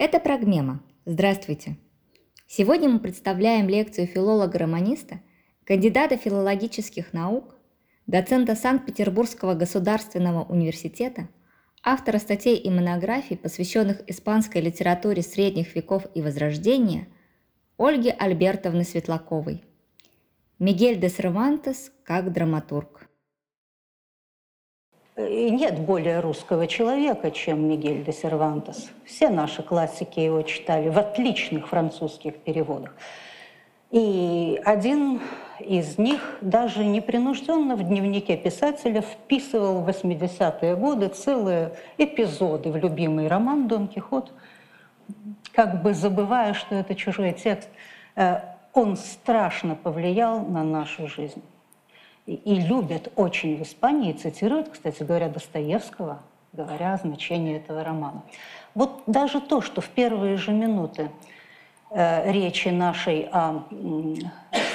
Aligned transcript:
Это 0.00 0.18
Прогмема. 0.18 0.82
Здравствуйте. 1.04 1.76
Сегодня 2.46 2.88
мы 2.88 3.00
представляем 3.00 3.68
лекцию 3.68 4.06
филолога-романиста, 4.06 5.20
кандидата 5.64 6.16
филологических 6.16 7.12
наук, 7.12 7.54
доцента 8.06 8.54
Санкт-Петербургского 8.54 9.52
государственного 9.52 10.42
университета, 10.44 11.28
автора 11.82 12.16
статей 12.16 12.56
и 12.56 12.70
монографий, 12.70 13.36
посвященных 13.36 14.00
испанской 14.08 14.62
литературе 14.62 15.20
средних 15.20 15.76
веков 15.76 16.06
и 16.14 16.22
Возрождения, 16.22 17.06
Ольги 17.76 18.08
Альбертовны 18.08 18.84
Светлаковой. 18.84 19.62
Мигель 20.58 20.98
де 20.98 21.10
Сервантес 21.10 21.92
как 22.04 22.32
драматург. 22.32 23.09
Нет 25.28 25.80
более 25.80 26.20
русского 26.20 26.66
человека, 26.66 27.30
чем 27.30 27.68
Мигель 27.68 28.04
де 28.04 28.12
Сервантес. 28.12 28.90
Все 29.04 29.28
наши 29.28 29.62
классики 29.62 30.20
его 30.20 30.42
читали 30.42 30.88
в 30.88 30.98
отличных 30.98 31.68
французских 31.68 32.36
переводах. 32.36 32.94
И 33.90 34.60
один 34.64 35.20
из 35.58 35.98
них 35.98 36.38
даже 36.40 36.84
непринужденно 36.84 37.76
в 37.76 37.82
дневнике 37.82 38.36
писателя 38.36 39.02
вписывал 39.02 39.80
в 39.80 39.88
80-е 39.88 40.76
годы 40.76 41.08
целые 41.08 41.72
эпизоды 41.98 42.70
в 42.70 42.76
любимый 42.76 43.26
роман 43.26 43.68
«Дон 43.68 43.88
Кихот», 43.88 44.32
как 45.52 45.82
бы 45.82 45.92
забывая, 45.92 46.54
что 46.54 46.76
это 46.76 46.94
чужой 46.94 47.32
текст. 47.32 47.68
Э, 48.14 48.40
он 48.72 48.96
страшно 48.96 49.74
повлиял 49.74 50.40
на 50.40 50.62
нашу 50.62 51.08
жизнь 51.08 51.42
и 52.26 52.54
любят 52.54 53.12
очень 53.16 53.56
в 53.56 53.62
Испании, 53.62 54.12
цитируют, 54.12 54.68
кстати 54.68 55.02
говоря, 55.02 55.28
Достоевского, 55.28 56.20
говоря 56.52 56.94
о 56.94 56.96
значении 56.96 57.56
этого 57.56 57.84
романа. 57.84 58.22
Вот 58.74 59.02
даже 59.06 59.40
то, 59.40 59.60
что 59.60 59.80
в 59.80 59.88
первые 59.88 60.36
же 60.36 60.52
минуты 60.52 61.10
э, 61.90 62.30
речи 62.30 62.68
нашей 62.68 63.28
о 63.32 63.64
э, 63.70 64.14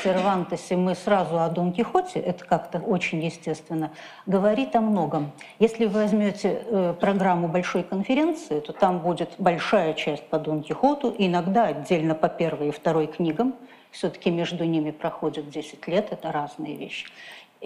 Сервантесе 0.04 0.76
мы 0.76 0.96
сразу 0.96 1.40
о 1.40 1.50
Дон 1.50 1.72
Кихоте, 1.72 2.20
это 2.20 2.46
как-то 2.46 2.80
очень 2.80 3.24
естественно, 3.24 3.92
говорит 4.26 4.76
о 4.76 4.82
многом. 4.82 5.32
Если 5.60 5.86
вы 5.86 6.02
возьмете 6.02 6.64
э, 6.66 6.94
программу 7.00 7.48
большой 7.48 7.84
конференции, 7.84 8.60
то 8.60 8.74
там 8.74 9.00
будет 9.00 9.36
большая 9.38 9.94
часть 9.94 10.28
по 10.30 10.40
Дон 10.40 10.62
Кихоту, 10.62 11.14
иногда 11.18 11.68
отдельно 11.68 12.16
по 12.16 12.30
первой 12.30 12.70
и 12.70 12.72
второй 12.72 13.08
книгам, 13.08 13.56
все-таки 13.92 14.30
между 14.30 14.66
ними 14.66 14.92
проходит 14.92 15.50
10 15.50 15.88
лет, 15.88 16.10
это 16.12 16.32
разные 16.32 16.76
вещи. 16.76 17.08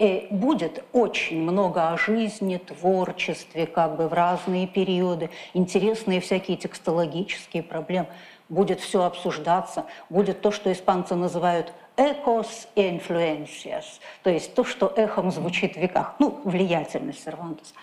И 0.00 0.28
будет 0.30 0.82
очень 0.94 1.42
много 1.42 1.90
о 1.90 1.98
жизни, 1.98 2.56
творчестве, 2.56 3.66
как 3.66 3.96
бы 3.96 4.08
в 4.08 4.14
разные 4.14 4.66
периоды, 4.66 5.28
интересные 5.52 6.22
всякие 6.22 6.56
текстологические 6.56 7.62
проблемы. 7.62 8.06
Будет 8.48 8.80
все 8.80 9.02
обсуждаться, 9.02 9.84
будет 10.08 10.40
то, 10.40 10.52
что 10.52 10.72
испанцы 10.72 11.14
называют 11.16 11.74
«экос 11.98 12.66
и 12.76 12.80
influencias», 12.80 14.00
то 14.22 14.30
есть 14.30 14.54
то, 14.54 14.64
что 14.64 14.90
эхом 14.96 15.30
звучит 15.30 15.74
в 15.74 15.76
веках, 15.76 16.14
ну, 16.18 16.40
влиятельность 16.44 17.22
Сервантеса. 17.22 17.74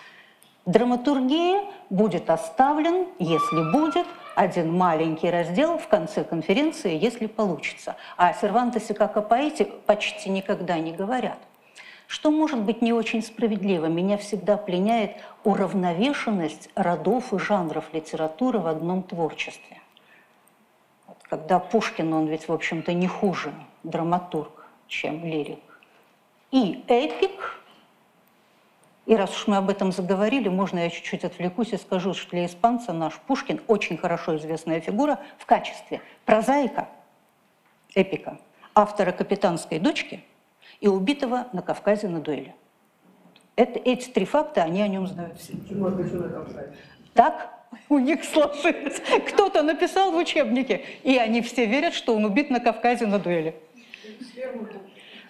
Драматургия 0.66 1.66
будет 1.92 2.32
оставлен, 2.32 3.10
если 3.20 3.72
будет, 3.72 4.08
один 4.34 4.76
маленький 4.76 5.30
раздел 5.30 5.78
в 5.78 5.88
конце 5.88 6.24
конференции, 6.24 6.98
если 6.98 7.28
получится. 7.28 7.96
А 8.18 8.30
о 8.30 8.34
Сервантесе 8.34 8.96
как 8.96 9.18
о 9.18 9.22
поэте 9.22 9.66
почти 9.66 10.32
никогда 10.32 10.80
не 10.80 10.94
говорят. 10.94 11.38
Что 12.08 12.32
может 12.32 12.62
быть 12.62 12.82
не 12.82 12.94
очень 12.94 13.22
справедливо? 13.22 13.88
Меня 13.88 14.18
всегда 14.18 14.56
пленяет 14.56 15.18
уравновешенность 15.44 16.70
родов 16.74 17.34
и 17.34 17.38
жанров 17.38 17.94
литературы 17.94 18.60
в 18.60 18.68
одном 18.68 19.04
творчестве. 19.04 19.82
Вот 21.06 21.18
когда 21.30 21.60
Пушкин, 21.60 22.14
он 22.14 22.28
ведь, 22.28 22.48
в 22.48 22.54
общем-то, 22.54 22.94
не 22.94 23.08
хуже 23.08 23.54
драматург, 23.84 24.66
чем 24.88 25.26
лирик. 25.26 25.60
И 26.52 26.82
эпик, 26.88 27.62
и 29.06 29.14
раз 29.14 29.36
уж 29.36 29.48
мы 29.48 29.58
об 29.58 29.70
этом 29.70 29.92
заговорили, 29.92 30.48
можно 30.48 30.80
я 30.80 30.90
чуть-чуть 30.90 31.26
отвлекусь 31.26 31.74
и 31.74 31.78
скажу, 31.78 32.14
что 32.14 32.32
для 32.32 32.46
испанца 32.46 32.94
наш 32.94 33.20
Пушкин 33.20 33.62
очень 33.68 33.98
хорошо 33.98 34.38
известная 34.38 34.80
фигура 34.80 35.20
в 35.38 35.46
качестве 35.46 36.02
прозаика, 36.26 36.88
эпика, 37.96 38.40
автора 38.74 39.12
«Капитанской 39.12 39.80
дочки», 39.80 40.24
и 40.80 40.88
убитого 40.88 41.48
на 41.54 41.62
Кавказе 41.62 42.08
на 42.08 42.20
дуэли. 42.20 42.56
Это, 43.56 43.80
эти 43.80 44.10
три 44.10 44.26
факта, 44.26 44.64
они 44.64 44.82
о 44.82 44.88
нем 44.88 45.08
знают 45.08 45.40
все. 45.40 45.54
Так 47.14 47.58
у 47.90 47.98
них 47.98 48.24
сложилось. 48.24 49.02
Кто-то 49.30 49.64
написал 49.64 50.12
в 50.12 50.18
учебнике, 50.18 50.84
и 51.04 51.18
они 51.18 51.42
все 51.42 51.66
верят, 51.66 51.94
что 51.94 52.16
он 52.16 52.26
убит 52.26 52.50
на 52.50 52.60
Кавказе 52.60 53.08
на 53.08 53.20
дуэли. 53.20 53.56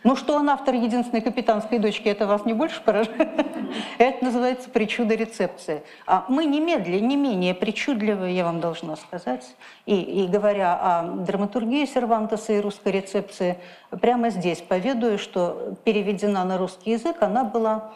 Ну, 0.03 0.15
что 0.15 0.35
он 0.35 0.49
автор 0.49 0.75
единственной 0.75 1.21
капитанской 1.21 1.79
дочки, 1.79 2.07
это 2.07 2.27
вас 2.27 2.45
не 2.45 2.53
больше 2.53 2.81
поражает? 2.81 3.29
Это 3.97 4.23
называется 4.23 4.69
причуда 4.69 5.15
рецепции. 5.15 5.83
А 6.05 6.25
мы 6.29 6.45
немедленно, 6.45 7.05
не 7.05 7.15
менее 7.17 7.53
причудливые, 7.53 8.35
я 8.35 8.45
вам 8.45 8.59
должна 8.59 8.95
сказать. 8.95 9.55
И, 9.85 9.99
и 9.99 10.27
говоря 10.27 10.75
о 10.75 11.03
драматургии 11.03 11.85
Сервантеса 11.85 12.53
и 12.53 12.61
русской 12.61 12.91
рецепции, 12.91 13.57
прямо 14.01 14.29
здесь 14.29 14.61
поведаю, 14.61 15.17
что 15.17 15.75
переведена 15.83 16.45
на 16.45 16.57
русский 16.57 16.91
язык 16.91 17.21
она 17.21 17.43
была 17.43 17.91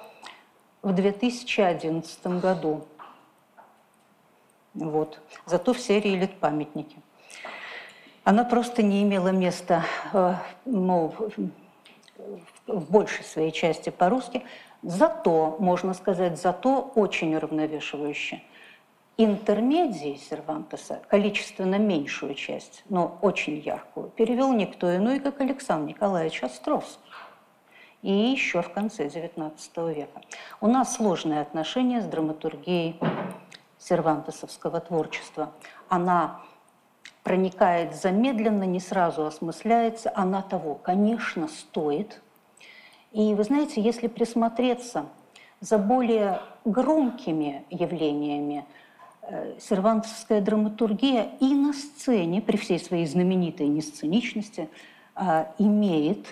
в 0.81 0.93
2011 0.93 2.27
году. 2.41 2.85
Вот. 4.73 5.19
Зато 5.45 5.73
в 5.73 5.79
серии 5.79 6.15
«Лет-памятники». 6.15 6.97
Она 8.23 8.43
просто 8.43 8.83
не 8.83 9.01
имела 9.03 9.29
места 9.29 9.83
э, 10.13 10.35
ну, 10.65 11.13
в 12.71 12.91
большей 12.91 13.23
своей 13.23 13.51
части 13.51 13.89
по-русски, 13.89 14.43
зато, 14.83 15.55
можно 15.59 15.93
сказать, 15.93 16.39
зато 16.39 16.91
очень 16.95 17.35
уравновешивающе. 17.35 18.41
Интермедии 19.17 20.15
Сервантеса, 20.15 21.01
количественно 21.07 21.75
меньшую 21.75 22.33
часть, 22.33 22.83
но 22.89 23.17
очень 23.21 23.59
яркую, 23.59 24.09
перевел 24.09 24.51
никто 24.53 24.95
иной, 24.95 25.19
как 25.19 25.41
Александр 25.41 25.89
Николаевич 25.89 26.43
Островский. 26.43 27.11
И 28.01 28.11
еще 28.11 28.63
в 28.63 28.71
конце 28.71 29.07
XIX 29.07 29.53
века. 29.93 30.21
У 30.59 30.67
нас 30.67 30.95
сложные 30.95 31.41
отношения 31.41 32.01
с 32.01 32.05
драматургией 32.05 32.99
сервантесовского 33.77 34.79
творчества. 34.79 35.51
Она 35.87 36.41
проникает 37.23 37.95
замедленно, 37.95 38.63
не 38.63 38.79
сразу 38.79 39.25
осмысляется, 39.25 40.11
она 40.15 40.41
того, 40.41 40.75
конечно, 40.75 41.47
стоит. 41.47 42.21
И 43.11 43.33
вы 43.33 43.43
знаете, 43.43 43.81
если 43.81 44.07
присмотреться 44.07 45.05
за 45.59 45.77
более 45.77 46.39
громкими 46.65 47.63
явлениями, 47.69 48.65
э, 49.23 49.59
сервантовская 49.59 50.41
драматургия 50.41 51.31
и 51.39 51.53
на 51.53 51.73
сцене, 51.73 52.41
при 52.41 52.57
всей 52.57 52.79
своей 52.79 53.05
знаменитой 53.05 53.67
несценичности, 53.67 54.69
э, 55.15 55.45
имеет 55.57 56.25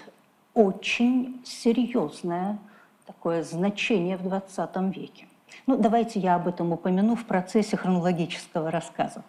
очень 0.54 1.42
серьезное 1.46 2.58
такое 3.06 3.44
значение 3.44 4.18
в 4.18 4.26
XX 4.26 4.94
веке. 4.94 5.28
Ну, 5.68 5.78
давайте 5.78 6.20
я 6.20 6.36
об 6.36 6.48
этом 6.48 6.72
упомяну 6.72 7.16
в 7.16 7.26
процессе 7.26 7.76
хронологического 7.76 8.72
рассказа. 8.72 9.24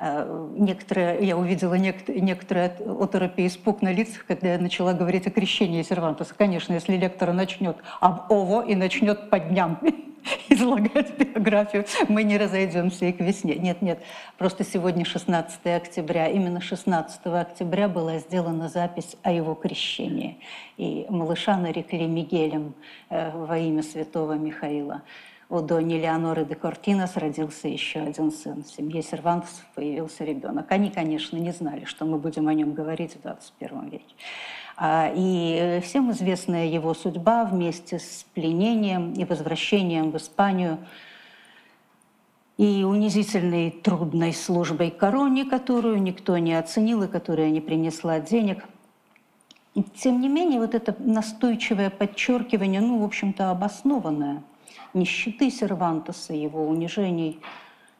Э, 0.00 0.48
некоторые, 0.56 1.26
я 1.26 1.36
увидела 1.36 1.74
некоторые, 1.74 2.76
оторопи 3.00 3.46
испуг 3.46 3.82
на 3.82 3.92
лицах, 3.92 4.24
когда 4.26 4.52
я 4.52 4.58
начала 4.58 4.92
говорить 4.92 5.26
о 5.26 5.30
крещении 5.30 5.82
Сервантеса. 5.82 6.34
Конечно, 6.36 6.72
если 6.72 6.96
лектор 6.96 7.32
начнет 7.32 7.76
об 8.00 8.30
ОВО 8.30 8.64
и 8.64 8.76
начнет 8.76 9.28
по 9.28 9.40
дням 9.40 9.80
излагать 10.48 11.18
биографию, 11.18 11.84
мы 12.08 12.22
не 12.22 12.38
разойдемся 12.38 13.06
и 13.06 13.12
к 13.12 13.20
весне. 13.20 13.56
Нет, 13.56 13.82
нет, 13.82 14.00
просто 14.36 14.64
сегодня 14.64 15.04
16 15.04 15.66
октября. 15.66 16.28
Именно 16.28 16.60
16 16.60 17.26
октября 17.26 17.88
была 17.88 18.18
сделана 18.18 18.68
запись 18.68 19.16
о 19.22 19.32
его 19.32 19.54
крещении. 19.54 20.38
И 20.76 21.06
малыша 21.08 21.56
нарекли 21.56 22.06
Мигелем 22.06 22.74
э, 23.10 23.32
во 23.36 23.58
имя 23.58 23.82
святого 23.82 24.34
Михаила 24.34 25.02
у 25.50 25.60
Дони 25.62 25.94
Леоноры 25.94 26.44
де 26.44 26.54
Кортинос 26.54 27.16
родился 27.16 27.68
еще 27.68 28.00
один 28.00 28.30
сын. 28.30 28.62
В 28.62 28.68
семье 28.68 29.02
Сервантесов 29.02 29.64
появился 29.74 30.24
ребенок. 30.24 30.70
Они, 30.70 30.90
конечно, 30.90 31.36
не 31.36 31.52
знали, 31.52 31.84
что 31.84 32.04
мы 32.04 32.18
будем 32.18 32.48
о 32.48 32.54
нем 32.54 32.74
говорить 32.74 33.16
в 33.16 33.22
21 33.22 33.88
веке. 33.88 34.14
А, 34.76 35.10
и 35.14 35.80
всем 35.82 36.10
известная 36.10 36.66
его 36.66 36.92
судьба 36.92 37.44
вместе 37.44 37.98
с 37.98 38.26
пленением 38.34 39.14
и 39.14 39.24
возвращением 39.24 40.10
в 40.10 40.18
Испанию 40.18 40.78
и 42.58 42.84
унизительной 42.84 43.70
трудной 43.70 44.34
службой 44.34 44.90
короне, 44.90 45.44
которую 45.46 46.02
никто 46.02 46.36
не 46.36 46.54
оценил 46.54 47.04
и 47.04 47.08
которая 47.08 47.50
не 47.50 47.60
принесла 47.60 48.20
денег. 48.20 48.64
Тем 49.94 50.20
не 50.20 50.28
менее, 50.28 50.60
вот 50.60 50.74
это 50.74 50.94
настойчивое 50.98 51.88
подчеркивание, 51.88 52.80
ну, 52.80 52.98
в 52.98 53.04
общем-то, 53.04 53.50
обоснованное– 53.50 54.42
нищеты 54.98 55.50
Сервантеса, 55.50 56.34
его 56.34 56.66
унижений, 56.66 57.40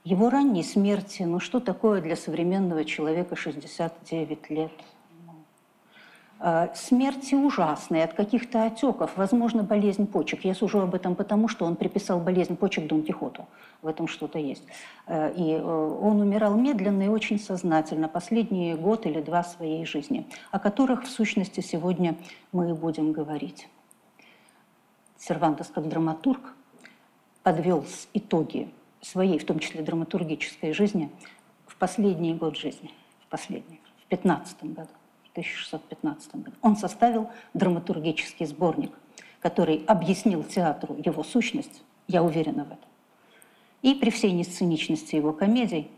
его 0.05 0.31
ранней 0.31 0.65
смерти, 0.65 1.23
ну 1.23 1.41
что 1.41 1.61
такое 1.61 2.01
для 2.01 2.17
современного 2.17 2.85
человека 2.85 3.37
69 3.37 4.51
лет? 4.51 4.73
Э, 6.41 6.69
смерти 6.75 7.35
ужасные 7.35 8.05
от 8.05 8.15
каких-то 8.15 8.65
отеков, 8.65 9.11
возможно, 9.17 9.65
болезнь 9.65 10.07
почек. 10.07 10.45
Я 10.45 10.55
сужу 10.55 10.81
об 10.81 10.95
этом 10.95 11.17
потому, 11.17 11.49
что 11.49 11.65
он 11.65 11.75
приписал 11.75 12.21
болезнь 12.21 12.57
почек 12.57 12.87
Дон 12.87 13.03
Кихоту. 13.03 13.47
В 13.83 13.89
этом 13.89 14.07
что-то 14.07 14.39
есть. 14.39 14.63
Э, 15.07 15.33
и 15.35 15.55
э, 15.55 15.61
он 15.61 16.21
умирал 16.21 16.57
медленно 16.57 17.03
и 17.03 17.09
очень 17.09 17.41
сознательно 17.41 18.09
последние 18.09 18.77
год 18.77 19.05
или 19.07 19.21
два 19.21 19.43
своей 19.43 19.85
жизни, 19.85 20.27
о 20.53 20.61
которых, 20.61 21.05
в 21.05 21.11
сущности, 21.11 21.61
сегодня 21.61 22.17
мы 22.53 22.71
и 22.71 22.73
будем 22.73 23.13
говорить. 23.13 23.69
Сервантес, 25.17 25.67
как 25.75 25.89
драматург, 25.89 26.55
подвел 27.43 27.85
итоги 28.15 28.71
своей, 29.01 29.39
в 29.39 29.47
том 29.47 29.59
числе 29.59 29.83
драматургической 29.83 30.73
жизни, 30.73 31.11
в 31.67 31.77
последний 31.77 32.35
год 32.35 32.57
жизни, 32.57 32.91
в 33.21 33.27
последний, 33.29 33.81
в 34.05 34.09
15 34.09 34.65
году. 34.65 34.91
1615 35.39 36.35
году. 36.35 36.57
Он 36.63 36.77
составил 36.77 37.31
драматургический 37.55 38.47
сборник, 38.47 38.93
который 39.41 39.85
объяснил 39.87 40.43
театру 40.43 40.97
его 41.05 41.23
сущность, 41.23 41.83
я 42.09 42.23
уверена 42.23 42.65
в 42.65 42.69
этом. 42.69 42.89
И 43.83 43.95
при 43.95 44.11
всей 44.11 44.33
несценичности 44.33 45.15
его 45.15 45.33
комедий, 45.33 45.91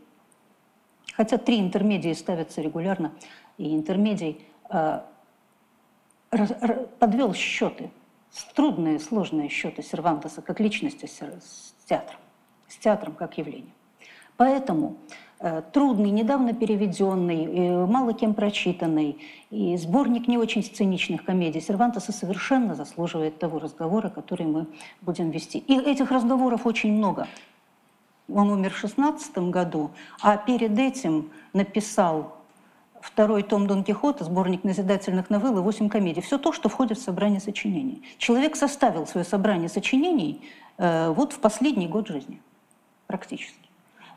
хотя 1.13 1.37
три 1.37 1.59
интермедии 1.59 2.13
ставятся 2.13 2.61
регулярно, 2.61 3.11
и 3.57 3.73
интермедий 3.75 4.41
э, 4.69 5.01
подвел 6.99 7.33
счеты, 7.33 7.89
трудные, 8.53 8.99
сложные 8.99 9.49
счеты 9.49 9.83
Сервантеса 9.83 10.41
как 10.41 10.59
личности 10.59 11.05
с, 11.05 11.73
театром, 11.85 12.19
с 12.67 12.77
театром 12.77 13.13
как 13.15 13.37
явлением. 13.37 13.73
Поэтому 14.37 14.97
Э, 15.43 15.63
трудный, 15.73 16.11
недавно 16.11 16.53
переведенный, 16.53 17.45
э, 17.45 17.85
мало 17.87 18.13
кем 18.13 18.35
прочитанный, 18.35 19.17
и 19.49 19.75
сборник 19.75 20.27
не 20.27 20.37
очень 20.37 20.63
сценичных 20.63 21.25
комедий 21.25 21.59
Сервантеса 21.59 22.11
совершенно 22.11 22.75
заслуживает 22.75 23.39
того 23.39 23.57
разговора, 23.57 24.09
который 24.09 24.45
мы 24.45 24.67
будем 25.01 25.31
вести. 25.31 25.57
И 25.57 25.79
этих 25.79 26.11
разговоров 26.11 26.67
очень 26.67 26.93
много. 26.93 27.27
Он 28.31 28.51
умер 28.51 28.71
в 28.73 28.77
16 28.77 29.49
году, 29.49 29.89
а 30.21 30.37
перед 30.37 30.77
этим 30.77 31.31
написал 31.53 32.37
второй 33.01 33.43
том 33.43 33.67
Дон 33.67 33.83
Кихота, 33.83 34.23
сборник 34.23 34.63
назидательных 34.63 35.29
новелл 35.29 35.57
и 35.57 35.61
восемь 35.61 35.89
комедий. 35.89 36.21
Все 36.21 36.37
то, 36.37 36.53
что 36.53 36.69
входит 36.69 36.97
в 36.97 37.03
собрание 37.03 37.39
сочинений. 37.39 38.03
Человек 38.17 38.55
составил 38.55 39.07
свое 39.07 39.25
собрание 39.25 39.69
сочинений 39.69 40.41
э, 40.77 41.09
вот 41.09 41.33
в 41.33 41.39
последний 41.39 41.87
год 41.87 42.07
жизни, 42.07 42.41
практически. 43.07 43.55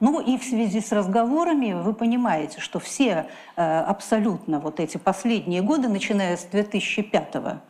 Ну 0.00 0.20
и 0.20 0.36
в 0.38 0.44
связи 0.44 0.80
с 0.80 0.92
разговорами 0.92 1.72
вы 1.72 1.94
понимаете, 1.94 2.60
что 2.60 2.78
все 2.78 3.26
э, 3.56 3.62
абсолютно 3.62 4.60
вот 4.60 4.80
эти 4.80 4.98
последние 4.98 5.62
годы, 5.62 5.88
начиная 5.88 6.36
с 6.36 6.44
2005 6.44 7.60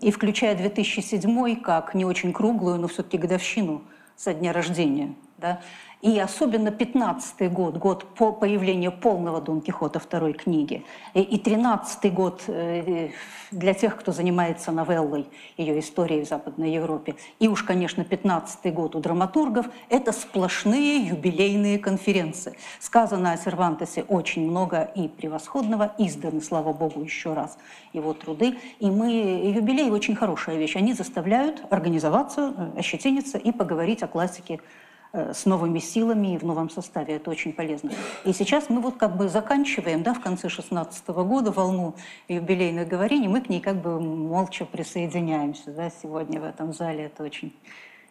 и 0.00 0.10
включая 0.10 0.54
2007 0.56 1.56
как 1.60 1.94
не 1.94 2.04
очень 2.04 2.32
круглую, 2.32 2.78
но 2.78 2.88
все-таки 2.88 3.18
годовщину 3.18 3.82
со 4.16 4.34
дня 4.34 4.52
рождения, 4.52 5.14
да, 5.38 5.60
и 6.00 6.18
особенно 6.18 6.70
15 6.70 7.52
год, 7.52 7.76
год 7.76 8.04
по 8.14 8.32
появлению 8.32 8.92
полного 8.92 9.40
Дон 9.40 9.60
Кихота 9.60 9.98
второй 9.98 10.32
книги, 10.32 10.84
и 11.14 11.38
13 11.38 12.12
год 12.12 12.44
э, 12.46 13.10
для 13.50 13.74
тех, 13.74 13.96
кто 13.96 14.12
занимается 14.12 14.70
новеллой, 14.70 15.26
ее 15.56 15.80
историей 15.80 16.24
в 16.24 16.28
Западной 16.28 16.72
Европе, 16.72 17.16
и 17.40 17.48
уж, 17.48 17.64
конечно, 17.64 18.04
15 18.04 18.72
год 18.72 18.94
у 18.94 19.00
драматургов, 19.00 19.66
это 19.88 20.12
сплошные 20.12 20.98
юбилейные 21.08 21.78
конференции. 21.78 22.56
Сказано 22.78 23.32
о 23.32 23.36
Сервантесе 23.36 24.02
очень 24.02 24.48
много 24.48 24.82
и 24.94 25.08
превосходного, 25.08 25.94
изданы, 25.98 26.40
слава 26.40 26.72
богу, 26.72 27.02
еще 27.02 27.34
раз 27.34 27.58
его 27.92 28.12
труды. 28.12 28.56
И 28.78 28.88
мы, 28.88 29.10
юбилей 29.54 29.90
очень 29.90 30.14
хорошая 30.14 30.58
вещь, 30.58 30.76
они 30.76 30.92
заставляют 30.92 31.62
организоваться, 31.70 32.54
э, 32.56 32.78
ощетиниться 32.78 33.38
и 33.38 33.50
поговорить 33.50 34.04
о 34.04 34.06
классике 34.06 34.60
Э, 34.60 34.87
с 35.12 35.46
новыми 35.46 35.78
силами 35.78 36.34
и 36.34 36.38
в 36.38 36.42
новом 36.42 36.68
составе. 36.68 37.16
Это 37.16 37.30
очень 37.30 37.52
полезно. 37.52 37.92
И 38.24 38.32
сейчас 38.32 38.68
мы 38.68 38.80
вот 38.80 38.96
как 38.96 39.16
бы 39.16 39.28
заканчиваем, 39.28 40.02
да, 40.02 40.12
в 40.12 40.20
конце 40.20 40.48
16 40.48 41.08
года 41.08 41.50
волну 41.50 41.94
юбилейных 42.28 42.86
говорений, 42.86 43.28
мы 43.28 43.40
к 43.40 43.48
ней 43.48 43.60
как 43.60 43.80
бы 43.80 44.00
молча 44.00 44.66
присоединяемся, 44.66 45.72
да, 45.72 45.90
сегодня 45.90 46.40
в 46.40 46.44
этом 46.44 46.74
зале. 46.74 47.04
Это 47.04 47.22
очень 47.22 47.54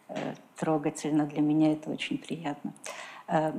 э, 0.08 0.34
трогательно, 0.56 1.26
для 1.26 1.40
меня 1.40 1.72
это 1.72 1.90
очень 1.90 2.18
приятно. 2.18 2.72
Э, 3.28 3.52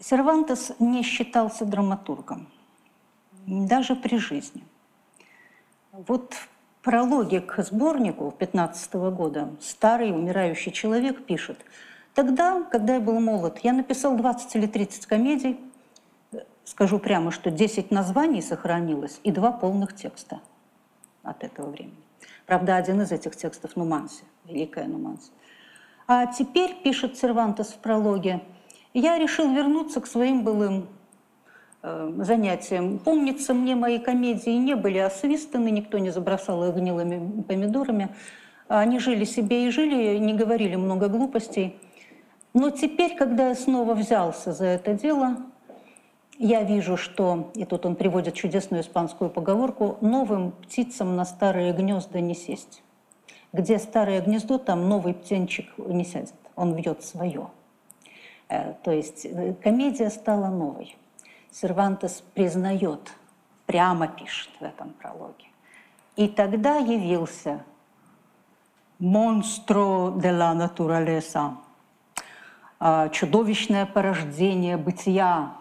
Сервантес 0.00 0.72
не 0.78 1.02
считался 1.02 1.64
драматургом, 1.64 2.48
даже 3.46 3.94
при 3.96 4.16
жизни. 4.16 4.62
Вот 5.92 6.34
в 6.34 6.48
прологе 6.82 7.40
к 7.40 7.62
сборнику 7.62 8.32
15 8.36 8.94
года 8.94 9.50
старый 9.60 10.10
умирающий 10.10 10.72
человек 10.72 11.24
пишет– 11.24 11.58
Тогда, 12.18 12.64
когда 12.64 12.94
я 12.94 13.00
был 13.00 13.20
молод, 13.20 13.60
я 13.62 13.72
написал 13.72 14.16
20 14.16 14.56
или 14.56 14.66
30 14.66 15.06
комедий. 15.06 15.56
Скажу 16.64 16.98
прямо, 16.98 17.30
что 17.30 17.52
10 17.52 17.92
названий 17.92 18.42
сохранилось 18.42 19.20
и 19.22 19.30
два 19.30 19.52
полных 19.52 19.94
текста 19.94 20.40
от 21.22 21.44
этого 21.44 21.70
времени. 21.70 21.94
Правда, 22.44 22.74
один 22.74 23.00
из 23.02 23.12
этих 23.12 23.36
текстов 23.36 23.76
Нуманси, 23.76 24.24
Великая 24.46 24.88
Нуманси. 24.88 25.30
А 26.08 26.26
теперь, 26.26 26.74
пишет 26.82 27.16
Сервантес 27.16 27.68
в 27.68 27.76
прологе, 27.76 28.42
я 28.94 29.16
решил 29.16 29.54
вернуться 29.54 30.00
к 30.00 30.08
своим 30.08 30.42
былым 30.42 30.88
э, 31.84 32.14
занятиям. 32.16 32.98
Помнится, 32.98 33.54
мне 33.54 33.76
мои 33.76 34.00
комедии 34.00 34.58
не 34.58 34.74
были 34.74 34.98
освистаны, 34.98 35.70
никто 35.70 35.98
не 35.98 36.10
забросал 36.10 36.68
их 36.68 36.74
гнилыми 36.74 37.42
помидорами. 37.42 38.08
Они 38.66 38.98
жили 38.98 39.24
себе 39.24 39.68
и 39.68 39.70
жили, 39.70 40.18
не 40.18 40.34
говорили 40.34 40.74
много 40.74 41.06
глупостей. 41.06 41.78
Но 42.58 42.70
теперь, 42.70 43.14
когда 43.14 43.50
я 43.50 43.54
снова 43.54 43.94
взялся 43.94 44.52
за 44.52 44.64
это 44.64 44.92
дело, 44.92 45.36
я 46.38 46.64
вижу, 46.64 46.96
что, 46.96 47.52
и 47.54 47.64
тут 47.64 47.86
он 47.86 47.94
приводит 47.94 48.34
чудесную 48.34 48.82
испанскую 48.82 49.30
поговорку, 49.30 49.96
новым 50.00 50.50
птицам 50.50 51.14
на 51.14 51.24
старые 51.24 51.72
гнезда 51.72 52.18
не 52.18 52.34
сесть. 52.34 52.82
Где 53.52 53.78
старое 53.78 54.20
гнездо, 54.22 54.58
там 54.58 54.88
новый 54.88 55.14
птенчик 55.14 55.66
не 55.78 56.04
сядет, 56.04 56.34
он 56.56 56.74
вьет 56.74 57.04
свое. 57.04 57.46
Э, 58.48 58.74
то 58.82 58.90
есть 58.90 59.24
э, 59.24 59.54
комедия 59.62 60.10
стала 60.10 60.48
новой. 60.48 60.96
Сервантес 61.52 62.24
признает, 62.34 63.12
прямо 63.66 64.08
пишет 64.08 64.50
в 64.58 64.64
этом 64.64 64.94
прологе. 64.94 65.46
И 66.16 66.26
тогда 66.26 66.78
явился 66.78 67.62
«Монстро 68.98 70.10
de 70.10 70.32
la 70.32 70.54
naturaleza», 70.54 71.52
а, 71.52 71.67
чудовищное 73.12 73.86
порождение 73.86 74.76
бытия, 74.76 75.54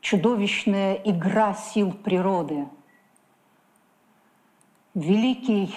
чудовищная 0.00 0.94
игра 0.94 1.54
сил 1.54 1.92
природы. 1.92 2.68
Великий 4.94 5.74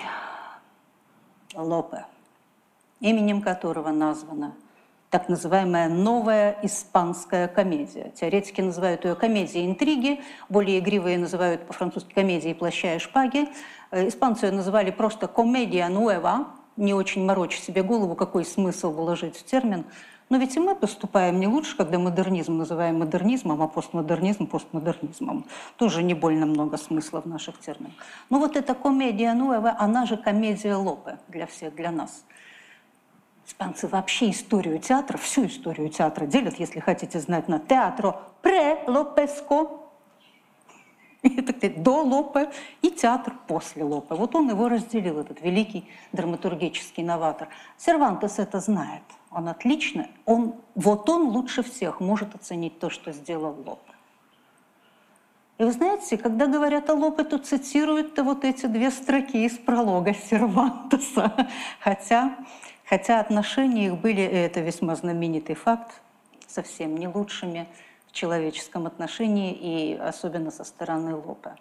Лопе, 1.55 2.05
именем 2.99 3.41
которого 3.41 3.89
названа 3.89 4.53
так 5.09 5.29
называемая 5.29 5.87
новая 5.87 6.59
испанская 6.63 7.47
комедия. 7.47 8.11
Теоретики 8.11 8.59
называют 8.59 9.05
ее 9.05 9.15
комедией 9.15 9.65
интриги, 9.65 10.21
более 10.49 10.79
игривые 10.79 11.17
называют 11.17 11.65
по-французски 11.65 12.13
комедией 12.13 12.53
плаща 12.53 12.95
и 12.95 12.99
шпаги. 12.99 13.47
Э, 13.89 14.09
испанцы 14.09 14.47
ее 14.47 14.51
называли 14.51 14.91
просто 14.91 15.27
комедия 15.27 15.87
нуэва, 15.87 16.47
не 16.75 16.93
очень 16.93 17.25
морочь 17.25 17.57
себе 17.57 17.83
голову, 17.83 18.15
какой 18.15 18.43
смысл 18.45 18.91
вложить 18.91 19.37
в 19.37 19.43
термин– 19.43 19.85
но 20.29 20.37
ведь 20.37 20.57
и 20.57 20.59
мы 20.59 20.75
поступаем 20.75 21.39
не 21.39 21.47
лучше, 21.47 21.77
когда 21.77 21.97
модернизм 21.97 22.57
называем 22.57 22.99
модернизмом, 22.99 23.61
а 23.61 23.67
постмодернизм 23.67 24.47
постмодернизмом. 24.47 25.45
Тоже 25.77 26.03
не 26.03 26.13
больно 26.13 26.45
много 26.45 26.77
смысла 26.77 27.21
в 27.21 27.25
наших 27.25 27.59
терминах. 27.59 27.93
Но 28.29 28.39
вот 28.39 28.57
эта 28.57 28.75
комедия 28.75 29.33
Нуэва, 29.33 29.75
она 29.79 30.05
же 30.05 30.17
комедия 30.17 30.75
Лопе 30.75 31.19
для 31.29 31.47
всех, 31.47 31.75
для 31.75 31.91
нас. 31.91 32.25
Испанцы 33.45 33.87
вообще 33.87 34.31
историю 34.31 34.79
театра, 34.79 35.17
всю 35.17 35.45
историю 35.45 35.87
театра 35.87 36.25
делят, 36.25 36.59
если 36.59 36.81
хотите 36.81 37.19
знать, 37.21 37.47
на 37.47 37.59
театро 37.59 38.19
пре-лопеско, 38.41 39.69
это 41.23 41.69
до 41.69 42.03
Лопе 42.03 42.51
и 42.81 42.91
театр 42.91 43.33
после 43.47 43.85
Лопе. 43.85 44.15
Вот 44.15 44.35
он 44.35 44.49
его 44.49 44.67
разделил, 44.67 45.19
этот 45.19 45.41
великий 45.41 45.89
драматургический 46.11 47.03
новатор. 47.03 47.47
Сервантес 47.77 48.39
это 48.39 48.59
знает. 48.59 49.03
Он 49.37 49.49
отлично, 49.49 50.07
он, 50.25 50.55
вот 50.73 51.07
он 51.07 51.27
лучше 51.27 51.61
всех 51.61 51.99
может 51.99 52.33
оценить 52.33 52.79
то, 52.79 52.89
что 52.89 53.11
сделал 53.11 53.53
Лопе. 53.53 53.93
И 55.59 55.63
вы 55.63 55.71
знаете, 55.71 56.17
когда 56.17 56.47
говорят 56.47 56.89
о 56.89 56.95
Лопе, 56.95 57.23
то 57.23 57.37
цитируют-то 57.37 58.23
вот 58.23 58.43
эти 58.43 58.65
две 58.65 58.89
строки 58.89 59.45
из 59.45 59.55
пролога 59.59 60.15
Сервантеса. 60.15 61.49
Хотя, 61.79 62.35
хотя 62.83 63.19
отношения 63.19 63.85
их 63.87 64.01
были, 64.01 64.21
и 64.21 64.23
это 64.23 64.61
весьма 64.61 64.95
знаменитый 64.95 65.53
факт, 65.53 66.01
совсем 66.47 66.97
не 66.97 67.07
лучшими 67.07 67.67
в 68.07 68.13
человеческом 68.13 68.87
отношении 68.87 69.53
и 69.53 69.93
особенно 69.97 70.49
со 70.49 70.63
стороны 70.63 71.13
Лопе. 71.13 71.53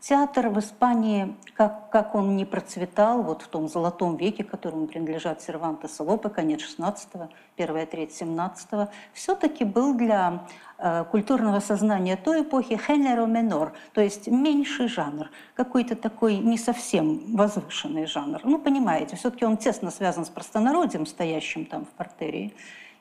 Театр 0.00 0.48
в 0.48 0.58
Испании, 0.60 1.34
как, 1.54 1.90
как 1.90 2.14
он 2.14 2.36
не 2.36 2.44
процветал 2.44 3.22
вот 3.22 3.42
в 3.42 3.48
том 3.48 3.68
золотом 3.68 4.16
веке, 4.16 4.44
которому 4.44 4.86
принадлежат 4.86 5.42
Сервантес 5.42 5.98
и 5.98 6.02
Лопе, 6.02 6.28
конец 6.28 6.60
16-го, 6.60 7.28
первая 7.56 7.86
треть 7.86 8.10
17-го, 8.20 8.88
все-таки 9.14 9.64
был 9.64 9.94
для 9.94 10.46
э, 10.78 11.04
культурного 11.10 11.60
сознания 11.60 12.16
той 12.16 12.42
эпохи 12.42 12.74
género 12.74 13.26
menor, 13.26 13.72
то 13.94 14.00
есть 14.00 14.28
меньший 14.28 14.88
жанр, 14.88 15.30
какой-то 15.54 15.96
такой 15.96 16.36
не 16.36 16.58
совсем 16.58 17.34
возвышенный 17.34 18.06
жанр. 18.06 18.40
Ну, 18.44 18.58
понимаете, 18.58 19.16
все-таки 19.16 19.44
он 19.44 19.56
тесно 19.56 19.90
связан 19.90 20.24
с 20.24 20.28
простонародием, 20.28 21.06
стоящим 21.06 21.66
там 21.66 21.84
в 21.84 21.88
портерии, 21.88 22.54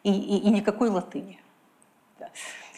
и, 0.03 0.11
и, 0.11 0.37
и 0.37 0.49
никакой 0.49 0.89
латыни. 0.89 1.39
Да. 2.19 2.29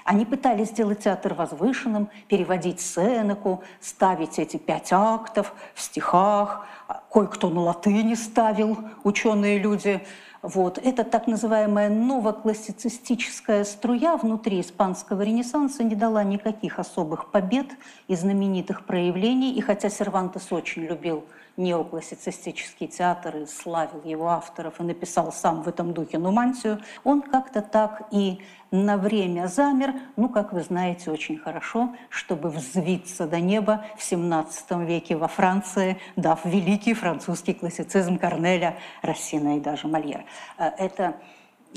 Они 0.08 0.24
пытались 0.24 0.70
сделать 0.70 1.00
театр 1.00 1.34
возвышенным, 1.34 2.10
переводить 2.30 2.80
Сенеку, 2.80 3.62
ставить 3.82 4.40
эти 4.40 4.56
пять 4.56 4.94
актов 4.94 5.54
в 5.76 5.82
стихах. 5.82 6.66
Кое-кто 7.12 7.50
на 7.50 7.60
латыни 7.60 8.14
ставил, 8.14 8.78
ученые 9.04 9.60
люди. 9.60 10.02
Вот. 10.42 10.78
Это 10.78 11.04
так 11.04 11.28
называемая 11.28 11.90
новоклассицистическая 11.90 13.66
струя 13.66 14.16
внутри 14.16 14.62
испанского 14.62 15.24
ренессанса 15.24 15.84
не 15.84 15.96
дала 15.96 16.24
никаких 16.24 16.80
особых 16.80 17.30
побед 17.30 17.68
и 18.08 18.16
знаменитых 18.16 18.86
проявлений. 18.86 19.52
И 19.56 19.60
хотя 19.60 19.90
Сервантес 19.90 20.54
очень 20.54 20.84
любил 20.84 21.26
неоклассицистический 21.58 22.88
театр 22.88 23.38
и 23.38 23.46
славил 23.46 24.02
его 24.06 24.30
авторов 24.30 24.80
и 24.80 24.84
написал 24.84 25.32
сам 25.34 25.64
в 25.64 25.68
этом 25.68 25.92
духе 25.92 26.20
«Нумантию», 26.20 26.80
он 27.04 27.22
как-то 27.22 27.62
так 27.62 28.08
и 28.12 28.40
на 28.72 28.98
время 28.98 29.48
замер, 29.48 29.94
ну, 30.16 30.30
как 30.30 30.54
вы 30.54 30.62
знаете 30.62 31.12
очень 31.12 31.38
хорошо, 31.38 31.96
чтобы 32.10 32.50
взвиться 32.50 33.28
до 33.28 33.40
неба 33.40 33.86
в 33.98 34.02
XVII 34.02 34.86
веке 34.86 35.16
во 35.16 35.28
Франции, 35.28 35.98
дав 36.16 36.44
великий 36.46 36.94
французский 36.94 37.54
классицизм 37.54 38.18
Корнеля, 38.18 38.78
Рассина 39.02 39.58
и 39.58 39.60
даже 39.60 39.88
Мольера. 39.88 40.26
Э, 40.58 40.70
это 40.78 41.16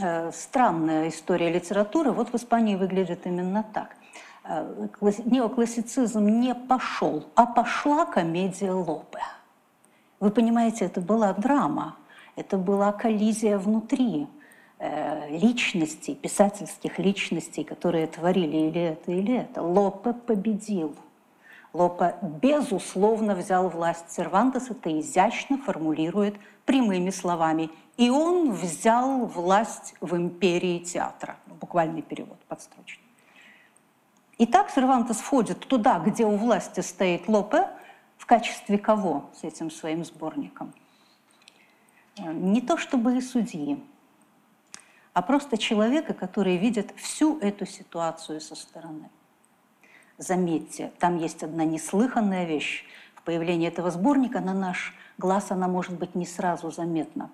э, 0.00 0.30
странная 0.32 1.08
история 1.08 1.50
литературы, 1.50 2.10
вот 2.10 2.32
в 2.32 2.34
Испании 2.34 2.74
выглядит 2.74 3.26
именно 3.26 3.64
так. 3.72 3.96
Э, 4.44 4.88
неоклассицизм 5.00 6.26
не 6.26 6.54
пошел, 6.54 7.24
а 7.34 7.46
пошла 7.46 8.04
комедия 8.06 8.72
Лопе. 8.72 9.22
Вы 10.18 10.30
понимаете, 10.30 10.86
это 10.86 11.00
была 11.00 11.32
драма, 11.32 11.96
это 12.36 12.58
была 12.58 12.92
коллизия 12.92 13.58
внутри 13.58 14.28
личностей, 15.28 16.14
писательских 16.14 16.98
личностей, 16.98 17.64
которые 17.64 18.06
творили 18.06 18.56
или 18.56 18.80
это, 18.80 19.12
или 19.12 19.36
это. 19.36 19.62
Лопе 19.62 20.12
победил. 20.12 20.96
Лопе, 21.72 22.16
безусловно, 22.22 23.34
взял 23.34 23.68
власть. 23.68 24.10
Сервантес 24.10 24.70
это 24.70 24.98
изящно 24.98 25.58
формулирует 25.58 26.34
прямыми 26.64 27.10
словами. 27.10 27.70
И 27.96 28.08
он 28.10 28.52
взял 28.52 29.26
власть 29.26 29.94
в 30.00 30.16
империи 30.16 30.78
театра. 30.78 31.36
Буквальный 31.46 32.02
перевод 32.02 32.38
подстрочный. 32.48 33.04
Итак, 34.38 34.70
Сервантес 34.70 35.18
входит 35.18 35.60
туда, 35.60 35.98
где 35.98 36.24
у 36.24 36.36
власти 36.36 36.80
стоит 36.80 37.28
Лопе– 37.28 37.68
в 38.20 38.26
качестве 38.26 38.76
кого 38.78 39.30
с 39.34 39.44
этим 39.44 39.70
своим 39.70 40.04
сборником? 40.04 40.74
Э, 42.18 42.32
не 42.32 42.60
то 42.60 42.76
чтобы 42.76 43.16
и 43.16 43.20
судьи, 43.22 43.82
а 45.12 45.22
просто 45.22 45.58
человека, 45.58 46.14
который 46.14 46.56
видит 46.56 46.92
всю 46.96 47.38
эту 47.38 47.66
ситуацию 47.66 48.40
со 48.40 48.54
стороны. 48.54 49.10
Заметьте, 50.18 50.92
там 50.98 51.16
есть 51.16 51.42
одна 51.42 51.64
неслыханная 51.64 52.44
вещь. 52.44 52.84
В 53.14 53.22
появлении 53.22 53.68
этого 53.68 53.90
сборника 53.90 54.40
на 54.40 54.54
наш 54.54 54.94
глаз 55.18 55.50
она 55.50 55.68
может 55.68 55.98
быть 55.98 56.14
не 56.14 56.26
сразу 56.26 56.70
заметна. 56.70 57.30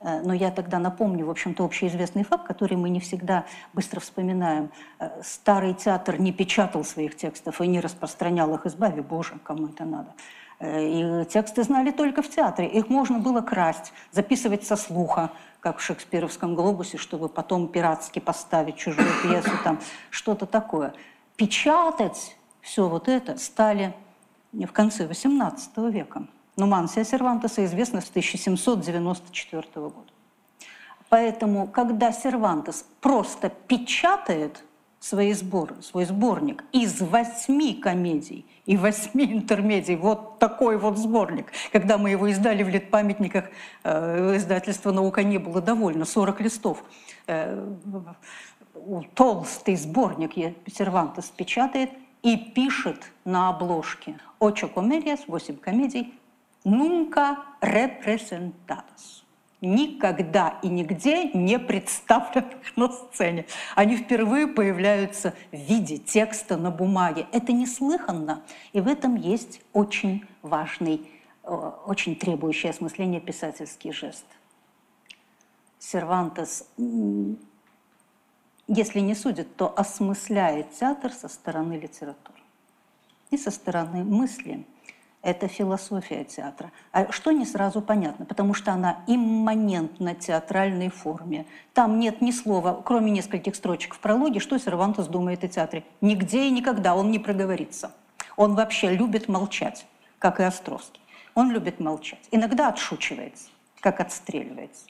Э, 0.00 0.22
но 0.22 0.32
я 0.32 0.50
тогда 0.50 0.78
напомню, 0.78 1.26
в 1.26 1.30
общем-то, 1.30 1.64
общеизвестный 1.64 2.24
факт, 2.24 2.46
который 2.46 2.76
мы 2.76 2.88
не 2.88 3.00
всегда 3.00 3.44
быстро 3.72 4.00
вспоминаем. 4.00 4.70
Э, 4.98 5.20
старый 5.22 5.74
театр 5.74 6.18
не 6.18 6.32
печатал 6.32 6.84
своих 6.84 7.16
текстов 7.16 7.60
и 7.60 7.66
не 7.66 7.80
распространял 7.80 8.54
их, 8.54 8.66
избави 8.66 9.02
Боже, 9.02 9.38
кому 9.44 9.68
это 9.68 9.84
надо. 9.84 10.14
Э, 10.60 10.84
и 10.84 11.24
тексты 11.24 11.62
знали 11.64 11.90
только 11.90 12.22
в 12.22 12.28
театре. 12.28 12.68
Их 12.68 12.88
можно 12.88 13.18
было 13.18 13.40
красть, 13.40 13.92
записывать 14.12 14.64
со 14.64 14.76
слуха, 14.76 15.30
как 15.60 15.78
в 15.78 15.82
шекспировском 15.82 16.54
«Глобусе», 16.54 16.98
чтобы 16.98 17.28
потом 17.28 17.68
пиратски 17.68 18.18
поставить 18.18 18.76
чужую 18.76 19.08
пьесу, 19.22 19.50
там 19.64 19.80
что-то 20.10 20.46
такое. 20.46 20.94
Печатать 21.36 22.36
все 22.60 22.88
вот 22.88 23.08
это 23.08 23.38
стали 23.38 23.94
в 24.52 24.72
конце 24.72 25.06
XVIII 25.06 25.90
века. 25.90 26.26
Нумансия 26.56 27.04
Сервантеса 27.04 27.64
известна 27.64 28.00
с 28.00 28.10
1794 28.10 29.64
года. 29.74 29.94
Поэтому, 31.08 31.66
когда 31.66 32.12
Сервантес 32.12 32.84
просто 33.00 33.48
печатает 33.48 34.62
свои 34.98 35.32
сборы, 35.32 35.80
свой 35.82 36.04
сборник 36.04 36.64
из 36.72 37.00
восьми 37.00 37.74
комедий 37.74 38.44
и 38.66 38.76
восьми 38.76 39.24
интермедий, 39.24 39.96
вот 39.96 40.38
такой 40.38 40.76
вот 40.76 40.98
сборник. 40.98 41.52
Когда 41.72 41.98
мы 41.98 42.10
его 42.10 42.26
издали 42.28 42.62
в 42.62 42.68
лет-памятниках, 42.68 43.46
э, 43.84 44.36
издательства 44.36 44.92
«Наука» 44.92 45.22
не 45.22 45.38
было 45.38 45.60
довольно, 45.60 46.04
40 46.04 46.40
листов. 46.40 46.84
Э, 47.26 47.66
толстый 49.14 49.76
сборник 49.76 50.56
Сервантес 50.72 51.26
печатает 51.26 51.90
и 52.22 52.36
пишет 52.36 53.10
на 53.24 53.48
обложке 53.48 54.18
«Очо 54.38 54.68
комедиас», 54.68 55.20
«Восемь 55.26 55.56
комедий», 55.56 56.14
nunca 56.64 57.36
representados. 57.60 59.19
Никогда 59.60 60.58
и 60.62 60.68
нигде 60.68 61.30
не 61.32 61.58
представленных 61.58 62.54
на 62.76 62.90
сцене. 62.90 63.46
Они 63.74 63.96
впервые 63.96 64.46
появляются 64.46 65.34
в 65.52 65.56
виде 65.56 65.98
текста 65.98 66.56
на 66.56 66.70
бумаге. 66.70 67.26
Это 67.32 67.52
неслыханно, 67.52 68.42
и 68.72 68.80
в 68.80 68.88
этом 68.88 69.16
есть 69.16 69.60
очень 69.74 70.24
важный, 70.40 71.10
э, 71.44 71.50
очень 71.50 72.16
требующий 72.16 72.68
осмысления 72.68 73.20
писательский 73.20 73.92
жест. 73.92 74.24
Сервантес, 75.78 76.66
если 78.66 79.00
не 79.00 79.14
судит, 79.14 79.56
то 79.56 79.72
осмысляет 79.76 80.72
театр 80.72 81.12
со 81.12 81.28
стороны 81.28 81.74
литературы 81.74 82.38
и 83.30 83.36
со 83.36 83.50
стороны 83.50 84.04
мысли– 84.04 84.64
это 85.22 85.48
философия 85.48 86.24
театра. 86.24 86.72
А 86.92 87.12
что 87.12 87.30
не 87.32 87.44
сразу 87.44 87.82
понятно, 87.82 88.24
потому 88.24 88.54
что 88.54 88.72
она 88.72 89.04
имманентна 89.06 90.14
театральной 90.14 90.88
форме. 90.88 91.46
Там 91.74 91.98
нет 91.98 92.22
ни 92.22 92.30
слова, 92.30 92.80
кроме 92.84 93.10
нескольких 93.10 93.54
строчек 93.54 93.94
в 93.94 94.00
прологе, 94.00 94.40
что 94.40 94.58
Сервантес 94.58 95.06
думает 95.08 95.44
о 95.44 95.48
театре. 95.48 95.84
Нигде 96.00 96.44
и 96.44 96.50
никогда 96.50 96.94
он 96.94 97.10
не 97.10 97.18
проговорится. 97.18 97.92
Он 98.36 98.54
вообще 98.54 98.94
любит 98.94 99.28
молчать, 99.28 99.86
как 100.18 100.40
и 100.40 100.42
Островский. 100.42 101.02
Он 101.34 101.50
любит 101.50 101.80
молчать. 101.80 102.26
Иногда 102.30 102.68
отшучивается, 102.68 103.48
как 103.80 104.00
отстреливается. 104.00 104.86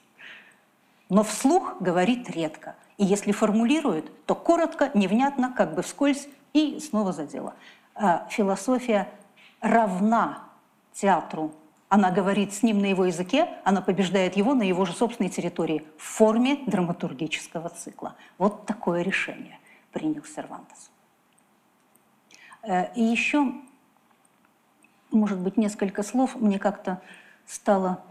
Но 1.09 1.23
вслух 1.23 1.81
говорит 1.81 2.29
редко. 2.29 2.75
И 2.97 3.03
если 3.03 3.33
формулирует, 3.33 4.25
то 4.25 4.33
коротко, 4.33 4.91
невнятно, 4.93 5.51
как 5.51 5.75
бы 5.75 5.81
вскользь, 5.81 6.29
и 6.53 6.79
снова 6.79 7.11
за 7.11 7.25
дело. 7.25 7.53
А 7.95 8.27
философия 8.29 9.09
равна 9.61 10.43
театру. 10.91 11.53
Она 11.87 12.09
говорит 12.11 12.53
с 12.53 12.63
ним 12.63 12.79
на 12.79 12.85
его 12.85 13.05
языке, 13.05 13.49
она 13.63 13.81
побеждает 13.81 14.37
его 14.37 14.53
на 14.53 14.63
его 14.63 14.85
же 14.85 14.93
собственной 14.93 15.29
территории 15.29 15.85
в 15.97 16.03
форме 16.03 16.63
драматургического 16.65 17.69
цикла. 17.69 18.15
Вот 18.37 18.65
такое 18.65 19.01
решение 19.01 19.59
принял 19.91 20.23
Сервантес. 20.23 20.89
Э, 22.63 22.93
и 22.95 23.03
еще, 23.03 23.53
может 25.11 25.39
быть, 25.39 25.57
несколько 25.57 26.03
слов. 26.03 26.35
Мне 26.35 26.59
как-то 26.59 27.01
стало 27.45 28.03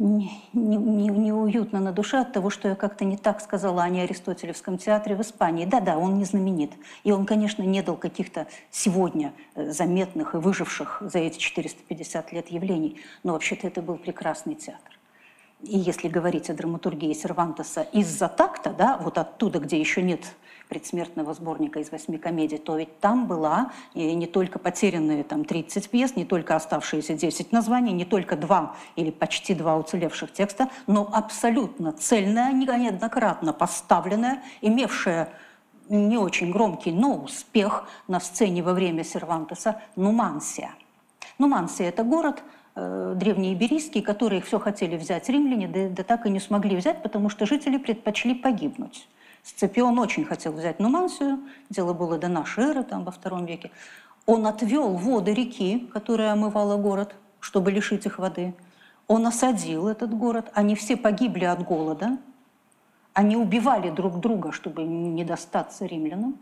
неуютно 0.00 1.76
не, 1.76 1.82
не 1.82 1.84
на 1.84 1.92
душе 1.92 2.18
от 2.18 2.32
того, 2.32 2.48
что 2.48 2.68
я 2.68 2.74
как-то 2.74 3.04
не 3.04 3.18
так 3.18 3.40
сказала 3.40 3.82
о 3.82 3.88
неаристотелевском 3.88 4.78
театре 4.78 5.14
в 5.14 5.20
Испании. 5.20 5.66
Да-да, 5.66 5.98
он 5.98 6.18
не 6.18 6.24
знаменит. 6.24 6.72
И 7.04 7.12
он, 7.12 7.26
конечно, 7.26 7.62
не 7.62 7.82
дал 7.82 7.96
каких-то 7.96 8.46
сегодня 8.70 9.32
э, 9.54 9.70
заметных 9.70 10.34
и 10.34 10.38
выживших 10.38 11.02
за 11.04 11.18
эти 11.18 11.38
450 11.38 12.32
лет 12.32 12.48
явлений. 12.48 13.00
Но 13.22 13.34
вообще-то 13.34 13.66
это 13.66 13.82
был 13.82 13.96
прекрасный 13.96 14.54
театр. 14.54 14.99
И 15.62 15.78
если 15.78 16.08
говорить 16.08 16.48
о 16.50 16.54
драматургии 16.54 17.12
Сервантеса 17.12 17.82
из-за 17.92 18.28
такта, 18.28 18.70
да, 18.70 18.98
вот 18.98 19.18
оттуда, 19.18 19.58
где 19.58 19.78
еще 19.78 20.02
нет 20.02 20.34
предсмертного 20.68 21.34
сборника 21.34 21.80
из 21.80 21.90
восьми 21.90 22.16
комедий, 22.16 22.56
то 22.56 22.76
ведь 22.76 23.00
там 23.00 23.26
была 23.26 23.72
и 23.92 24.14
не 24.14 24.26
только 24.26 24.58
потерянные 24.58 25.24
там 25.24 25.44
30 25.44 25.90
пьес, 25.90 26.16
не 26.16 26.24
только 26.24 26.54
оставшиеся 26.54 27.14
10 27.14 27.52
названий, 27.52 27.92
не 27.92 28.04
только 28.04 28.36
два 28.36 28.76
или 28.96 29.10
почти 29.10 29.54
два 29.54 29.76
уцелевших 29.76 30.32
текста, 30.32 30.70
но 30.86 31.10
абсолютно 31.12 31.92
цельная, 31.92 32.52
неоднократно 32.52 33.52
поставленная, 33.52 34.42
имевшая 34.60 35.30
не 35.88 36.16
очень 36.16 36.52
громкий, 36.52 36.92
но 36.92 37.16
успех 37.16 37.84
на 38.06 38.20
сцене 38.20 38.62
во 38.62 38.72
время 38.72 39.02
Сервантеса 39.02 39.82
Нумансия. 39.96 40.70
Нумансия– 41.38 41.88
это 41.88 42.04
город 42.04 42.44
э, 42.74 43.14
древнеиберийский, 43.16 44.02
который 44.02 44.40
все 44.40 44.58
хотели 44.58 44.96
взять 44.96 45.28
римляне, 45.28 45.68
да, 45.68 45.88
да 45.88 46.02
так 46.02 46.26
и 46.26 46.30
не 46.30 46.40
смогли 46.40 46.76
взять, 46.76 47.02
потому 47.02 47.28
что 47.28 47.46
жители 47.46 47.76
предпочли 47.76 48.34
погибнуть. 48.34 49.08
Сципион 49.42 49.98
очень 49.98 50.24
хотел 50.24 50.52
взять 50.52 50.80
Нумансию, 50.80 51.40
дело 51.70 51.94
было 51.94 52.18
до 52.18 52.28
нашей 52.28 52.64
эры, 52.64 52.82
там 52.82 53.04
во 53.04 53.10
втором 53.10 53.46
веке. 53.46 53.70
Он 54.26 54.46
отвел 54.46 54.90
воды 54.94 55.32
реки, 55.32 55.88
которая 55.92 56.32
омывала 56.32 56.76
город, 56.76 57.14
чтобы 57.40 57.70
лишить 57.70 58.06
их 58.06 58.18
воды. 58.18 58.54
Он 59.06 59.26
осадил 59.26 59.88
этот 59.88 60.14
город, 60.14 60.50
они 60.54 60.74
все 60.74 60.96
погибли 60.96 61.44
от 61.44 61.64
голода, 61.64 62.18
они 63.12 63.36
убивали 63.36 63.90
друг 63.90 64.20
друга, 64.20 64.52
чтобы 64.52 64.84
не 64.84 65.24
достаться 65.24 65.84
римлянам. 65.84 66.38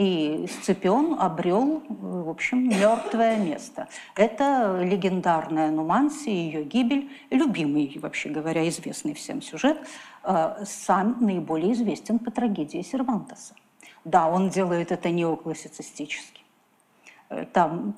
И 0.00 0.46
Сципион 0.48 1.20
обрел, 1.20 1.82
в 1.86 2.30
общем, 2.30 2.70
мертвое 2.70 3.36
место. 3.36 3.86
Это 4.16 4.80
легендарная 4.82 5.70
Нумансия, 5.70 6.32
ее 6.32 6.64
гибель, 6.64 7.10
любимый, 7.28 7.98
вообще 8.00 8.30
говоря, 8.30 8.66
известный 8.70 9.12
всем 9.12 9.42
сюжет, 9.42 9.78
э, 10.24 10.64
сам 10.64 11.18
наиболее 11.20 11.74
известен 11.74 12.18
по 12.18 12.30
трагедии 12.30 12.80
Сервантеса. 12.80 13.54
Да, 14.06 14.26
он 14.28 14.48
делает 14.48 14.90
это 14.90 15.10
неоклассицистически. 15.10 16.40
Э, 17.28 17.44
там 17.52 17.94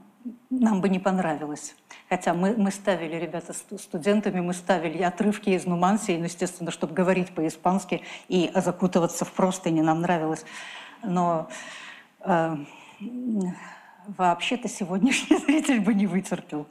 нам 0.50 0.80
бы 0.80 0.88
не 0.88 0.98
понравилось. 0.98 1.76
Хотя 2.08 2.34
мы, 2.34 2.56
мы 2.56 2.72
ставили, 2.72 3.14
ребята, 3.14 3.52
студентами, 3.78 4.40
мы 4.40 4.54
ставили 4.54 5.00
отрывки 5.04 5.50
из 5.50 5.66
Нумансии, 5.66 6.16
ну, 6.18 6.24
естественно, 6.24 6.72
чтобы 6.72 6.94
говорить 6.94 7.32
по-испански 7.32 8.02
и 8.26 8.50
закутываться 8.56 9.24
в 9.24 9.30
простыни 9.30 9.82
нам 9.82 10.00
нравилось. 10.00 10.44
Но 11.04 11.48
вообще-то 14.06 14.68
сегодняшний 14.68 15.36
зритель 15.46 15.80
бы 15.80 15.94
не 15.94 16.06
вытерпел. 16.06 16.66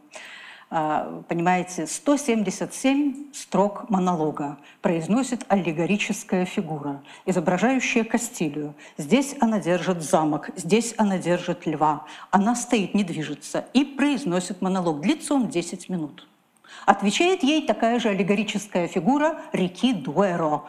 А, 0.73 1.21
понимаете, 1.27 1.85
177 1.85 3.33
строк 3.33 3.89
монолога 3.89 4.57
произносит 4.81 5.43
аллегорическая 5.49 6.45
фигура, 6.45 7.03
изображающая 7.25 8.05
Кастилию. 8.05 8.73
Здесь 8.97 9.35
она 9.41 9.59
держит 9.59 10.01
замок, 10.01 10.49
здесь 10.55 10.93
она 10.97 11.17
держит 11.17 11.65
льва. 11.65 12.05
Она 12.29 12.55
стоит, 12.55 12.93
не 12.93 13.03
движется 13.03 13.65
и 13.73 13.83
произносит 13.83 14.61
монолог. 14.61 15.01
Длится 15.01 15.33
он 15.33 15.49
10 15.49 15.89
минут. 15.89 16.25
Отвечает 16.85 17.43
ей 17.43 17.67
такая 17.67 17.99
же 17.99 18.07
аллегорическая 18.07 18.87
фигура 18.87 19.41
реки 19.51 19.91
Дуэро. 19.91 20.63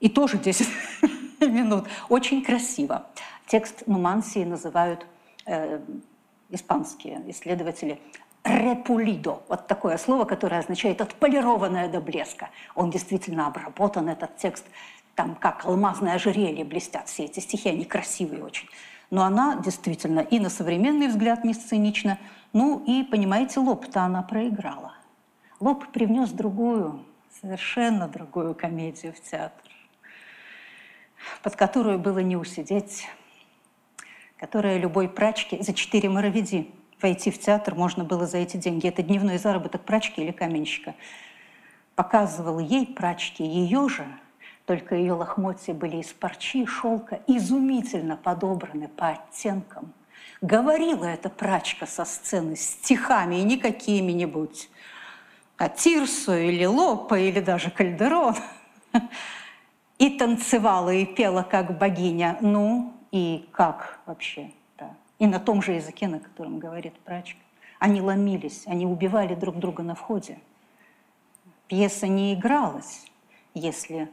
И 0.00 0.10
тоже 0.10 0.36
10 0.36 0.68
минут. 1.40 1.86
Очень 2.10 2.44
красиво. 2.44 3.06
Текст 3.46 3.86
Нумансии 3.86 4.44
называют 4.44 5.06
э, 5.46 5.80
испанские 6.50 7.22
исследователи 7.30 8.00
репулидо. 8.44 9.42
Вот 9.48 9.66
такое 9.66 9.96
слово, 9.98 10.24
которое 10.24 10.58
означает 10.58 11.00
отполированное 11.00 11.88
до 11.88 12.00
блеска. 12.00 12.50
Он 12.74 12.90
действительно 12.90 13.46
обработан, 13.46 14.08
этот 14.08 14.36
текст, 14.36 14.64
там 15.14 15.34
как 15.34 15.64
алмазное 15.64 16.14
ожерелье 16.14 16.64
блестят 16.64 17.08
все 17.08 17.24
эти 17.24 17.40
стихи, 17.40 17.68
они 17.68 17.84
красивые 17.84 18.44
очень. 18.44 18.68
Но 19.10 19.22
она 19.22 19.56
действительно 19.56 20.20
и 20.20 20.38
на 20.38 20.48
современный 20.48 21.08
взгляд 21.08 21.44
не 21.44 21.54
сценична, 21.54 22.18
ну 22.52 22.82
и, 22.86 23.02
понимаете, 23.04 23.60
Лоб-то 23.60 24.02
она 24.02 24.22
проиграла. 24.22 24.94
Лоб 25.60 25.86
привнес 25.92 26.30
другую, 26.30 27.04
совершенно 27.40 28.08
другую 28.08 28.54
комедию 28.54 29.12
в 29.12 29.20
театр, 29.20 29.70
под 31.42 31.56
которую 31.56 31.98
было 31.98 32.18
не 32.18 32.36
усидеть, 32.36 33.06
которая 34.42 34.76
любой 34.76 35.08
прачке 35.08 35.62
за 35.62 35.72
четыре 35.72 36.08
моровиди 36.08 36.74
войти 37.00 37.30
в 37.30 37.38
театр 37.38 37.76
можно 37.76 38.02
было 38.02 38.26
за 38.26 38.38
эти 38.38 38.56
деньги. 38.56 38.88
Это 38.88 39.00
дневной 39.00 39.38
заработок 39.38 39.82
прачки 39.82 40.20
или 40.20 40.32
каменщика. 40.32 40.96
Показывал 41.94 42.58
ей 42.58 42.88
прачки 42.88 43.44
ее 43.44 43.88
же, 43.88 44.04
только 44.66 44.96
ее 44.96 45.12
лохмотья 45.12 45.74
были 45.74 45.98
из 45.98 46.08
парчи, 46.08 46.66
шелка, 46.66 47.20
изумительно 47.28 48.16
подобраны 48.16 48.88
по 48.88 49.10
оттенкам. 49.10 49.92
Говорила 50.40 51.04
эта 51.04 51.28
прачка 51.30 51.86
со 51.86 52.04
сцены 52.04 52.56
стихами, 52.56 53.36
и 53.36 53.44
не 53.44 53.58
какими-нибудь, 53.58 54.70
а 55.56 55.68
Тирсу 55.68 56.34
или 56.34 56.64
Лопа, 56.64 57.16
или 57.16 57.38
даже 57.38 57.70
Кальдерон. 57.70 58.34
И 59.98 60.18
танцевала, 60.18 60.92
и 60.92 61.06
пела, 61.06 61.46
как 61.48 61.78
богиня. 61.78 62.36
Ну, 62.40 62.92
и 63.12 63.48
как 63.52 64.00
вообще? 64.06 64.50
и 65.22 65.26
на 65.28 65.38
том 65.38 65.62
же 65.62 65.70
языке, 65.70 66.08
на 66.08 66.18
котором 66.18 66.58
говорит 66.58 66.98
прачка. 67.04 67.38
Они 67.78 68.00
ломились, 68.00 68.64
они 68.66 68.86
убивали 68.86 69.36
друг 69.36 69.56
друга 69.56 69.84
на 69.84 69.94
входе. 69.94 70.40
Пьеса 71.68 72.08
не 72.08 72.34
игралась, 72.34 73.06
если 73.54 74.10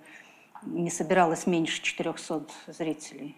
не 0.62 0.92
собиралось 0.92 1.48
меньше 1.48 1.82
400 1.82 2.46
зрителей. 2.68 3.36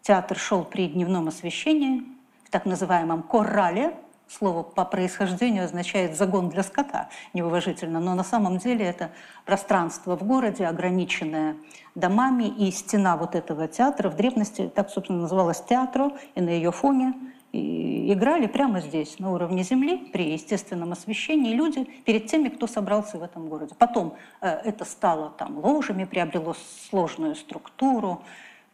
Театр 0.00 0.38
шел 0.38 0.64
при 0.64 0.88
дневном 0.88 1.28
освещении, 1.28 2.04
в 2.44 2.48
так 2.48 2.64
называемом 2.64 3.22
коррале, 3.22 3.94
Слово 4.28 4.64
по 4.64 4.84
происхождению 4.84 5.64
означает 5.64 6.16
загон 6.16 6.48
для 6.48 6.64
скота, 6.64 7.08
неуважительно, 7.32 8.00
но 8.00 8.14
на 8.14 8.24
самом 8.24 8.58
деле 8.58 8.84
это 8.84 9.10
пространство 9.44 10.16
в 10.16 10.24
городе, 10.24 10.66
ограниченное 10.66 11.56
домами, 11.94 12.44
и 12.44 12.70
стена 12.72 13.16
вот 13.16 13.36
этого 13.36 13.68
театра 13.68 14.10
в 14.10 14.16
древности 14.16 14.70
так, 14.74 14.90
собственно, 14.90 15.20
называлась 15.20 15.62
театру, 15.62 16.16
и 16.34 16.40
на 16.40 16.50
ее 16.50 16.72
фоне 16.72 17.14
и 17.52 18.12
играли 18.12 18.46
прямо 18.46 18.80
здесь, 18.80 19.18
на 19.18 19.32
уровне 19.32 19.62
земли, 19.62 19.96
при 20.12 20.32
естественном 20.32 20.92
освещении, 20.92 21.54
люди 21.54 21.84
перед 22.04 22.26
теми, 22.26 22.48
кто 22.48 22.66
собрался 22.66 23.18
в 23.18 23.22
этом 23.22 23.48
городе. 23.48 23.74
Потом 23.78 24.14
э, 24.40 24.48
это 24.48 24.84
стало 24.84 25.30
там 25.30 25.58
ложами, 25.58 26.04
приобрело 26.04 26.54
сложную 26.88 27.34
структуру, 27.34 28.22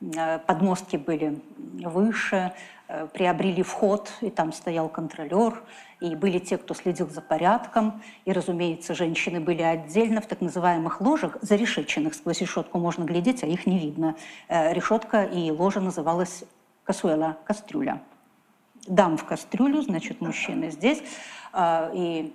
э, 0.00 0.38
подмостки 0.40 0.96
были 0.96 1.40
выше, 1.84 2.52
приобрели 3.14 3.62
вход, 3.62 4.12
и 4.20 4.30
там 4.30 4.52
стоял 4.52 4.88
контролер, 4.88 5.62
и 6.00 6.14
были 6.14 6.38
те, 6.38 6.58
кто 6.58 6.74
следил 6.74 7.08
за 7.08 7.20
порядком, 7.20 8.02
и, 8.24 8.32
разумеется, 8.32 8.94
женщины 8.94 9.40
были 9.40 9.62
отдельно 9.62 10.20
в 10.20 10.26
так 10.26 10.40
называемых 10.40 11.00
ложах, 11.00 11.38
зарешеченных, 11.40 12.14
сквозь 12.14 12.40
решетку 12.40 12.78
можно 12.78 13.04
глядеть, 13.04 13.44
а 13.44 13.46
их 13.46 13.66
не 13.66 13.78
видно. 13.78 14.16
Э, 14.48 14.72
решетка 14.72 15.24
и 15.24 15.50
ложа 15.50 15.80
называлась 15.80 16.44
касуэла, 16.84 17.38
кастрюля. 17.44 18.02
Дам 18.86 19.16
в 19.16 19.24
кастрюлю, 19.24 19.80
значит, 19.82 20.20
мужчины 20.20 20.70
здесь. 20.70 21.02
Э, 21.52 21.90
и 21.94 22.34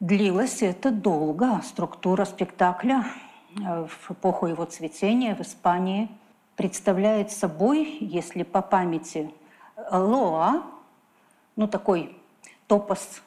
длилось 0.00 0.62
это 0.62 0.90
долго. 0.90 1.60
Структура 1.64 2.24
спектакля 2.24 3.04
в 3.54 4.10
эпоху 4.10 4.46
его 4.46 4.64
цветения 4.64 5.34
в 5.34 5.40
Испании– 5.40 6.08
представляет 6.56 7.30
собой, 7.30 7.98
если 8.00 8.42
по 8.42 8.62
памяти, 8.62 9.30
Лоа, 9.90 10.62
ну 11.54 11.68
такой 11.68 12.16
топос 12.66 13.22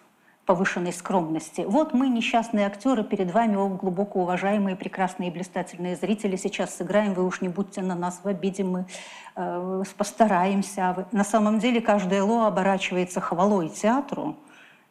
повышенной 0.49 0.91
скромности. 0.91 1.61
Вот 1.61 1.93
мы, 1.93 2.09
несчастные 2.09 2.65
актеры, 2.65 3.03
перед 3.03 3.31
вами, 3.31 3.55
о, 3.55 3.67
глубоко 3.67 4.21
уважаемые, 4.21 4.75
прекрасные 4.75 5.29
и 5.29 5.31
блистательные 5.31 5.95
зрители, 5.95 6.37
сейчас 6.37 6.75
сыграем, 6.75 7.13
вы 7.13 7.23
уж 7.23 7.41
не 7.41 7.49
будьте 7.49 7.83
на 7.83 7.93
нас 7.93 8.21
в 8.23 8.27
обиде, 8.27 8.63
мы 8.63 8.87
э, 9.35 9.83
постараемся. 9.95 10.89
А 10.89 11.07
на 11.11 11.23
самом 11.23 11.59
деле 11.59 11.81
каждое 11.81 12.23
ло 12.23 12.47
оборачивается 12.47 13.21
хвалой 13.21 13.69
театру 13.69 14.37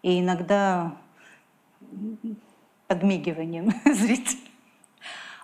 и 0.03 0.21
иногда 0.21 0.93
подмигиванием 2.87 3.73
зрителя. 3.85 4.48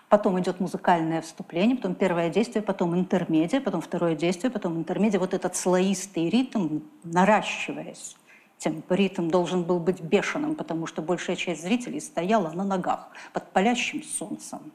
Потом 0.09 0.39
идет 0.39 0.59
музыкальное 0.59 1.21
вступление, 1.21 1.75
потом 1.75 1.95
первое 1.95 2.29
действие, 2.29 2.61
потом 2.61 2.95
интермедия, 2.95 3.59
потом 3.59 3.81
второе 3.81 4.15
действие, 4.15 4.51
потом 4.51 4.77
интермедия. 4.77 5.19
Вот 5.19 5.33
этот 5.33 5.55
слоистый 5.55 6.29
ритм, 6.29 6.81
наращиваясь, 7.03 8.15
темп, 8.59 8.91
ритм 8.91 9.29
должен 9.29 9.63
был 9.63 9.79
быть 9.79 10.01
бешеным, 10.01 10.55
потому 10.55 10.85
что 10.85 11.01
большая 11.01 11.35
часть 11.35 11.63
зрителей 11.63 11.99
стояла 11.99 12.51
на 12.51 12.63
ногах 12.63 13.09
под 13.33 13.51
палящим 13.51 14.03
солнцем. 14.03 14.71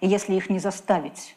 И 0.00 0.06
если 0.06 0.34
их 0.34 0.50
не 0.50 0.58
заставить 0.58 1.36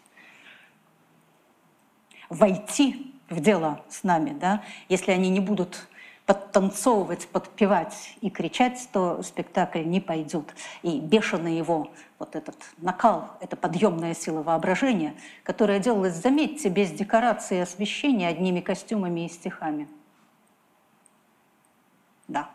войти 2.30 3.14
в 3.30 3.40
дело 3.40 3.82
с 3.90 4.04
нами, 4.04 4.38
да, 4.38 4.64
если 4.90 5.12
они 5.12 5.30
не 5.30 5.40
будут 5.40 5.88
подтанцовывать, 6.34 7.28
подпевать 7.28 8.16
и 8.22 8.32
кричать, 8.32 8.90
то 8.92 9.22
спектакль 9.22 9.84
не 9.84 10.02
пойдет. 10.02 10.56
И 10.82 11.00
бешеный 11.00 11.56
его 11.58 11.92
вот 12.18 12.36
этот 12.36 12.56
накал, 12.78 13.30
это 13.40 13.56
подъемная 13.56 14.16
сила 14.16 14.42
воображения, 14.42 15.14
которая 15.44 15.78
делалась, 15.78 16.16
заметьте, 16.16 16.70
без 16.70 16.92
декорации 16.92 17.58
и 17.58 17.62
освещения, 17.62 18.28
одними 18.28 18.62
костюмами 18.62 19.26
и 19.26 19.30
стихами. 19.30 19.88
Да. 22.28 22.50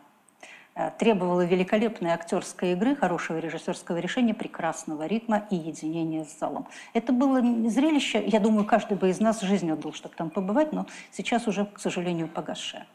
Э, 0.75 0.91
требовала 0.97 1.45
великолепной 1.45 2.11
актерской 2.11 2.73
игры, 2.73 2.97
хорошего 2.97 3.37
режиссерского 3.37 3.97
решения, 3.97 4.33
прекрасного 4.33 5.05
ритма 5.05 5.47
и 5.49 5.55
единения 5.55 6.25
с 6.25 6.37
залом. 6.37 6.67
Это 6.93 7.13
было 7.13 7.39
зрелище, 7.69 8.21
я 8.25 8.41
думаю, 8.41 8.65
каждый 8.65 8.97
бы 8.97 9.09
из 9.09 9.21
нас 9.21 9.39
жизнь 9.39 9.71
отдал, 9.71 9.93
чтобы 9.93 10.15
там 10.15 10.29
побывать, 10.29 10.73
но 10.73 10.85
сейчас 11.11 11.47
уже, 11.47 11.65
к 11.65 11.79
сожалению, 11.79 12.27
погасшее. 12.27 12.85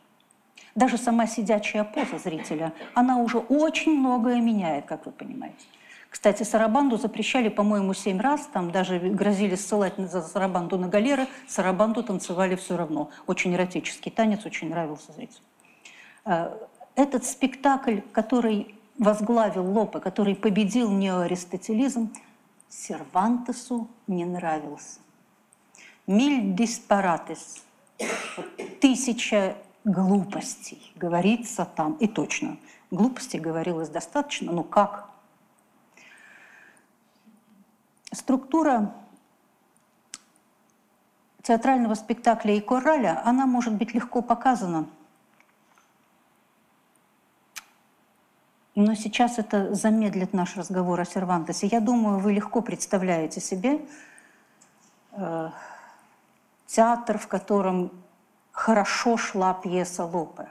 Даже 0.75 0.99
сама 0.99 1.27
сидячая 1.27 1.85
поза 1.85 2.19
зрителя, 2.19 2.73
она 2.95 3.19
уже 3.19 3.39
очень 3.39 3.97
многое 3.97 4.41
меняет, 4.41 4.87
как 4.87 5.07
вы 5.07 5.13
понимаете. 5.13 5.67
Кстати, 6.11 6.45
сарабанду 6.45 6.97
запрещали, 6.97 7.49
по-моему, 7.49 7.93
семь 7.93 8.21
раз, 8.21 8.49
там 8.53 8.71
даже 8.71 8.99
грозили 8.99 9.57
ссылать 9.57 9.95
за 9.97 10.23
сарабанду 10.23 10.79
на 10.79 10.89
галеры, 10.89 11.27
сарабанду 11.49 12.03
танцевали 12.03 12.55
все 12.55 12.77
равно. 12.77 13.11
Очень 13.27 13.55
эротический 13.55 14.13
танец, 14.13 14.47
очень 14.47 14.71
нравился 14.71 15.13
зрителю. 15.13 15.41
Э, 16.25 16.57
этот 16.95 17.25
спектакль, 17.25 17.99
который 18.13 18.77
возглавил 18.99 19.69
Лопе, 19.69 19.99
который 19.99 20.37
победил 20.37 20.91
неоаристотелизм, 20.91 22.13
Сервантесу 22.69 23.89
не 24.07 24.25
нравился. 24.25 25.01
«Миль 26.07 26.55
диспаратес»– 26.55 27.65
тысяча 28.81 29.57
глупостей 29.85 30.93
говорится 30.97 31.65
там. 31.65 31.95
И 31.95 32.09
точно, 32.09 32.57
глупостей 32.91 33.39
говорилось 33.39 33.89
достаточно, 33.89 34.53
но 34.53 34.63
как? 34.65 35.09
Структура 38.13 38.95
театрального 41.43 41.95
спектакля 41.95 42.55
и 42.55 42.61
кораля, 42.61 43.21
она 43.25 43.47
может 43.47 43.75
быть 43.75 43.93
легко 43.93 44.23
показана. 44.23 44.89
Но 48.75 48.95
сейчас 48.95 49.39
это 49.39 49.73
замедлит 49.75 50.33
наш 50.33 50.57
разговор 50.57 51.01
о 51.01 51.05
Сервантесе. 51.05 51.69
Я 51.69 51.81
думаю, 51.81 52.19
вы 52.19 52.33
легко 52.33 52.61
представляете 52.61 53.41
себе 53.41 53.87
э, 55.13 55.51
театр, 56.67 57.19
в 57.19 57.29
котором 57.29 57.93
хорошо 58.55 59.17
шла 59.17 59.53
пьеса 59.53 60.05
Лопе. 60.05 60.49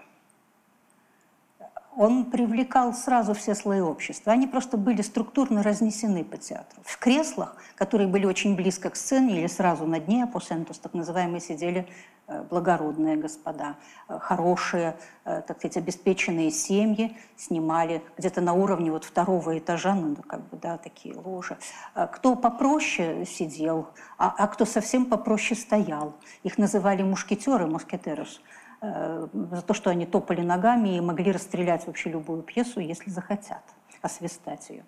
Он 1.95 2.25
привлекал 2.25 2.93
сразу 2.93 3.33
все 3.33 3.55
слои 3.55 3.81
общества. 3.81 4.33
Они 4.33 4.47
просто 4.47 4.77
были 4.77 5.01
структурно 5.01 5.63
разнесены 5.63 6.23
по 6.23 6.37
театру. 6.37 6.81
В 6.83 6.97
креслах, 6.97 7.55
которые 7.75 8.07
были 8.07 8.25
очень 8.25 8.55
близко 8.55 8.89
к 8.89 8.95
сцене 8.95 9.39
или 9.39 9.47
сразу 9.47 9.85
над 9.85 10.07
ней, 10.07 10.23
апосентус 10.23 10.79
так 10.79 10.93
называемые, 10.93 11.41
сидели 11.41 11.87
Э, 12.25 12.41
благородные 12.49 13.17
господа, 13.17 13.75
э, 14.07 14.17
хорошие, 14.17 14.95
э, 15.25 15.41
так 15.45 15.57
сказать, 15.57 15.75
обеспеченные 15.75 16.51
семьи 16.51 17.17
снимали 17.35 18.01
где-то 18.17 18.39
на 18.39 18.53
уровне 18.53 18.91
вот 18.91 19.03
второго 19.03 19.57
этажа, 19.57 19.93
ну, 19.93 20.15
как 20.15 20.39
бы, 20.47 20.55
да, 20.55 20.77
такие 20.77 21.15
ложи. 21.15 21.57
Кто 21.93 22.35
попроще 22.35 23.25
сидел, 23.25 23.89
а, 24.17 24.33
а 24.37 24.47
кто 24.47 24.63
совсем 24.63 25.05
попроще 25.05 25.59
стоял. 25.59 26.13
Их 26.43 26.57
называли 26.57 27.03
мушкетеры, 27.03 27.67
москетерус, 27.67 28.41
за 28.83 29.61
то, 29.61 29.73
что 29.73 29.89
они 29.89 30.05
топали 30.05 30.41
ногами 30.41 30.97
и 30.97 31.01
могли 31.01 31.31
расстрелять 31.31 31.87
вообще 31.87 32.09
любую 32.09 32.43
пьесу, 32.43 32.81
если 32.81 33.09
захотят, 33.09 33.63
освистать 34.01 34.69
ее. 34.69 34.83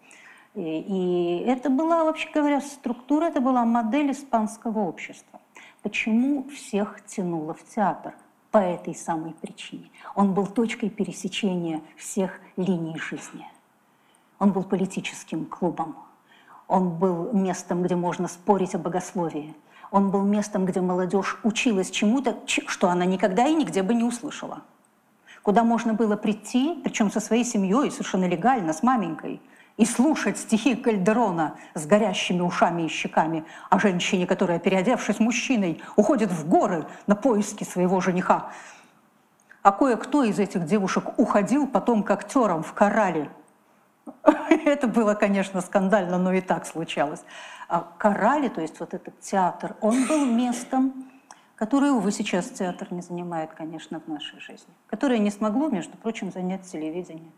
И, 0.53 0.61
и 0.61 1.43
это 1.47 1.69
была, 1.69 2.03
вообще 2.03 2.29
говоря, 2.33 2.59
структура, 2.59 3.25
это 3.25 3.39
была 3.39 3.63
модель 3.65 4.11
испанского 4.11 4.79
общества. 4.79 5.39
Почему 5.81 6.43
всех 6.49 7.05
тянуло 7.05 7.53
в 7.53 7.63
театр? 7.63 8.13
По 8.51 8.59
этой 8.59 8.95
самой 8.95 9.33
причине. 9.33 9.89
Он 10.15 10.33
был 10.33 10.47
точкой 10.47 10.89
пересечения 10.89 11.81
всех 11.97 12.39
линий 12.55 12.97
жизни. 12.97 13.45
Он 14.39 14.53
был 14.53 14.63
политическим 14.63 15.45
клубом. 15.45 15.97
Он 16.67 16.89
был 16.89 17.33
местом, 17.33 17.83
где 17.83 17.95
можно 17.95 18.29
спорить 18.29 18.73
о 18.73 18.77
богословии. 18.77 19.53
Он 19.95 20.11
был 20.11 20.23
местом, 20.23 20.65
где 20.65 20.81
молодежь 20.81 21.37
училась 21.43 21.89
чему-то, 21.89 22.35
что 22.67 22.89
она 22.89 23.05
никогда 23.05 23.47
и 23.47 23.55
нигде 23.55 23.81
бы 23.81 23.93
не 23.93 24.03
услышала. 24.03 24.61
Куда 25.41 25.63
можно 25.63 25.93
было 25.93 26.17
прийти, 26.17 26.81
причем 26.83 27.09
со 27.09 27.21
своей 27.21 27.45
семьей, 27.45 27.89
совершенно 27.91 28.25
легально, 28.25 28.73
с 28.73 28.83
маменькой– 28.83 29.41
и 29.77 29.85
слушать 29.85 30.37
стихи 30.37 30.75
Кальдерона 30.75 31.55
с 31.73 31.85
горящими 31.85 32.41
ушами 32.41 32.83
и 32.83 32.87
щеками 32.87 33.45
о 33.69 33.79
женщине, 33.79 34.27
которая, 34.27 34.59
переодевшись 34.59 35.19
мужчиной, 35.19 35.81
уходит 35.95 36.31
в 36.31 36.47
горы 36.47 36.87
на 37.07 37.15
поиски 37.15 37.63
своего 37.63 38.01
жениха. 38.01 38.51
А 39.63 39.71
кое-кто 39.71 40.23
из 40.23 40.39
этих 40.39 40.65
девушек 40.65 41.17
уходил 41.17 41.67
потом 41.67 42.03
к 42.03 42.11
актерам 42.11 42.63
в 42.63 42.73
корале. 42.73 43.29
Это 44.65 44.87
было, 44.87 45.13
конечно, 45.13 45.61
скандально, 45.61 46.17
но 46.17 46.33
и 46.33 46.41
так 46.41 46.65
случалось. 46.65 47.23
А 47.67 47.81
корале, 47.97 48.49
то 48.49 48.61
есть 48.61 48.79
вот 48.79 48.93
этот 48.93 49.19
театр, 49.19 49.75
он 49.81 50.07
был 50.07 50.25
местом, 50.25 51.09
которое, 51.55 51.91
увы, 51.91 52.11
сейчас 52.11 52.49
театр 52.49 52.87
не 52.91 53.01
занимает, 53.01 53.53
конечно, 53.53 53.99
в 53.99 54.07
нашей 54.07 54.39
жизни, 54.39 54.73
которое 54.87 55.19
не 55.19 55.31
смогло, 55.31 55.69
между 55.69 55.97
прочим, 55.97 56.31
занять 56.31 56.63
телевидение 56.63 57.31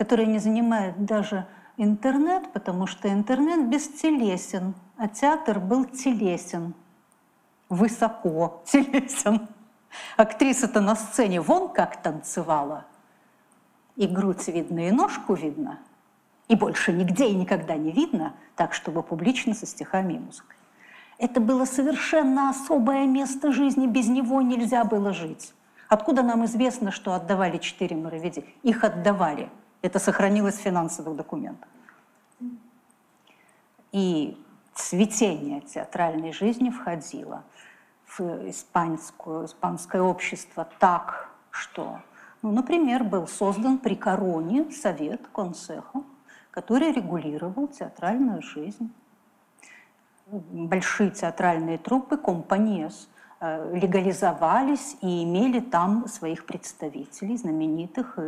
которая 0.00 0.26
не 0.26 0.38
занимает 0.38 1.04
даже 1.04 1.46
интернет, 1.76 2.50
потому 2.54 2.86
что 2.86 3.12
интернет 3.12 3.68
бестелесен, 3.68 4.74
а 4.96 5.08
театр 5.08 5.60
был 5.60 5.84
телесен, 5.84 6.72
высоко 7.68 8.62
телесен. 8.66 9.46
Актриса-то 10.16 10.80
на 10.80 10.96
сцене 10.96 11.42
вон 11.42 11.68
как 11.68 12.00
танцевала. 12.00 12.86
И 14.00 14.06
грудь 14.06 14.48
видно, 14.48 14.88
и 14.88 14.90
ножку 14.90 15.34
видно. 15.34 15.78
И 16.48 16.56
больше 16.56 16.90
нигде 16.90 17.28
и 17.28 17.34
никогда 17.34 17.76
не 17.76 17.92
видно, 17.92 18.32
так, 18.56 18.72
чтобы 18.72 19.02
публично 19.02 19.52
со 19.52 19.66
стихами 19.66 20.14
и 20.14 20.18
музыкой. 20.18 20.56
Это 21.18 21.38
было 21.38 21.66
совершенно 21.66 22.48
особое 22.48 23.06
место 23.06 23.52
жизни, 23.52 23.86
без 23.86 24.08
него 24.08 24.40
нельзя 24.40 24.84
было 24.84 25.12
жить. 25.12 25.52
Откуда 25.90 26.22
нам 26.22 26.46
известно, 26.46 26.90
что 26.90 27.12
отдавали 27.12 27.58
четыре 27.58 27.94
моровиди? 27.94 28.46
Их 28.62 28.84
отдавали– 28.84 29.50
это 29.82 29.98
сохранилось 29.98 30.54
в 30.54 30.62
финансовых 30.62 31.14
документах. 31.14 31.68
И 33.92 34.34
цветение 34.72 35.60
театральной 35.60 36.32
жизни 36.32 36.70
входило 36.70 37.44
в 38.06 38.48
испанскую, 38.48 39.44
испанское 39.44 40.00
общество 40.00 40.66
так, 40.78 41.28
что, 41.50 42.00
ну, 42.42 42.52
например, 42.52 43.04
был 43.04 43.26
создан 43.26 43.78
при 43.78 43.94
короне 43.94 44.70
совет 44.70 45.20
консехо, 45.32 46.02
который 46.50 46.92
регулировал 46.92 47.68
театральную 47.68 48.42
жизнь. 48.42 48.92
Большие 50.26 51.10
театральные 51.10 51.78
труппы, 51.78 52.16
компаниес– 52.16 53.08
Э, 53.42 53.74
легализовались 53.74 54.98
и 55.00 55.24
имели 55.24 55.60
там 55.60 56.06
своих 56.08 56.44
представителей, 56.44 57.38
знаменитых. 57.38 58.18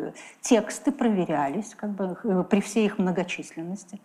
Тексты 0.40 0.90
проверялись 0.90 1.74
как 1.74 1.90
бы, 1.90 2.16
э, 2.24 2.44
при 2.48 2.60
всей 2.62 2.86
их 2.86 2.98
многочисленности. 2.98 4.00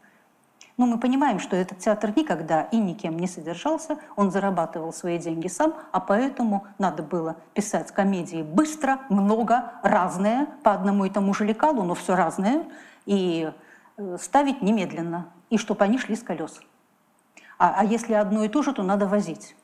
Но 0.78 0.86
мы 0.86 1.00
понимаем, 1.00 1.40
что 1.40 1.56
этот 1.56 1.80
театр 1.80 2.14
никогда 2.16 2.62
и 2.64 2.78
никем 2.78 3.18
не 3.18 3.28
содержался, 3.28 3.98
он 4.16 4.30
зарабатывал 4.30 4.94
свои 4.94 5.18
деньги 5.18 5.48
сам, 5.48 5.74
а 5.92 6.00
поэтому 6.00 6.68
надо 6.78 7.02
было 7.02 7.36
писать 7.56 7.92
комедии 7.92 8.44
быстро, 8.44 9.00
много, 9.10 9.74
разные, 9.82 10.46
по 10.64 10.74
одному 10.74 11.06
и 11.06 11.10
тому 11.10 11.34
же 11.34 11.46
лекалу, 11.46 11.84
но 11.84 11.96
все 11.96 12.16
разное, 12.16 12.66
и 13.08 13.52
э, 13.98 14.18
ставить 14.22 14.62
немедленно, 14.62 15.32
и 15.50 15.58
чтобы 15.58 15.84
они 15.84 15.98
шли 15.98 16.16
с 16.16 16.22
колес. 16.22 16.62
А, 17.58 17.74
а 17.80 17.84
если 17.84 18.14
одно 18.14 18.44
и 18.44 18.48
то 18.48 18.62
же, 18.62 18.72
то 18.72 18.84
надо 18.84 19.08
возить 19.08 19.56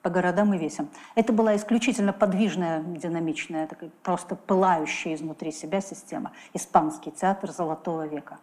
по 0.00 0.08
городам 0.08 0.54
и 0.54 0.58
весям. 0.58 0.88
Это 1.16 1.34
была 1.34 1.54
исключительно 1.56 2.14
подвижная, 2.14 2.80
динамичная, 2.80 3.66
такая, 3.66 3.90
просто 4.02 4.36
пылающая 4.36 5.14
изнутри 5.14 5.52
себя 5.52 5.82
система. 5.82 6.32
Испанский 6.54 7.10
театр 7.10 7.50
Золотого 7.50 8.06
века. 8.06 8.38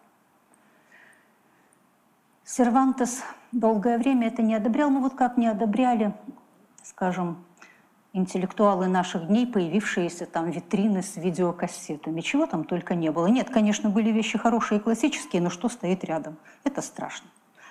Сервантес 2.45 3.23
долгое 3.51 3.97
время 3.97 4.27
это 4.27 4.41
не 4.41 4.55
одобрял, 4.55 4.89
но 4.89 4.99
вот 4.99 5.15
как 5.15 5.37
не 5.37 5.47
одобряли, 5.47 6.13
скажем, 6.83 7.45
интеллектуалы 8.11 8.87
наших 8.87 9.27
дней, 9.27 9.47
появившиеся 9.47 10.25
там 10.25 10.51
витрины 10.51 11.01
с 11.01 11.15
видеокассетами. 11.15 12.21
Чего 12.21 12.45
там 12.45 12.63
только 12.63 12.95
не 12.95 13.11
было. 13.11 13.27
Нет, 13.27 13.49
конечно, 13.49 13.89
были 13.89 14.11
вещи 14.11 14.37
хорошие 14.37 14.79
и 14.79 14.83
классические, 14.83 15.41
но 15.41 15.49
что 15.49 15.69
стоит 15.69 16.03
рядом? 16.03 16.37
Это 16.63 16.81
страшно. 16.81 17.29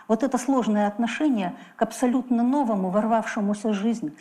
Вот 0.08 0.22
это 0.22 0.38
сложное 0.38 0.88
отношение 0.88 1.54
к 1.76 1.82
абсолютно 1.82 2.42
новому, 2.42 2.90
ворвавшемуся 2.90 3.68
в 3.68 3.74
жизнь, 3.74 4.16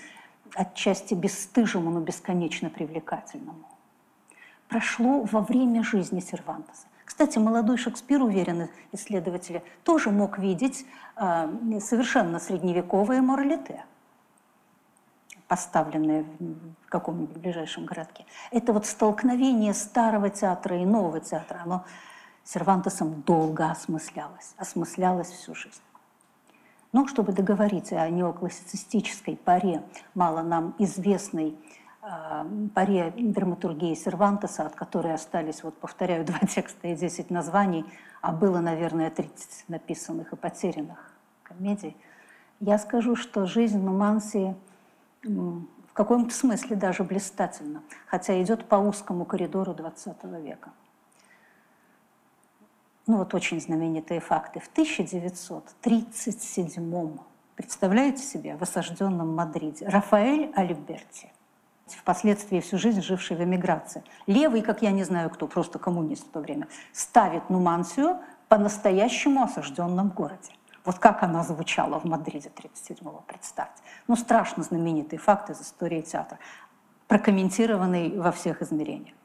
отчасти 0.54 1.14
бесстыжему, 1.14 1.90
но 1.90 2.02
бесконечно 2.02 2.70
привлекательному, 2.70 3.68
прошло 4.68 5.24
во 5.24 5.42
время 5.42 5.82
жизни 5.84 6.20
Сервантеса. 6.20 6.88
Кстати, 7.12 7.40
молодой 7.40 7.76
Шекспир, 7.76 8.24
уверены 8.24 8.70
исследователи, 8.94 9.62
тоже 9.84 10.12
мог 10.12 10.40
видеть 10.40 10.86
э, 11.18 11.80
совершенно 11.82 12.40
средневековое 12.40 13.22
моралите, 13.22 13.84
поставленное 15.50 16.24
в 16.40 16.88
каком-нибудь 16.88 17.36
ближайшем 17.36 17.86
городке. 17.86 18.26
Это 18.50 18.72
вот 18.72 18.86
столкновение 18.86 19.74
старого 19.74 20.30
театра 20.30 20.82
и 20.82 20.86
нового 20.86 21.20
театра, 21.20 21.60
оно 21.66 21.84
Сервантесом 22.46 23.24
долго 23.24 23.70
осмыслялось, 23.70 24.56
осмыслялось 24.56 25.32
всю 25.32 25.54
жизнь. 25.54 25.82
Но 26.94 27.08
чтобы 27.08 27.34
договориться 27.34 28.02
о 28.02 28.10
неоклассицистической 28.10 29.36
паре, 29.36 29.84
мало 30.16 30.44
нам 30.44 30.76
известной 30.80 31.58
паре 32.74 33.14
драматургии 33.16 33.94
Сервантеса, 33.94 34.66
от 34.66 34.76
которой 34.76 35.14
остались, 35.14 35.64
вот 35.64 35.78
повторяю, 35.78 36.26
два 36.30 36.40
текста 36.40 36.88
и 36.88 36.96
десять 36.96 37.30
названий, 37.30 37.86
а 38.22 38.32
было, 38.32 38.60
наверное, 38.60 39.10
30 39.10 39.70
написанных 39.70 40.34
и 40.34 40.36
потерянных 40.36 41.14
комедий, 41.44 41.96
я 42.60 42.78
скажу, 42.78 43.16
что 43.16 43.46
жизнь 43.46 43.80
Нумансии 43.80 44.56
в 45.24 45.94
каком-то 45.94 46.34
смысле 46.34 46.76
даже 46.76 47.04
блистательна, 47.04 47.84
хотя 48.08 48.42
идет 48.42 48.66
по 48.66 48.76
узкому 48.76 49.26
коридору 49.26 49.74
XX 49.74 50.42
века. 50.42 50.72
Ну 53.08 53.18
вот 53.18 53.34
очень 53.34 53.60
знаменитые 53.60 54.20
факты, 54.20 54.60
в 54.60 54.68
1937 54.68 57.18
представляете 57.56 58.24
себе, 58.24 58.56
в 58.56 58.62
осажденном 58.62 59.36
Мадриде, 59.36 59.88
Рафаэль 59.88 60.52
Альберти, 60.56 61.32
впоследствии 61.96 62.60
всю 62.60 62.78
жизнь 62.78 63.02
живший 63.02 63.38
в 63.38 63.44
эмиграции, 63.44 64.04
левый, 64.28 64.62
как 64.62 64.82
я 64.82 64.92
не 64.92 65.04
знаю 65.04 65.30
кто, 65.30 65.48
просто 65.48 65.80
коммунист 65.80 66.28
в 66.28 66.32
то 66.32 66.40
время, 66.40 66.68
ставит 66.94 67.50
Нумансию 67.50 68.20
по-настоящему 68.48 69.44
осажденном 69.44 70.10
городе. 70.10 70.52
Вот 70.84 70.98
как 70.98 71.24
она 71.24 71.44
звучала 71.44 72.00
в 72.00 72.06
Мадриде 72.06 72.50
37-го, 72.50 73.24
представьте. 73.28 73.84
Ну, 74.08 74.16
страшно 74.16 74.64
знаменитый 74.64 75.20
факт 75.20 75.50
из 75.50 75.62
истории 75.62 76.02
театра, 76.02 76.40
прокомментированный 77.08 78.18
во 78.18 78.32
всех 78.32 78.62
измерениях. 78.62 79.16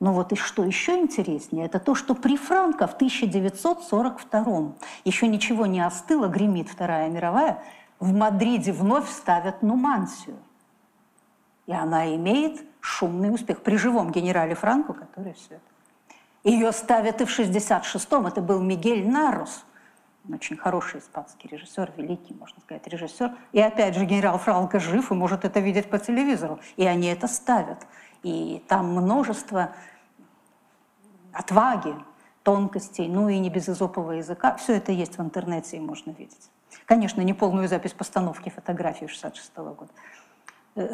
Но 0.00 0.14
вот 0.14 0.32
и 0.32 0.36
что 0.36 0.64
еще 0.64 0.98
интереснее, 0.98 1.66
это 1.66 1.78
то, 1.78 1.94
что 1.94 2.14
при 2.14 2.38
Франко 2.38 2.86
в 2.86 2.94
1942 2.94 4.72
еще 5.04 5.28
ничего 5.28 5.66
не 5.66 5.80
остыло, 5.80 6.26
гремит 6.26 6.70
Вторая 6.70 7.10
мировая, 7.10 7.62
в 7.98 8.14
Мадриде 8.14 8.72
вновь 8.72 9.10
ставят 9.10 9.62
Нумансию. 9.62 10.38
И 11.66 11.72
она 11.72 12.14
имеет 12.16 12.62
шумный 12.80 13.32
успех 13.32 13.62
при 13.62 13.76
живом 13.76 14.10
генерале 14.10 14.54
Франко, 14.54 14.94
который 14.94 15.32
это. 15.50 15.60
Ее 16.42 16.72
ставят 16.72 17.20
и 17.20 17.24
в 17.24 17.38
66-м, 17.38 18.26
это 18.26 18.40
был 18.40 18.60
Мигель 18.60 19.06
Нарус, 19.06 19.64
очень 20.28 20.56
хороший 20.56 21.00
испанский 21.00 21.48
режиссер, 21.48 21.92
великий, 21.96 22.34
можно 22.34 22.60
сказать, 22.60 22.86
режиссер. 22.86 23.34
И 23.52 23.60
опять 23.60 23.94
же, 23.94 24.04
генерал 24.04 24.38
Франко 24.38 24.78
жив 24.78 25.10
и 25.10 25.14
может 25.14 25.44
это 25.44 25.60
видеть 25.60 25.90
по 25.90 25.98
телевизору. 25.98 26.60
И 26.76 26.84
они 26.86 27.08
это 27.08 27.26
ставят. 27.26 27.86
И 28.22 28.62
там 28.68 28.92
множество 28.92 29.72
отваги, 31.32 31.94
тонкостей, 32.42 33.08
ну 33.08 33.28
и 33.28 33.38
не 33.38 33.50
без 33.50 33.68
изопового 33.68 34.12
языка. 34.12 34.56
Все 34.56 34.76
это 34.76 34.92
есть 34.92 35.18
в 35.18 35.22
интернете 35.22 35.78
и 35.78 35.80
можно 35.80 36.10
видеть. 36.10 36.50
Конечно, 36.84 37.22
не 37.22 37.34
полную 37.34 37.68
запись 37.68 37.92
постановки 37.92 38.50
фотографии 38.50 39.06
66 39.06 39.52
-го 39.56 39.74
года 39.74 39.92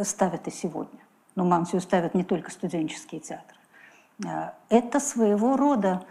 ставят 0.04 0.46
и 0.48 0.50
сегодня. 0.50 1.00
Но 1.34 1.44
Мансию 1.44 1.80
ставят 1.80 2.14
не 2.14 2.24
только 2.24 2.50
студенческие 2.50 3.20
театры. 3.20 3.56
Э, 4.24 4.50
это 4.68 5.00
своего 5.00 5.56
рода 5.56 6.04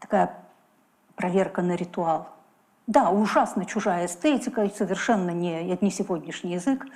такая 0.00 0.36
проверка 1.14 1.62
на 1.62 1.76
ритуал. 1.76 2.28
Да, 2.86 3.10
ужасно 3.10 3.64
чужая 3.64 4.06
эстетика, 4.06 4.68
совершенно 4.68 5.30
не, 5.30 5.78
не 5.80 5.90
сегодняшний 5.90 6.54
язык, 6.54 6.86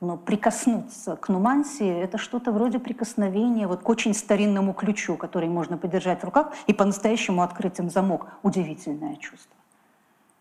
но 0.00 0.16
прикоснуться 0.16 1.16
к 1.16 1.28
нумансии– 1.28 1.88
это 2.02 2.18
что-то 2.18 2.52
вроде 2.52 2.78
прикосновения 2.78 3.66
вот 3.66 3.82
к 3.82 3.88
очень 3.88 4.14
старинному 4.14 4.74
ключу, 4.74 5.16
который 5.16 5.48
можно 5.48 5.78
подержать 5.78 6.20
в 6.20 6.24
руках 6.24 6.52
и 6.66 6.74
по-настоящему 6.74 7.42
открыть 7.42 7.78
им 7.78 7.90
замок. 7.90 8.28
Удивительное 8.42 9.16
чувство. 9.16 9.56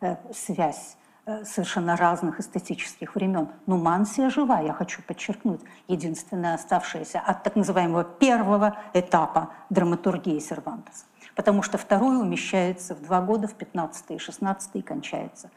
Э, 0.01 0.17
связь 0.33 0.95
э, 0.95 1.08
совершенно 1.45 1.95
разных 1.95 2.39
эстетических 2.39 3.15
времен. 3.15 3.49
Нумансия 3.65 4.29
жива, 4.29 4.59
я 4.59 4.73
хочу 4.73 5.01
подчеркнуть, 5.01 5.61
единственная 5.87 6.55
оставшаяся 6.55 7.19
от 7.19 7.43
так 7.43 7.55
называемого 7.55 8.03
первого 8.03 8.77
этапа 8.93 9.49
драматургии 9.69 10.39
Сервантеса. 10.39 11.05
Потому 11.35 11.61
что 11.63 11.77
второй 11.77 12.19
умещается 12.19 12.95
в 12.95 13.01
два 13.01 13.21
года, 13.21 13.47
в 13.47 13.53
15 13.53 14.11
и 14.11 14.17
16 14.17 14.69
и 14.75 14.81
кончается 14.81 15.49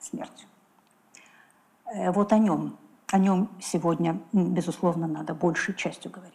смертью. 0.00 0.48
Э, 1.92 2.10
вот 2.10 2.32
о 2.32 2.38
нем 2.38 2.76
о 3.08 3.18
нем 3.18 3.48
сегодня, 3.60 4.20
безусловно, 4.32 5.06
надо 5.06 5.34
большей 5.34 5.74
частью 5.74 6.10
говорить. 6.10 6.34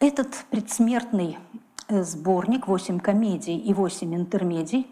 Этот 0.00 0.44
предсмертный 0.50 1.38
э, 1.88 2.02
сборник 2.02 2.66
«Восемь 2.66 2.98
комедий 2.98 3.56
и 3.56 3.72
восемь 3.74 4.14
интермедий» 4.14 4.86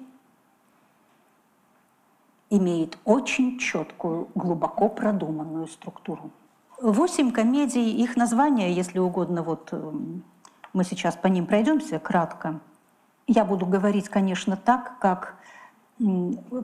имеет 2.50 2.98
очень 3.04 3.58
четкую, 3.58 4.28
глубоко 4.34 4.88
продуманную 4.88 5.66
структуру. 5.66 6.30
Восемь 6.80 7.30
комедий, 7.30 7.90
их 7.90 8.16
название, 8.16 8.72
если 8.72 8.98
угодно, 8.98 9.42
вот 9.42 9.70
э, 9.72 9.92
мы 10.72 10.84
сейчас 10.84 11.16
по 11.16 11.26
ним 11.26 11.46
пройдемся 11.46 11.98
кратко. 11.98 12.60
Я 13.26 13.44
буду 13.44 13.66
говорить, 13.66 14.08
конечно, 14.08 14.56
так, 14.56 14.98
как 14.98 15.36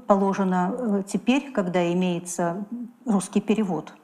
положено 0.06 0.74
э, 0.76 1.02
теперь, 1.06 1.50
когда 1.52 1.90
имеется 1.92 2.64
русский 3.06 3.40
перевод, 3.40 3.94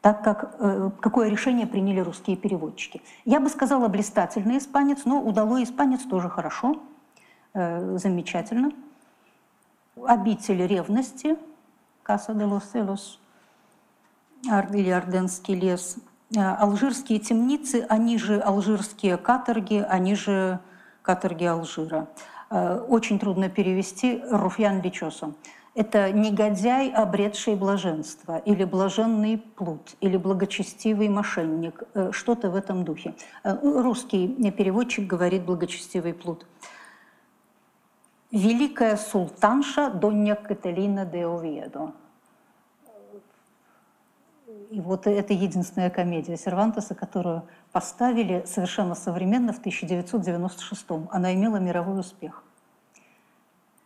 так 0.00 0.22
как 0.22 0.54
э, 0.58 0.90
какое 1.00 1.28
решение 1.28 1.66
приняли 1.66 2.00
русские 2.00 2.36
переводчики. 2.36 3.02
Я 3.24 3.40
бы 3.40 3.48
сказала 3.48 3.88
блистательный 3.88 4.58
испанец, 4.58 5.04
но 5.04 5.20
удалой 5.20 5.64
испанец 5.64 6.02
тоже 6.02 6.28
хорошо, 6.28 6.76
э, 7.54 7.98
замечательно. 7.98 8.70
Обитель 9.96 10.66
ревности, 10.66 11.36
Каса 12.02 12.34
де 12.34 12.44
лос 12.44 12.72
или 14.72 14.90
Орденский 14.90 15.54
лес, 15.54 15.96
алжирские 16.36 17.18
темницы, 17.18 17.86
они 17.88 18.18
же 18.18 18.40
алжирские 18.40 19.16
каторги, 19.16 19.84
они 19.88 20.14
же 20.14 20.58
каторги 21.02 21.44
Алжира. 21.44 22.08
Э, 22.50 22.78
очень 22.88 23.18
трудно 23.18 23.48
перевести 23.48 24.22
Руфьян 24.30 24.80
Личосом. 24.80 25.34
Это 25.74 26.12
негодяй, 26.12 26.90
обретший 26.90 27.56
блаженство, 27.56 28.38
или 28.38 28.62
блаженный 28.64 29.38
плут, 29.38 29.96
или 30.00 30.16
благочестивый 30.16 31.08
мошенник, 31.08 31.82
э, 31.94 32.10
что-то 32.12 32.50
в 32.50 32.56
этом 32.56 32.84
духе. 32.84 33.14
Э, 33.42 33.56
русский 33.60 34.28
переводчик 34.52 35.06
говорит 35.06 35.44
благочестивый 35.44 36.14
плут. 36.14 36.46
Великая 38.34 38.96
султанша 38.96 39.90
Донья 39.90 40.34
Каталина 40.34 41.06
де 41.06 41.24
Овьедо. 41.24 41.92
И 44.70 44.80
вот 44.80 45.06
это 45.06 45.32
единственная 45.32 45.88
комедия 45.88 46.36
Сервантеса, 46.36 46.96
которую 46.96 47.44
поставили 47.70 48.42
совершенно 48.44 48.96
современно 48.96 49.52
в 49.52 49.60
1996 49.60 50.86
-м. 50.88 51.06
Она 51.12 51.32
имела 51.32 51.58
мировой 51.58 52.00
успех. 52.00 52.42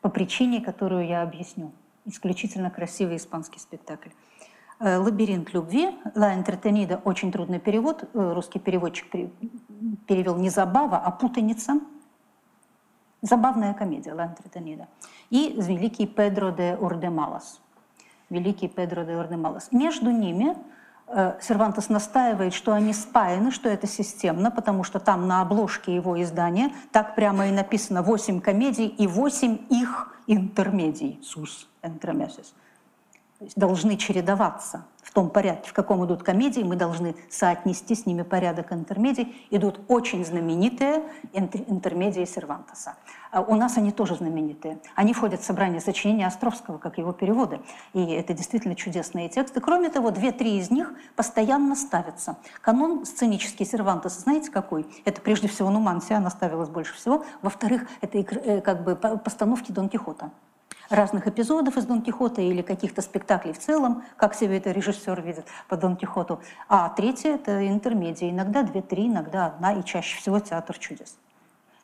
По 0.00 0.08
причине, 0.08 0.62
которую 0.62 1.06
я 1.06 1.20
объясню. 1.20 1.70
Исключительно 2.06 2.70
красивый 2.70 3.16
испанский 3.16 3.60
спектакль. 3.60 4.12
Э, 4.80 4.96
«Лабиринт 4.96 5.52
любви», 5.52 5.90
«Ла 6.14 6.34
Энтретенида»– 6.34 7.02
очень 7.04 7.30
трудный 7.32 7.60
перевод. 7.60 8.04
Э, 8.14 8.32
русский 8.32 8.60
переводчик 8.60 9.10
перевел 10.06 10.36
не 10.36 10.48
«забава», 10.48 10.96
а 10.96 11.10
«путаница». 11.10 11.80
Забавная 13.22 13.74
комедия 13.74 14.14
«Ла 14.14 14.26
Энтретенида». 14.26 14.86
И 15.30 15.54
великий 15.58 16.06
Педро 16.06 16.50
де 16.50 16.76
Урдемалас. 16.76 17.60
Великий 18.30 18.68
Педро 18.68 19.04
де 19.04 19.16
Урдемалас. 19.16 19.72
Между 19.72 20.10
ними 20.10 20.56
Э, 21.10 21.38
Сервантес 21.40 21.88
настаивает, 21.88 22.52
что 22.52 22.72
они 22.72 22.92
спаяны, 22.92 23.50
что 23.50 23.68
это 23.68 23.86
системно, 23.86 24.50
потому 24.50 24.84
что 24.84 25.00
там 25.00 25.26
на 25.26 25.40
обложке 25.40 25.94
его 25.94 26.20
издания 26.22 26.70
так 26.92 27.14
прямо 27.14 27.48
и 27.48 27.50
написано 27.50 28.02
8 28.02 28.40
комедий 28.40 28.86
и 28.86 29.06
8 29.06 29.58
их 29.70 30.14
интермедий, 30.26 31.18
сус, 31.24 31.66
интермесис. 31.82 32.54
Должны 33.54 33.96
чередоваться 33.96 34.84
в 35.08 35.12
том 35.12 35.30
порядке, 35.30 35.70
в 35.70 35.72
каком 35.72 36.04
идут 36.04 36.22
комедии, 36.22 36.60
мы 36.62 36.76
должны 36.76 37.14
соотнести 37.30 37.94
с 37.94 38.04
ними 38.04 38.22
порядок 38.22 38.72
интермедий. 38.72 39.34
Идут 39.50 39.80
очень 39.88 40.24
знаменитые 40.24 41.02
интермедии 41.32 42.24
Сервантеса. 42.24 42.96
А 43.30 43.40
у 43.40 43.54
нас 43.54 43.78
они 43.78 43.90
тоже 43.90 44.16
знаменитые. 44.16 44.78
Они 44.94 45.14
входят 45.14 45.40
в 45.40 45.44
собрание 45.44 45.80
сочинений 45.80 46.24
Островского, 46.24 46.78
как 46.78 46.98
его 46.98 47.12
переводы. 47.12 47.60
И 47.94 48.04
это 48.12 48.34
действительно 48.34 48.74
чудесные 48.74 49.28
тексты. 49.28 49.60
Кроме 49.60 49.88
того, 49.88 50.10
две-три 50.10 50.58
из 50.58 50.70
них 50.70 50.92
постоянно 51.16 51.74
ставятся. 51.74 52.36
Канон 52.60 53.06
сценический 53.06 53.64
Сервантеса, 53.64 54.20
знаете 54.20 54.50
какой? 54.50 54.86
Это 55.04 55.20
прежде 55.22 55.48
всего 55.48 55.70
Нумансия, 55.70 56.16
она 56.16 56.30
ставилась 56.30 56.68
больше 56.68 56.94
всего. 56.94 57.24
Во-вторых, 57.40 57.86
это 58.00 58.18
э, 58.18 58.60
как 58.60 58.84
бы 58.84 58.94
постановки 58.96 59.72
Дон 59.72 59.88
Кихота 59.88 60.32
разных 60.88 61.26
эпизодов 61.26 61.76
из 61.76 61.84
Дон 61.84 62.02
Кихота 62.02 62.40
или 62.40 62.62
каких-то 62.62 63.02
спектаклей 63.02 63.52
в 63.52 63.58
целом, 63.58 64.04
как 64.16 64.34
себе 64.34 64.58
это 64.58 64.70
режиссер 64.70 65.20
видит 65.22 65.46
по 65.68 65.76
Дон 65.76 65.96
Кихоту. 65.96 66.40
А 66.68 66.88
третье– 66.90 67.34
это 67.34 67.66
интермедия, 67.68 68.30
иногда 68.30 68.62
две-три, 68.62 69.06
иногда 69.06 69.46
одна, 69.46 69.74
и 69.74 69.84
чаще 69.84 70.18
всего 70.18 70.40
театр 70.40 70.78
чудес. 70.78 71.16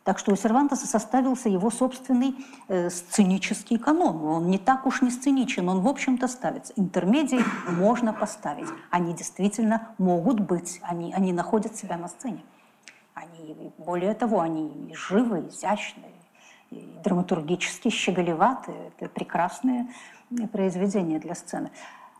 Так 0.05 0.19
что 0.19 0.33
у 0.33 0.37
Сервантеса 0.37 0.87
составился 0.87 1.49
его 1.49 1.71
собственный 1.71 2.35
э, 2.69 2.91
сценический 2.91 3.79
канон. 3.79 4.23
Он 4.23 4.51
не 4.51 4.59
так 4.59 4.87
уж 4.87 5.01
не 5.01 5.11
сценичен, 5.11 5.67
он, 5.67 5.81
в 5.81 5.89
общем-то, 5.89 6.29
ставится. 6.29 6.75
Интермедии 6.77 7.43
можно 7.71 8.13
поставить. 8.13 8.69
Они 8.91 9.15
действительно 9.15 9.89
могут 9.97 10.41
быть, 10.41 10.79
они, 10.83 11.15
они 11.15 11.33
находят 11.33 11.75
себя 11.75 11.97
на 11.97 12.09
сцене. 12.09 12.43
Они, 13.15 13.73
более 13.79 14.13
того, 14.13 14.41
они 14.41 14.93
живые, 14.95 15.49
изящные, 15.49 16.13
драматургически 17.05 17.91
щеголеватые. 17.91 18.93
Это 18.99 19.09
прекрасные 19.09 19.89
произведения 20.53 21.19
для 21.19 21.35
сцены. 21.35 21.71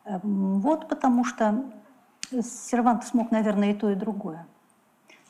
Эм, 0.05 0.61
вот 0.61 0.89
потому 0.89 1.25
что 1.25 1.65
Сервант 2.31 3.05
смог, 3.05 3.31
наверное, 3.31 3.73
и 3.73 3.75
то, 3.75 3.91
и 3.91 3.95
другое. 3.95 4.47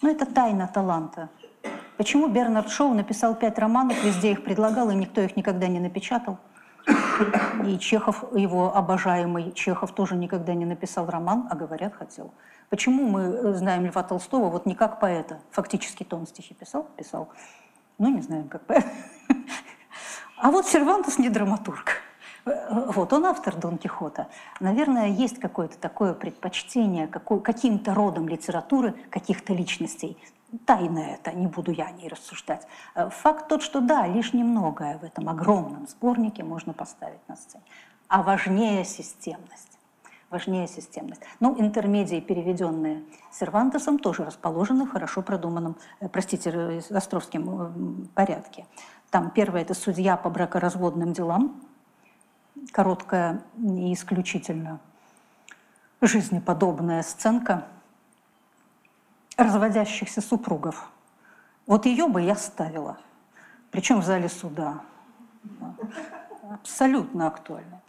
Но 0.02 0.10
это 0.10 0.26
тайна 0.26 0.66
таланта. 0.66 1.28
Почему 1.96 2.28
Бернард 2.28 2.70
Шоу 2.70 2.92
написал 2.94 3.34
пять 3.34 3.58
романов, 3.58 4.02
везде 4.04 4.32
их 4.32 4.44
предлагал, 4.44 4.90
и 4.90 4.94
никто 4.94 5.20
их 5.20 5.36
никогда 5.36 5.68
не 5.68 5.80
напечатал? 5.80 6.38
И 7.64 7.78
Чехов, 7.78 8.24
его 8.36 8.76
обожаемый 8.76 9.52
Чехов, 9.52 9.92
тоже 9.92 10.16
никогда 10.16 10.54
не 10.54 10.64
написал 10.64 11.06
роман, 11.06 11.46
а 11.50 11.54
говорят, 11.54 11.94
хотел. 11.94 12.32
Почему 12.68 13.06
мы 13.06 13.54
знаем 13.54 13.86
Льва 13.86 14.02
Толстого 14.02 14.50
вот 14.50 14.66
не 14.66 14.74
как 14.74 14.98
поэта? 14.98 15.38
Фактически-то 15.52 16.16
он 16.16 16.26
стихи 16.26 16.54
писал? 16.54 16.88
Писал. 16.96 17.28
Ну, 17.98 18.08
не 18.08 18.22
знаем, 18.22 18.48
как 18.48 18.66
поэт. 18.66 18.86
А 20.36 20.50
вот 20.50 20.66
Сервантес 20.66 21.18
не 21.18 21.28
драматург. 21.28 22.02
Вот, 22.44 23.12
он 23.12 23.24
автор 23.24 23.56
Дон 23.56 23.78
Кихота. 23.78 24.28
Наверное, 24.60 25.08
есть 25.08 25.38
какое-то 25.38 25.78
такое 25.78 26.12
предпочтение 26.12 27.06
каким-то 27.06 27.94
родом 27.94 28.28
литературы, 28.28 28.92
каких-то 29.10 29.54
личностей. 29.54 30.18
Тайна 30.66 30.98
это, 30.98 31.32
не 31.32 31.46
буду 31.46 31.72
я 31.72 31.86
о 31.86 31.92
ней 31.92 32.08
рассуждать. 32.08 32.66
Факт 32.94 33.48
тот, 33.48 33.62
что 33.62 33.80
да, 33.80 34.06
лишь 34.06 34.34
немногое 34.34 34.98
в 34.98 35.04
этом 35.04 35.28
огромном 35.28 35.88
сборнике 35.88 36.44
можно 36.44 36.72
поставить 36.72 37.26
на 37.28 37.36
сцене. 37.36 37.64
А 38.08 38.22
важнее 38.22 38.84
системность 38.84 39.73
важнее 40.34 40.66
системность. 40.66 41.22
Ну, 41.38 41.54
интермедии, 41.60 42.20
переведенные 42.20 43.04
Сервантесом, 43.30 44.00
тоже 44.00 44.24
расположены 44.24 44.84
в 44.84 44.90
хорошо 44.90 45.22
продуманном, 45.22 45.76
э, 46.00 46.08
простите, 46.08 46.82
Островским 46.90 47.42
э, 47.44 48.06
порядке. 48.14 48.66
Там 49.10 49.30
первое– 49.30 49.62
это 49.62 49.74
судья 49.74 50.16
по 50.16 50.30
бракоразводным 50.30 51.12
делам, 51.12 51.62
короткая 52.72 53.42
и 53.58 53.94
исключительно 53.94 54.80
жизнеподобная 56.00 57.02
сценка 57.02 57.68
разводящихся 59.36 60.20
супругов. 60.20 60.90
Вот 61.66 61.86
ее 61.86 62.08
бы 62.08 62.22
я 62.22 62.34
ставила, 62.34 62.98
причем 63.70 64.00
в 64.00 64.04
зале 64.04 64.28
суда. 64.28 64.80
Абсолютно 66.50 67.28
актуально. 67.28 67.80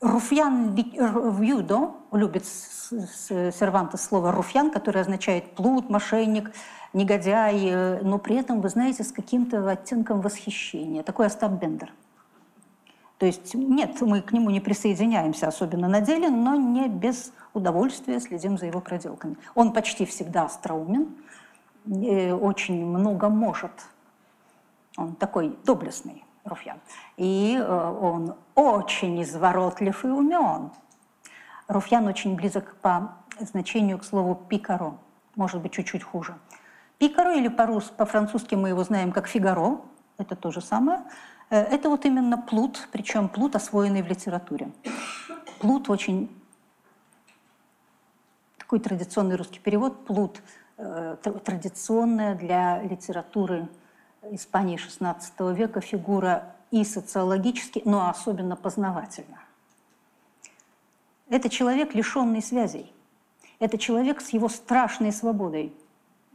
Руфьян 0.00 0.74
Вьюдо, 0.74 1.94
любит 2.12 2.44
Сервантес 2.46 4.02
слово 4.02 4.32
руфьян, 4.32 4.70
которое 4.70 5.00
означает 5.00 5.54
плут, 5.54 5.90
мошенник, 5.90 6.52
негодяй, 6.92 7.68
э, 7.68 8.00
но 8.02 8.18
при 8.18 8.36
этом, 8.36 8.60
вы 8.60 8.68
знаете, 8.68 9.04
с 9.04 9.12
каким-то 9.12 9.68
оттенком 9.68 10.20
восхищения. 10.20 11.02
Такой 11.02 11.26
Остап 11.26 11.52
Бендер. 11.52 11.92
То 13.18 13.26
есть 13.26 13.54
нет, 13.54 14.00
мы 14.00 14.22
к 14.22 14.32
нему 14.32 14.50
не 14.50 14.60
присоединяемся, 14.60 15.48
особенно 15.48 15.88
на 15.88 16.00
деле, 16.00 16.30
но 16.30 16.54
не 16.54 16.88
без 16.88 17.32
удовольствия 17.52 18.20
следим 18.20 18.56
за 18.56 18.66
его 18.66 18.80
проделками. 18.80 19.36
Он 19.54 19.72
почти 19.72 20.06
всегда 20.06 20.44
остроумен, 20.44 21.16
э, 21.86 22.32
очень 22.32 22.86
много 22.86 23.28
может. 23.28 23.72
Он 24.96 25.16
такой 25.16 25.58
доблестный. 25.64 26.24
Руфьян. 26.48 26.80
И 27.16 27.56
э, 27.58 27.98
он 28.00 28.34
очень 28.54 29.22
изворотлив 29.22 30.04
и 30.04 30.08
умен. 30.08 30.70
Руфьян 31.68 32.06
очень 32.06 32.34
близок 32.34 32.76
по 32.76 33.16
значению 33.40 33.98
к 33.98 34.04
слову 34.04 34.34
«пикаро», 34.34 34.98
может 35.36 35.60
быть, 35.60 35.72
чуть-чуть 35.72 36.02
хуже. 36.02 36.34
Пикаро 36.98 37.32
или 37.32 37.48
по-французски 37.48 38.54
мы 38.54 38.70
его 38.70 38.82
знаем 38.84 39.12
как 39.12 39.28
«фигаро», 39.28 39.80
это 40.16 40.34
то 40.34 40.50
же 40.50 40.60
самое. 40.60 41.02
Э, 41.50 41.60
это 41.60 41.88
вот 41.88 42.04
именно 42.04 42.38
плут, 42.38 42.88
причем 42.92 43.28
плут, 43.28 43.54
освоенный 43.56 44.02
в 44.02 44.06
литературе. 44.06 44.72
Плут 45.60 45.88
очень 45.90 46.28
такой 48.58 48.80
традиционный 48.80 49.36
русский 49.36 49.60
перевод, 49.60 50.04
плут, 50.04 50.42
э, 50.76 51.16
традиционная 51.44 52.34
для 52.34 52.82
литературы 52.82 53.68
Испании 54.30 54.76
XVI 54.76 55.54
века 55.54 55.80
фигура 55.80 56.54
и 56.70 56.84
социологически, 56.84 57.82
но 57.84 58.08
особенно 58.08 58.56
познавательна. 58.56 59.38
Это 61.28 61.48
человек, 61.48 61.94
лишенный 61.94 62.42
связей. 62.42 62.92
Это 63.58 63.76
человек 63.78 64.20
с 64.20 64.30
его 64.30 64.48
страшной 64.48 65.12
свободой. 65.12 65.74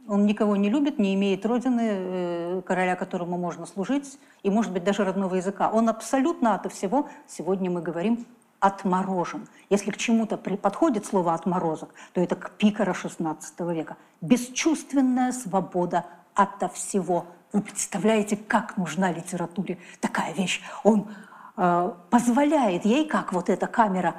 Он 0.06 0.26
никого 0.26 0.56
не 0.56 0.68
любит, 0.68 0.98
не 0.98 1.14
имеет 1.14 1.46
родины, 1.46 1.80
э, 1.82 2.62
короля, 2.66 2.94
которому 2.94 3.38
можно 3.38 3.64
служить, 3.64 4.18
и, 4.42 4.50
может 4.50 4.72
быть, 4.72 4.84
даже 4.84 5.04
родного 5.04 5.36
языка. 5.36 5.70
Он 5.70 5.88
абсолютно 5.88 6.54
от 6.54 6.70
всего, 6.70 7.08
сегодня 7.26 7.70
мы 7.70 7.80
говорим, 7.80 8.26
отморожен. 8.60 9.48
Если 9.70 9.90
к 9.90 9.96
чему-то 9.96 10.36
подходит 10.36 11.06
слово 11.06 11.34
«отморозок», 11.34 11.94
то 12.12 12.20
это 12.20 12.36
к 12.36 12.52
пикара 12.52 12.92
XVI 12.92 13.74
века. 13.74 13.96
Бесчувственная 14.20 15.32
свобода 15.32 16.04
ото 16.34 16.68
всего 16.68 17.26
вы 17.54 17.62
представляете, 17.62 18.36
как 18.36 18.76
нужна 18.76 19.12
литературе 19.12 19.78
такая 20.00 20.34
вещь? 20.34 20.60
Он 20.82 21.08
э, 21.56 21.94
позволяет 22.10 22.84
ей, 22.84 23.06
как 23.06 23.32
вот 23.32 23.48
эта 23.48 23.68
камера, 23.68 24.16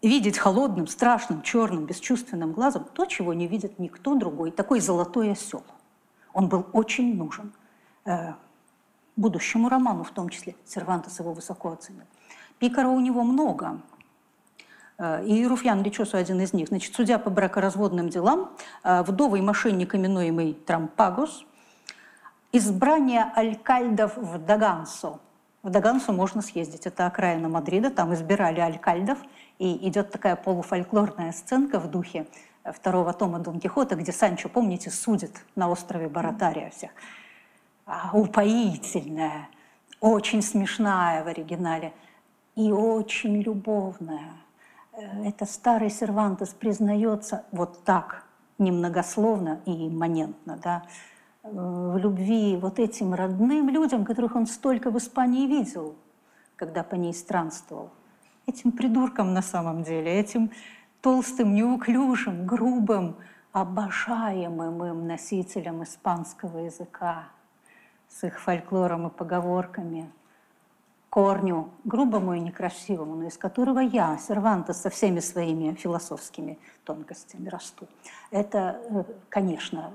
видеть 0.00 0.38
холодным, 0.38 0.86
страшным, 0.86 1.42
черным, 1.42 1.84
бесчувственным 1.84 2.52
глазом 2.52 2.86
то, 2.94 3.04
чего 3.04 3.34
не 3.34 3.46
видит 3.46 3.78
никто 3.78 4.14
другой. 4.14 4.52
Такой 4.52 4.80
золотой 4.80 5.32
осел. 5.32 5.62
Он 6.32 6.48
был 6.48 6.66
очень 6.72 7.14
нужен 7.14 7.52
э, 8.06 8.32
будущему 9.16 9.68
роману, 9.68 10.02
в 10.02 10.12
том 10.12 10.30
числе. 10.30 10.56
Сервантес 10.64 11.20
его 11.20 11.34
высоко 11.34 11.72
оценил. 11.72 12.04
Пикара 12.58 12.88
у 12.88 13.00
него 13.00 13.22
много. 13.22 13.82
Э, 14.96 15.22
и 15.26 15.46
Руфьян 15.46 15.82
Личосу 15.82 16.16
один 16.16 16.40
из 16.40 16.54
них. 16.54 16.68
Значит, 16.68 16.94
судья 16.94 17.18
по 17.18 17.28
бракоразводным 17.28 18.08
делам, 18.08 18.52
э, 18.82 19.02
вдовый 19.02 19.42
мошенник, 19.42 19.94
именуемый 19.94 20.54
Трампагус– 20.54 21.44
избрание 22.56 23.30
алькальдов 23.34 24.16
в 24.16 24.38
Дагансу. 24.38 25.20
В 25.62 25.70
Дагансу 25.70 26.12
можно 26.12 26.42
съездить, 26.42 26.86
это 26.86 27.06
окраина 27.06 27.48
Мадрида, 27.48 27.90
там 27.90 28.14
избирали 28.14 28.60
алькальдов, 28.60 29.18
и 29.58 29.88
идет 29.88 30.10
такая 30.10 30.36
полуфольклорная 30.36 31.32
сценка 31.32 31.80
в 31.80 31.90
духе 31.90 32.26
второго 32.64 33.12
тома 33.12 33.38
Дон 33.38 33.60
Кихота, 33.60 33.96
где 33.96 34.12
Санчо, 34.12 34.48
помните, 34.48 34.90
судит 34.90 35.32
на 35.54 35.68
острове 35.68 36.08
Баратария 36.08 36.70
всех. 36.70 36.90
А, 37.84 38.10
упоительная, 38.12 39.48
очень 40.00 40.42
смешная 40.42 41.24
в 41.24 41.28
оригинале 41.28 41.92
и 42.54 42.72
очень 42.72 43.40
любовная. 43.42 44.32
Э, 44.92 45.28
это 45.28 45.46
старый 45.46 45.90
Сервантес 45.90 46.50
признается 46.50 47.44
вот 47.52 47.84
так, 47.84 48.24
немногословно 48.58 49.60
и 49.66 49.88
имманентно, 49.88 50.58
да, 50.62 50.82
в 51.52 51.96
любви 51.98 52.56
вот 52.56 52.78
этим 52.78 53.14
родным 53.14 53.68
людям, 53.68 54.04
которых 54.04 54.36
он 54.36 54.46
столько 54.46 54.90
в 54.90 54.98
Испании 54.98 55.46
видел, 55.46 55.94
когда 56.56 56.82
по 56.82 56.94
ней 56.94 57.14
странствовал. 57.14 57.90
Этим 58.46 58.72
придуркам 58.72 59.32
на 59.32 59.42
самом 59.42 59.82
деле, 59.82 60.12
этим 60.12 60.50
толстым, 61.00 61.54
неуклюжим, 61.54 62.46
грубым, 62.46 63.16
обожаемым 63.52 64.84
им 64.84 65.06
носителям 65.06 65.82
испанского 65.82 66.58
языка 66.58 67.24
с 68.08 68.24
их 68.24 68.40
фольклором 68.40 69.06
и 69.08 69.10
поговорками. 69.10 70.10
корню, 71.08 71.70
грубому 71.84 72.34
и 72.34 72.40
некрасивому, 72.40 73.14
но 73.14 73.26
из 73.28 73.38
которого 73.38 73.78
я, 73.78 74.18
Сервантес, 74.18 74.82
со 74.82 74.90
всеми 74.90 75.20
своими 75.20 75.72
философскими 75.74 76.58
тонкостями 76.84 77.48
расту. 77.48 77.88
Это, 78.30 78.82
э, 78.90 79.04
конечно, 79.30 79.92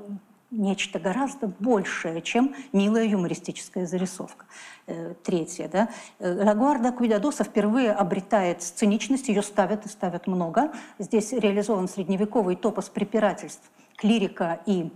нечто 0.51 0.99
гораздо 0.99 1.47
большее, 1.47 2.21
чем 2.21 2.53
милая 2.73 3.05
юмористическая 3.05 3.85
зарисовка. 3.85 4.45
Э, 4.85 5.13
третье. 5.23 5.69
Да? 5.69 5.89
Э, 6.19 6.43
Лагуарда 6.43 6.91
Куидадоса 6.91 7.43
впервые 7.43 7.91
обретает 7.93 8.61
сценичность, 8.61 9.29
ее 9.29 9.41
ставят 9.41 9.85
и 9.85 9.89
ставят 9.89 10.27
много. 10.27 10.71
Здесь 10.99 11.31
реализован 11.31 11.87
средневековый 11.87 12.55
топос 12.57 12.89
препирательств 12.89 13.71
клирика 13.95 14.59
и 14.65 14.91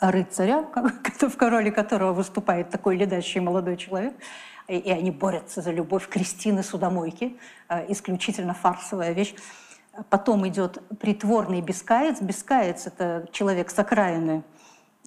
рыцаря, 0.00 0.62
в 1.20 1.40
роли 1.40 1.70
которого 1.70 2.12
выступает 2.12 2.70
такой 2.70 2.96
ледащий 2.96 3.40
молодой 3.40 3.76
человек. 3.76 4.14
И 4.66 4.90
они 4.90 5.10
борются 5.10 5.62
за 5.62 5.70
любовь 5.70 6.08
Кристины 6.08 6.62
Судомойки, 6.62 7.38
э, 7.68 7.90
исключительно 7.92 8.54
фарсовая 8.54 9.12
вещь. 9.12 9.34
Потом 10.10 10.46
идет 10.46 10.78
притворный 11.00 11.60
бескаец. 11.60 12.20
Бескаец– 12.20 12.86
это 12.86 13.28
человек 13.32 13.70
с 13.70 13.78
окраины 13.78 14.44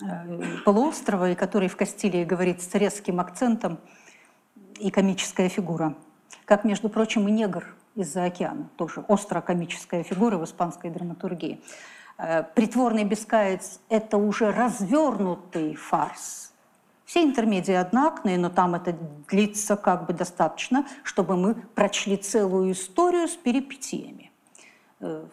э, 0.02 0.58
полуострова, 0.66 1.32
и 1.32 1.36
который 1.36 1.70
в 1.70 1.78
Кастилии 1.78 2.26
говорит 2.26 2.62
с 2.62 2.74
резким 2.76 3.20
акцентом 3.20 3.80
и 4.80 4.92
комическая 4.92 5.50
фигура. 5.50 5.96
Как, 6.46 6.66
между 6.66 6.90
прочим, 6.90 7.28
и 7.28 7.32
негр 7.32 7.66
из-за 7.96 8.26
океана, 8.26 8.70
тоже 8.76 9.02
остро-комическая 9.08 10.04
фигура 10.04 10.38
в 10.38 10.44
испанской 10.44 10.90
драматургии. 10.90 11.62
Э, 12.18 12.44
притворный 12.44 13.06
бескаец– 13.06 13.80
это 13.90 14.18
уже 14.18 14.52
развернутый 14.52 15.76
фарс. 15.76 16.54
Все 17.06 17.24
интермедии 17.24 17.74
однакные, 17.74 18.38
но 18.38 18.50
там 18.50 18.76
это 18.76 18.96
длится 19.30 19.76
как 19.76 20.06
бы 20.06 20.14
достаточно, 20.14 20.86
чтобы 21.04 21.36
мы 21.36 21.56
прочли 21.56 22.18
целую 22.18 22.72
историю 22.72 23.28
с 23.28 23.36
перипетиями. 23.36 24.31
Э, 25.02 25.26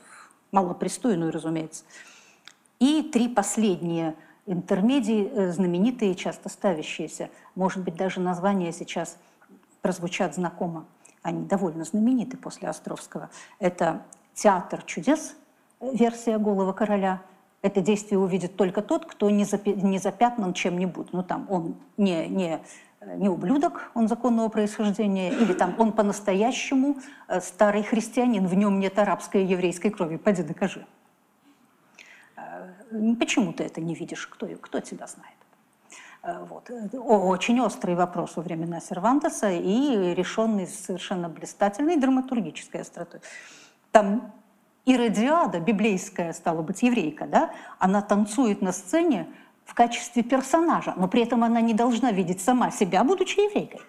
малопристойную, 0.50 1.30
разумеется. 1.30 1.84
И 2.78 3.02
три 3.02 3.28
последние 3.28 4.16
интермедии, 4.46 5.30
э, 5.30 5.52
знаменитые, 5.52 6.14
часто 6.14 6.48
ставящиеся. 6.48 7.28
Может 7.54 7.84
быть, 7.84 7.94
даже 7.94 8.20
названия 8.20 8.72
сейчас 8.72 9.18
прозвучат 9.82 10.34
знакомо. 10.34 10.86
Они 11.22 11.44
довольно 11.44 11.84
знамениты 11.84 12.38
после 12.38 12.68
Островского. 12.68 13.28
Это 13.58 14.02
«Театр 14.32 14.82
чудес», 14.82 15.36
версия 15.80 16.38
«Голого 16.38 16.72
короля». 16.72 17.20
Это 17.60 17.82
действие 17.82 18.18
увидит 18.18 18.56
только 18.56 18.80
тот, 18.80 19.04
кто 19.04 19.28
не, 19.28 19.44
запятнан 19.44 20.54
чем-нибудь. 20.54 21.12
Ну, 21.12 21.22
там 21.22 21.46
он 21.50 21.74
не, 21.96 22.26
не 22.28 22.60
не 23.01 23.28
ублюдок, 23.28 23.90
он 23.94 24.09
законного 24.09 24.49
происхождения, 24.49 25.30
или 25.30 25.53
там 25.53 25.74
он 25.78 25.92
по-настоящему 25.92 26.96
э, 27.28 27.40
старый 27.40 27.82
христианин, 27.82 28.46
в 28.46 28.55
нем 28.55 28.80
нет 28.80 28.99
арабской 28.99 29.44
и 29.44 29.46
еврейской 29.46 29.90
крови, 29.90 30.16
пойди 30.16 30.42
докажи. 30.42 30.86
Э, 32.36 32.72
почему 33.18 33.53
ты 33.53 33.64
это 33.64 33.80
не 33.80 33.94
видишь? 33.94 34.26
Кто, 34.26 34.46
кто 34.46 34.80
тебя 34.80 35.07
знает? 35.07 35.36
Э, 36.22 36.44
вот. 36.44 36.70
Очень 36.92 37.61
острый 37.61 37.94
вопрос 37.94 38.36
во 38.36 38.42
времена 38.42 38.80
Сервантеса 38.80 39.51
и 39.51 40.14
решенный 40.14 40.66
совершенно 40.66 41.28
блистательной 41.28 41.96
драматургической 41.96 42.80
остротой. 42.80 43.20
Там 43.92 44.32
Иродиада, 44.84 45.61
библейская, 45.61 46.32
стала 46.32 46.62
быть, 46.62 46.82
еврейка, 46.82 47.26
да, 47.26 47.53
она 47.78 48.01
танцует 48.01 48.62
на 48.62 48.72
сцене 48.72 49.28
в 49.68 49.74
качестве 49.74 50.22
персонажа, 50.22 50.94
но 50.96 51.08
при 51.08 51.22
этом 51.22 51.44
она 51.44 51.60
не 51.60 51.74
должна 51.74 52.10
видеть 52.10 52.40
сама 52.40 52.70
себя, 52.70 53.04
будучи 53.04 53.38
еврейкой. 53.38 53.80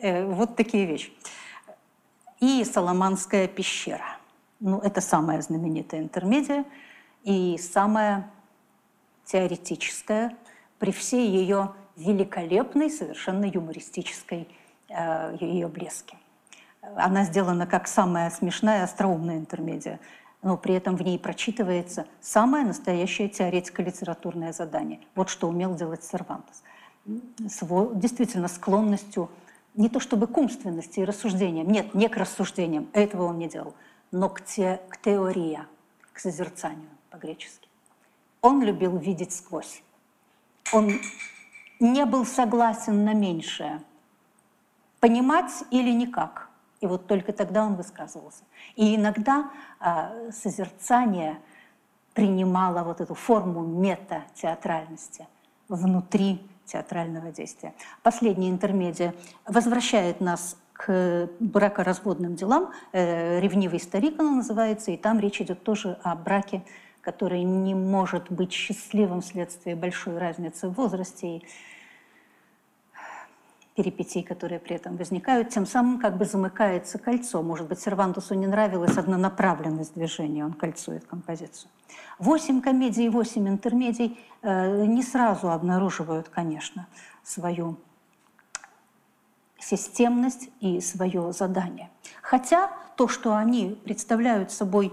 Э, 0.00 0.24
вот 0.24 0.56
такие 0.56 0.86
вещи. 0.86 1.12
И 2.40 2.64
Соломанская 2.64 3.46
пещера. 3.46 4.16
Ну, 4.58 4.78
это 4.78 5.02
самая 5.02 5.42
знаменитая 5.42 6.00
интермедия 6.00 6.64
и 7.24 7.58
самая 7.58 8.30
теоретическая 9.26 10.34
при 10.78 10.90
всей 10.90 11.28
ее 11.28 11.72
великолепной, 11.96 12.90
совершенно 12.90 13.44
юмористической 13.44 14.48
э, 14.88 15.36
ее 15.40 15.68
блеске. 15.68 16.16
Она 16.96 17.24
сделана 17.24 17.66
как 17.66 17.86
самая 17.86 18.30
смешная, 18.30 18.84
остроумная 18.84 19.36
интермедия 19.36 20.00
но 20.42 20.56
при 20.56 20.74
этом 20.74 20.96
в 20.96 21.02
ней 21.02 21.18
прочитывается 21.18 22.06
самое 22.20 22.64
настоящее 22.64 23.28
теоретико-литературное 23.28 24.52
задание. 24.52 25.00
Вот 25.14 25.28
что 25.28 25.48
умел 25.48 25.74
делать 25.74 26.04
Сервантес. 26.04 26.62
С 27.38 27.62
его 27.62 27.92
действительно 27.94 28.48
склонностью 28.48 29.30
не 29.76 29.88
то 29.88 30.00
чтобы 30.00 30.26
к 30.26 30.36
умственности 30.36 31.00
и 31.00 31.04
рассуждениям, 31.04 31.68
нет, 31.68 31.94
не 31.94 32.08
к 32.08 32.16
рассуждениям, 32.16 32.88
этого 32.92 33.24
он 33.24 33.38
не 33.38 33.48
делал, 33.48 33.74
но 34.10 34.28
к, 34.28 34.42
те, 34.42 34.80
к 34.88 35.00
теория, 35.00 35.66
к 36.12 36.18
созерцанию 36.18 36.88
по-гречески. 37.10 37.68
Он 38.40 38.62
любил 38.62 38.96
видеть 38.96 39.34
сквозь. 39.34 39.82
Он 40.72 40.92
не 41.78 42.04
был 42.06 42.24
согласен 42.24 43.04
на 43.04 43.12
меньшее. 43.12 43.82
Понимать 45.00 45.52
или 45.70 45.90
никак. 45.90 46.45
И 46.86 46.88
вот 46.88 47.08
только 47.08 47.32
тогда 47.32 47.64
он 47.64 47.74
высказывался. 47.74 48.44
И 48.76 48.94
иногда 48.94 49.50
э, 49.80 50.30
созерцание 50.30 51.40
принимало 52.14 52.84
вот 52.84 53.00
эту 53.00 53.14
форму 53.14 53.62
мета-театральности 53.62 55.26
внутри 55.68 56.40
театрального 56.64 57.32
действия. 57.32 57.74
Последняя 58.04 58.50
интермедия 58.50 59.14
возвращает 59.46 60.20
нас 60.20 60.56
к 60.74 61.28
бракоразводным 61.40 62.36
делам. 62.36 62.70
Э, 62.92 63.40
«Ревнивый 63.40 63.80
старик» 63.80 64.20
она 64.20 64.30
называется, 64.30 64.92
и 64.92 64.96
там 64.96 65.18
речь 65.18 65.40
идет 65.40 65.64
тоже 65.64 65.98
о 66.04 66.14
браке, 66.14 66.62
который 67.00 67.42
не 67.42 67.74
может 67.74 68.30
быть 68.30 68.52
счастливым 68.52 69.22
вследствие 69.22 69.74
большой 69.74 70.18
разницы 70.18 70.68
в 70.68 70.74
возрасте 70.74 71.38
и 71.38 71.46
перипетий, 73.76 74.22
которые 74.22 74.58
при 74.58 74.76
этом 74.76 74.96
возникают, 74.96 75.50
тем 75.50 75.66
самым 75.66 76.00
как 76.00 76.16
бы 76.16 76.24
замыкается 76.24 76.98
кольцо. 76.98 77.42
Может 77.42 77.68
быть, 77.68 77.78
Сервантусу 77.78 78.34
не 78.34 78.46
нравилась 78.46 78.96
однонаправленность 78.96 79.94
движения, 79.94 80.44
он 80.44 80.54
кольцует 80.54 81.04
композицию. 81.04 81.70
Восемь 82.18 82.62
комедий 82.62 83.04
и 83.04 83.08
восемь 83.10 83.48
интермедий 83.48 84.18
э, 84.42 84.86
не 84.86 85.02
сразу 85.02 85.50
обнаруживают, 85.50 86.30
конечно, 86.30 86.86
свою 87.22 87.76
системность 89.58 90.48
и 90.60 90.80
свое 90.80 91.32
задание. 91.32 91.90
Хотя 92.22 92.70
то, 92.96 93.08
что 93.08 93.36
они 93.36 93.78
представляют 93.84 94.52
собой 94.52 94.92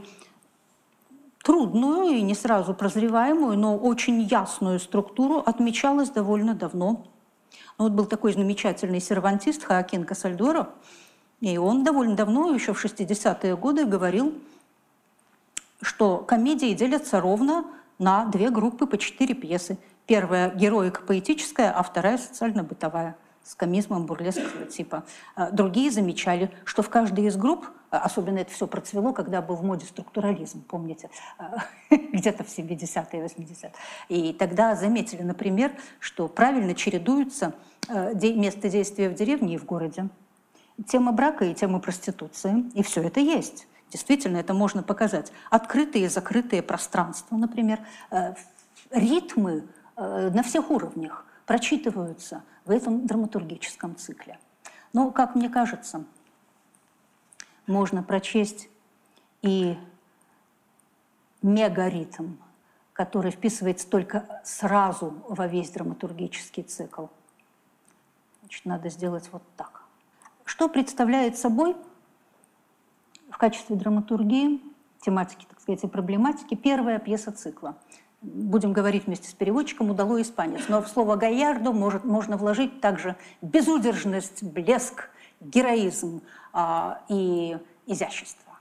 трудную 1.41 2.17
и 2.17 2.21
не 2.21 2.35
сразу 2.35 2.73
прозреваемую, 2.73 3.57
но 3.57 3.77
очень 3.77 4.21
ясную 4.21 4.79
структуру, 4.79 5.37
отмечалось 5.45 6.09
довольно 6.09 6.53
давно 6.53 7.05
ну, 7.77 7.85
вот 7.85 7.93
был 7.93 8.05
такой 8.05 8.33
замечательный 8.33 8.99
сервантист 8.99 9.63
Хоакин 9.63 10.05
Касальдоро, 10.05 10.69
и 11.41 11.57
он 11.57 11.83
довольно 11.83 12.15
давно, 12.15 12.53
еще 12.53 12.73
в 12.73 12.83
60-е 12.83 13.57
годы, 13.57 13.85
говорил, 13.85 14.33
что 15.81 16.19
комедии 16.19 16.73
делятся 16.73 17.19
ровно 17.19 17.65
на 17.99 18.25
две 18.25 18.49
группы 18.49 18.87
по 18.87 18.97
четыре 18.97 19.33
пьесы. 19.33 19.77
Первая– 20.05 20.49
героико-поэтическая, 20.55 21.71
а 21.71 21.83
вторая– 21.83 22.17
социально-бытовая 22.19 23.15
с 23.43 23.55
комизмом 23.55 24.05
бурлеского 24.05 24.65
типа. 24.65 25.03
А 25.35 25.51
другие 25.51 25.91
замечали, 25.91 26.51
что 26.63 26.81
в 26.81 26.89
каждой 26.89 27.25
из 27.25 27.35
групп, 27.35 27.67
особенно 27.97 28.39
это 28.39 28.51
все 28.51 28.67
процвело, 28.67 29.13
когда 29.13 29.41
был 29.41 29.55
в 29.55 29.63
моде 29.63 29.85
структурализм, 29.85 30.63
помните, 30.63 31.09
а, 31.37 31.57
где-то 31.91 32.43
в 32.43 32.47
70-е, 32.47 33.25
80-е. 33.25 33.71
И 34.09 34.33
тогда 34.33 34.75
заметили, 34.75 35.21
например, 35.21 35.71
что 35.99 36.27
правильно 36.27 36.75
чередуются 36.75 37.53
место 37.89 38.69
действия 38.69 39.09
в 39.09 39.15
деревне 39.15 39.55
и 39.55 39.57
в 39.57 39.65
городе. 39.65 40.07
Тема 40.87 41.11
брака 41.11 41.45
и 41.45 41.53
тема 41.53 41.79
проституции. 41.79 42.65
И 42.73 42.81
все 42.81 43.03
это 43.03 43.19
есть. 43.19 43.67
Действительно, 43.91 44.37
это 44.37 44.53
можно 44.53 44.83
показать. 44.83 45.31
Открытые 45.49 46.05
и 46.05 46.07
закрытые 46.07 46.63
пространства, 46.63 47.35
например, 47.35 47.79
э, 48.09 48.33
ритмы 48.89 49.67
э, 49.97 50.31
на 50.33 50.41
всех 50.43 50.71
уровнях 50.71 51.25
прочитываются– 51.45 52.43
в 52.65 52.71
этом 52.71 53.05
драматургическом 53.05 53.95
цикле. 53.95 54.39
Но, 54.93 55.11
как 55.11 55.35
мне 55.35 55.49
кажется, 55.49 56.05
можно 57.67 58.03
прочесть 58.03 58.69
и 59.41 59.77
мегаритм, 61.41 62.35
который 62.93 63.31
вписывается 63.31 63.89
только 63.89 64.41
сразу 64.43 65.13
во 65.27 65.47
весь 65.47 65.69
драматургический 65.71 66.63
цикл. 66.63 67.07
Значит, 68.41 68.65
надо 68.65 68.89
сделать 68.89 69.29
вот 69.31 69.43
так. 69.57 69.83
Что 70.45 70.69
представляет 70.69 71.37
собой 71.37 71.75
в 73.29 73.37
качестве 73.37 73.75
драматургии, 73.75 74.61
тематики, 75.01 75.45
так 75.49 75.59
сказать, 75.59 75.83
и 75.83 75.87
проблематики, 75.87 76.55
первая 76.55 76.99
пьеса 76.99 77.31
цикла. 77.31 77.75
будем 78.21 78.71
говорить 78.71 79.05
вместе 79.05 79.27
с 79.27 79.33
переводчиком, 79.33 79.89
удало 79.89 80.21
испанец. 80.21 80.69
Но 80.69 80.81
в 80.81 80.87
слово 80.87 81.17
«гаярдо» 81.17 81.73
может, 81.73 82.05
можно 82.05 82.37
вложить 82.37 82.79
также 82.79 83.17
безудержность, 83.41 84.43
блеск, 84.43 85.09
героизм 85.41 86.21
и 87.09 87.57
изящество. 87.85 88.53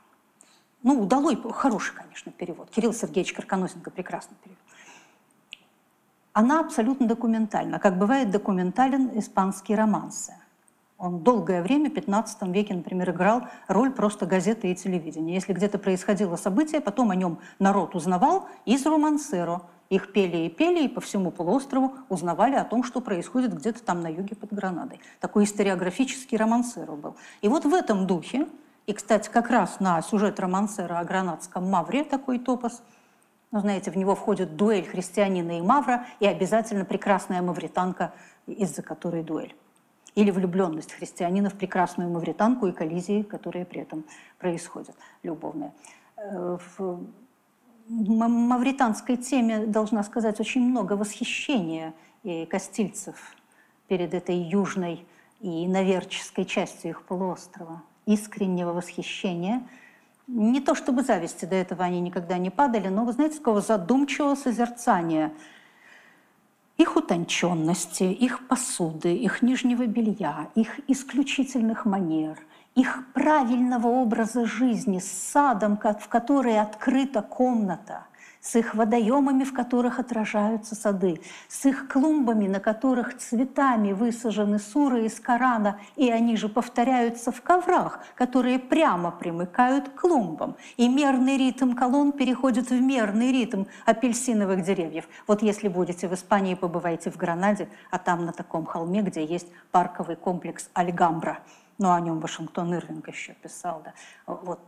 Ну, 0.81 1.01
удалой, 1.01 1.41
хороший, 1.53 1.95
конечно, 1.95 2.31
перевод. 2.31 2.69
Кирилл 2.69 2.93
Сергеевич 2.93 3.33
Карканосенко 3.33 3.89
прекрасный 3.91 4.35
перевод. 4.43 4.59
Она 6.33 6.59
абсолютно 6.59 7.07
документальна, 7.07 7.79
как 7.79 7.97
бывает 7.97 8.31
документален 8.31 9.17
испанский 9.17 9.75
романсы. 9.75 10.33
Он 10.97 11.19
долгое 11.19 11.61
время, 11.61 11.89
в 11.89 11.93
15 11.93 12.41
веке, 12.53 12.73
например, 12.73 13.11
играл 13.11 13.43
роль 13.67 13.91
просто 13.91 14.25
газеты 14.25 14.71
и 14.71 14.75
телевидения. 14.75 15.35
Если 15.35 15.53
где-то 15.53 15.77
происходило 15.77 16.35
событие, 16.35 16.81
потом 16.81 17.11
о 17.11 17.15
нем 17.15 17.39
народ 17.59 17.93
узнавал 17.93 18.47
из 18.65 18.85
романсеро. 18.85 19.61
Их 19.93 20.11
пели 20.11 20.37
и 20.37 20.49
пели, 20.49 20.85
и 20.85 20.87
по 20.87 21.01
всему 21.01 21.29
полуострову 21.29 21.93
узнавали 22.09 22.55
о 22.55 22.63
том, 22.63 22.83
что 22.83 22.99
происходит 22.99 23.53
где-то 23.53 23.83
там 23.83 24.01
на 24.01 24.07
юге 24.07 24.35
под 24.35 24.51
Гранадой. 24.51 24.99
Такой 25.19 25.43
историографический 25.43 26.35
романсеро 26.35 26.93
был. 26.93 27.15
И 27.41 27.47
вот 27.47 27.63
в 27.65 27.73
этом 27.75 28.07
духе, 28.07 28.47
и, 28.87 28.93
кстати, 28.93 29.29
как 29.29 29.51
раз 29.51 29.79
на 29.79 30.01
сюжет 30.01 30.39
романсера 30.39 30.97
о 30.97 31.03
гранадском 31.03 31.69
Мавре 31.69 32.03
такой 32.03 32.39
топос, 32.39 32.81
ну, 33.51 33.59
знаете, 33.59 33.91
в 33.91 33.95
него 33.95 34.15
входит 34.15 34.55
дуэль 34.55 34.87
христианина 34.87 35.59
и 35.59 35.61
Мавра, 35.61 36.07
и 36.19 36.25
обязательно 36.25 36.85
прекрасная 36.85 37.43
мавританка, 37.43 38.15
из-за 38.47 38.81
которой 38.81 39.21
дуэль 39.21 39.55
или 40.15 40.31
влюбленность 40.31 40.91
христианина 40.91 41.51
в 41.51 41.53
прекрасную 41.53 42.09
мавританку 42.09 42.65
и 42.65 42.71
коллизии, 42.71 43.21
которые 43.21 43.65
при 43.65 43.81
этом 43.81 44.05
происходят, 44.39 44.95
любовные. 45.21 45.71
Мавританской 47.87 49.17
теме, 49.17 49.65
должна 49.65 50.03
сказать, 50.03 50.39
очень 50.39 50.61
много 50.61 50.93
восхищения 50.93 51.93
и 52.23 52.45
костильцев 52.45 53.35
перед 53.87 54.13
этой 54.13 54.37
южной 54.37 55.05
и 55.41 55.67
наверческой 55.67 56.45
частью 56.45 56.91
их 56.91 57.03
полуострова. 57.03 57.81
Искреннего 58.05 58.73
восхищения. 58.73 59.67
Не 60.27 60.61
то 60.61 60.75
чтобы 60.75 61.03
зависти, 61.03 61.45
до 61.45 61.55
этого 61.55 61.83
они 61.83 61.99
никогда 61.99 62.37
не 62.37 62.49
падали, 62.49 62.87
но, 62.87 63.05
вы 63.05 63.11
знаете, 63.11 63.37
такого 63.37 63.61
задумчивого 63.61 64.35
созерцания– 64.35 65.33
их 66.77 66.95
утонченности, 66.95 68.03
их 68.03 68.47
посуды, 68.47 69.15
их 69.15 69.41
нижнего 69.41 69.85
белья, 69.85 70.49
их 70.55 70.79
исключительных 70.87 71.85
манер, 71.85 72.39
их 72.75 73.05
правильного 73.13 73.87
образа 73.87 74.45
жизни 74.45 74.99
с 74.99 75.11
садом, 75.11 75.77
в 75.77 76.07
который 76.07 76.59
открыта 76.59 77.21
комната– 77.21 78.05
с 78.43 78.57
их 78.57 78.75
водоемами, 78.75 79.45
в 79.45 79.53
которых 79.53 79.99
отражаются 79.99 80.75
сады, 80.75 81.21
с 81.47 81.65
их 81.65 81.87
клумбами, 81.87 82.47
на 82.47 82.59
которых 82.59 83.17
цветами 83.17 83.93
высажены 83.93 84.59
суры 84.59 85.05
из 85.05 85.17
Корана, 85.19 85.79
и 85.95 86.11
они 86.11 86.35
же 86.35 86.49
повторяются 86.49 87.31
в 87.31 87.41
коврах, 87.41 87.99
которые 88.15 88.59
прямо 88.59 89.11
примыкают 89.11 89.87
к 89.87 90.01
клумбам. 90.01 90.57
И 90.75 90.89
мерный 90.89 91.37
ритм 91.37 91.73
колонн 91.73 92.11
переходит 92.11 92.69
в 92.69 92.81
мерный 92.81 93.31
ритм 93.31 93.63
апельсиновых 93.85 94.63
деревьев. 94.63 95.07
Вот 95.25 95.41
если 95.41 95.69
будете 95.69 96.09
в 96.09 96.13
Испании, 96.13 96.55
побывайте 96.55 97.11
в 97.11 97.15
Гранаде, 97.15 97.69
а 97.91 97.97
там 97.97 98.25
на 98.25 98.33
таком 98.33 98.65
холме, 98.65 99.01
где 99.01 99.25
есть 99.25 99.47
парковый 99.71 100.17
комплекс 100.17 100.69
Альгамбра, 100.73 101.39
ну, 101.77 101.91
о 101.91 101.99
нем 101.99 102.19
Вашингтон 102.19 102.73
Ирвинг 102.73 103.07
еще 103.07 103.33
писал, 103.33 103.81
да. 103.83 103.93
Вот 104.27 104.61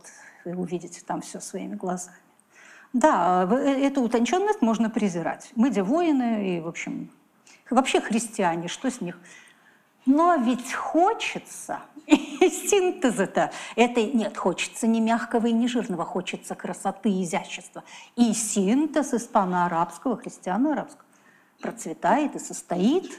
вы 0.44 0.56
увидите 0.56 1.00
там 1.04 1.20
все 1.20 1.40
своими 1.40 1.74
глазами. 1.74 2.16
Да, 2.92 3.48
э, 3.50 3.86
эту 3.86 4.02
утонченность 4.02 4.62
можно 4.62 4.90
презирать. 4.90 5.50
Мы 5.54 5.70
где 5.70 5.80
и, 5.80 6.60
в 6.60 6.68
общем, 6.68 7.10
вообще 7.70 8.00
христиане, 8.00 8.68
что 8.68 8.90
с 8.90 9.00
них? 9.00 9.18
Но 10.06 10.36
ведь 10.36 10.72
хочется, 10.72 11.80
синтеза-то, 12.06 13.50
это 13.74 14.02
нет, 14.02 14.36
хочется 14.36 14.86
не 14.86 15.00
мягкого 15.00 15.48
и 15.48 15.52
не 15.52 15.66
жирного, 15.66 16.04
хочется 16.04 16.54
красоты, 16.54 17.22
изящества. 17.22 17.82
И 18.14 18.32
синтез 18.32 19.12
испано-арабского, 19.12 20.16
христиано-арабского 20.16 21.04
процветает 21.60 22.36
и 22.36 22.38
состоит 22.38 23.10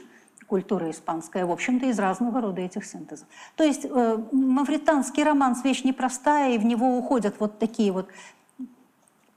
культура 0.48 0.90
испанская, 0.90 1.46
в 1.46 1.52
общем-то, 1.52 1.86
из 1.86 1.98
разного 1.98 2.40
рода 2.40 2.62
этих 2.62 2.84
синтезов. 2.84 3.28
То 3.54 3.64
есть 3.64 3.84
э, 3.84 4.18
мавританский 4.32 5.22
романс– 5.22 5.62
вещь 5.64 5.84
непростая, 5.84 6.54
и 6.54 6.58
в 6.58 6.64
него 6.64 6.98
уходят 6.98 7.36
вот 7.38 7.58
такие 7.58 7.92
вот 7.92 8.08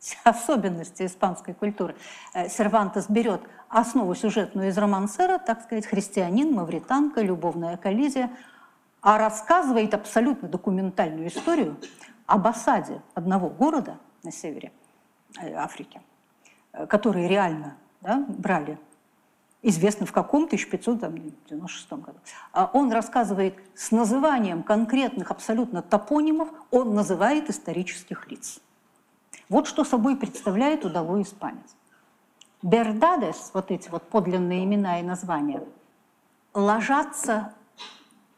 особенности 0.24 1.05
испанской 1.05 1.53
культуры. 1.53 1.95
Э, 2.34 2.49
Сервантес 2.49 3.09
берет 3.09 3.41
основу 3.70 4.16
сюжетную 4.16 4.70
из 4.70 4.78
романсера, 4.78 5.38
так 5.38 5.62
сказать, 5.64 5.86
христианин, 5.86 6.53
мавританка, 6.53 7.22
любовная 7.22 7.78
коллизия, 7.78 8.32
а 9.01 9.18
рассказывает 9.18 9.93
абсолютно 9.93 10.47
документальную 10.47 11.28
историю 11.28 11.78
об 12.26 12.47
осаде 12.47 13.01
одного 13.14 13.49
города 13.49 13.97
на 14.24 14.32
севере 14.32 14.72
э, 15.41 15.53
Африки, 15.53 16.01
э, 16.72 16.86
которые 16.88 17.28
реально 17.28 17.76
да, 18.01 18.24
брали 18.28 18.80
известно 19.62 20.05
в 20.05 20.12
каком 20.12 20.45
1596 20.45 21.91
году. 21.91 22.18
А 22.51 22.70
он 22.74 22.91
рассказывает 22.91 23.55
с 23.76 23.91
называнием 23.91 24.64
конкретных 24.64 25.32
абсолютно 25.32 25.82
топонимов, 25.82 26.49
он 26.72 26.93
называет 26.93 27.49
исторических 27.49 28.30
лиц. 28.30 28.59
Вот 29.49 29.68
что 29.68 29.84
собой 29.84 30.16
представляет 30.16 30.86
удалой 30.86 31.24
испанец. 31.24 31.76
Бердадес, 32.64 33.51
вот 33.53 33.72
эти 33.72 33.89
вот 33.89 34.03
подлинные 34.03 34.64
имена 34.64 34.99
и 34.99 35.03
названия, 35.03 35.64
ложатся 36.53 37.53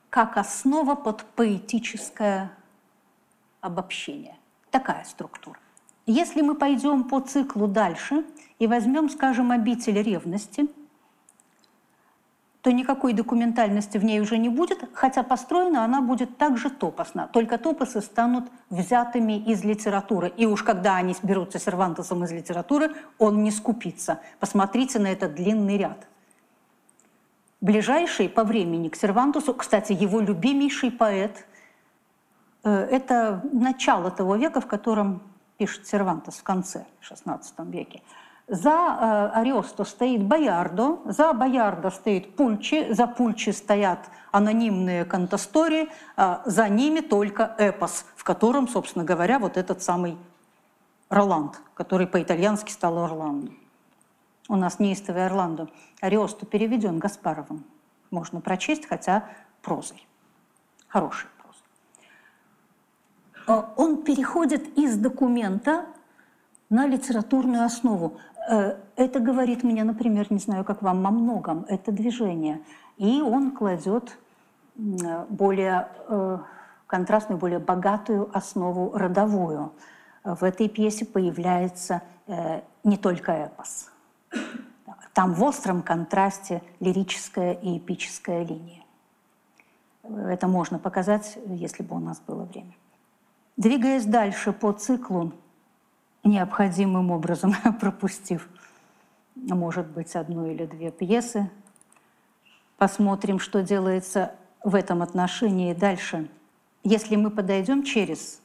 как 0.09 0.37
основа 0.37 0.95
под 0.95 1.25
поэтическое 1.35 2.51
обобщение. 3.61 4.37
Такая 4.71 5.03
структура. 5.03 5.59
Если 6.05 6.41
мы 6.41 6.55
пойдем 6.55 7.05
по 7.05 7.19
циклу 7.21 7.67
дальше 7.67 8.25
и 8.59 8.67
возьмем, 8.67 9.09
скажем, 9.09 9.51
обитель 9.51 10.01
ревности– 10.01 10.67
то 12.63 12.71
никакой 12.71 13.11
документальности 13.11 13.97
в 13.97 14.05
ней 14.05 14.21
уже 14.21 14.37
не 14.37 14.47
будет, 14.47 14.89
хотя 14.93 15.21
построена 15.21 15.83
она 15.83 16.01
будет 16.01 16.37
также 16.37 16.69
топосно, 16.69 17.29
только 17.33 17.57
топосы 17.57 17.99
станут 18.01 18.45
взятыми 18.69 19.37
из 19.37 19.65
литературы. 19.65 20.31
И 20.37 20.45
уж 20.45 20.63
когда 20.63 20.95
они 20.95 21.13
берутся 21.23 21.59
Сервантесом 21.59 22.23
из 22.23 22.31
литературы, 22.31 22.95
он 23.19 23.43
не 23.43 23.51
скупится. 23.51 24.21
Посмотрите 24.39 24.97
на 24.97 25.07
этот 25.07 25.35
длинный 25.35 25.77
ряд. 25.77 26.07
Ближайший 27.59 28.29
по 28.29 28.45
времени 28.45 28.87
к 28.87 28.95
Сервантусу, 28.95 29.53
кстати, 29.53 29.91
его 29.91 30.21
любимейший 30.21 30.89
поэт, 30.89 31.45
э, 32.63 32.69
это 32.69 33.41
начало 33.51 34.09
того 34.09 34.37
века, 34.37 34.61
в 34.61 34.67
котором 34.67 35.21
пишет 35.57 35.85
Сервантес 35.85 36.35
в 36.35 36.43
конце 36.43 36.85
XVI 37.01 37.41
веке– 37.69 38.01
за 38.47 39.31
э, 39.33 39.39
Ариосто 39.39 39.85
стоит 39.85 40.23
Боярдо, 40.23 40.99
за 41.05 41.33
Боярдо 41.33 41.89
стоит 41.89 42.35
Пульчи, 42.35 42.91
за 42.93 43.07
Пульчи 43.07 43.51
стоят 43.51 44.09
анонимные 44.31 45.05
кантастори, 45.05 45.89
э, 46.17 46.37
за 46.45 46.67
ними 46.67 46.99
только 46.99 47.55
эпос, 47.57 48.05
в 48.15 48.23
котором, 48.23 48.67
собственно 48.67 49.05
говоря, 49.05 49.39
вот 49.39 49.55
этот 49.55 49.81
самый 49.81 50.17
Роланд, 51.09 51.61
который 51.73 52.05
по-итальянски 52.07 52.71
стал 52.71 52.97
Орландо. 52.99 53.51
У 54.49 54.55
нас 54.57 54.79
неистовый 54.79 55.25
Орландо. 55.25 55.69
Ариосто 56.01 56.45
переведен 56.45 56.99
Гаспаровым. 56.99 57.63
Можно 58.11 58.41
прочесть, 58.41 58.87
хотя 58.87 59.29
прозой. 59.61 60.05
Хороший 60.87 61.29
прозой. 61.37 61.63
Э, 63.47 63.63
он 63.77 64.03
переходит 64.03 64.77
из 64.77 64.97
документа 64.97 65.85
на 66.73 66.87
литературную 66.87 67.63
основу. 67.65 68.17
Э, 68.49 68.75
это 68.95 69.19
говорит 69.19 69.63
мне, 69.63 69.83
например, 69.83 70.27
не 70.29 70.39
знаю, 70.39 70.63
как 70.63 70.81
вам, 70.81 71.05
о 71.05 71.11
многом, 71.11 71.65
это 71.67 71.91
движение. 71.91 72.61
И 72.97 73.21
он 73.21 73.51
кладет 73.51 74.17
более 74.75 75.87
э, 76.07 76.39
контрастную, 76.87 77.39
более 77.39 77.59
богатую 77.59 78.29
основу 78.33 78.97
родовую. 78.97 79.71
В 80.23 80.43
этой 80.43 80.67
пьесе 80.69 81.05
появляется 81.05 82.01
э, 82.27 82.61
не 82.83 82.97
только 82.97 83.31
эпос. 83.31 83.91
Там 85.13 85.33
в 85.33 85.43
остром 85.43 85.83
контрасте 85.83 86.63
лирическая 86.79 87.53
и 87.53 87.77
эпическая 87.77 88.43
линия. 88.43 88.83
Это 90.03 90.47
можно 90.47 90.79
показать, 90.79 91.37
если 91.45 91.83
бы 91.83 91.95
у 91.95 91.99
нас 91.99 92.19
было 92.19 92.43
время. 92.43 92.73
Двигаясь 93.57 94.05
дальше 94.05 94.51
по 94.51 94.71
циклу 94.71 95.33
необходимым 96.23 97.11
образом 97.11 97.53
пропустив, 97.79 98.47
может 99.35 99.87
быть, 99.87 100.15
одну 100.15 100.49
или 100.49 100.65
две 100.65 100.91
пьесы. 100.91 101.49
Посмотрим, 102.77 103.39
что 103.39 103.61
делается 103.61 104.35
в 104.63 104.75
этом 104.75 105.01
отношении 105.01 105.73
дальше. 105.73 106.29
Если 106.83 107.15
мы 107.15 107.29
подойдем 107.29 107.83
через 107.83 108.41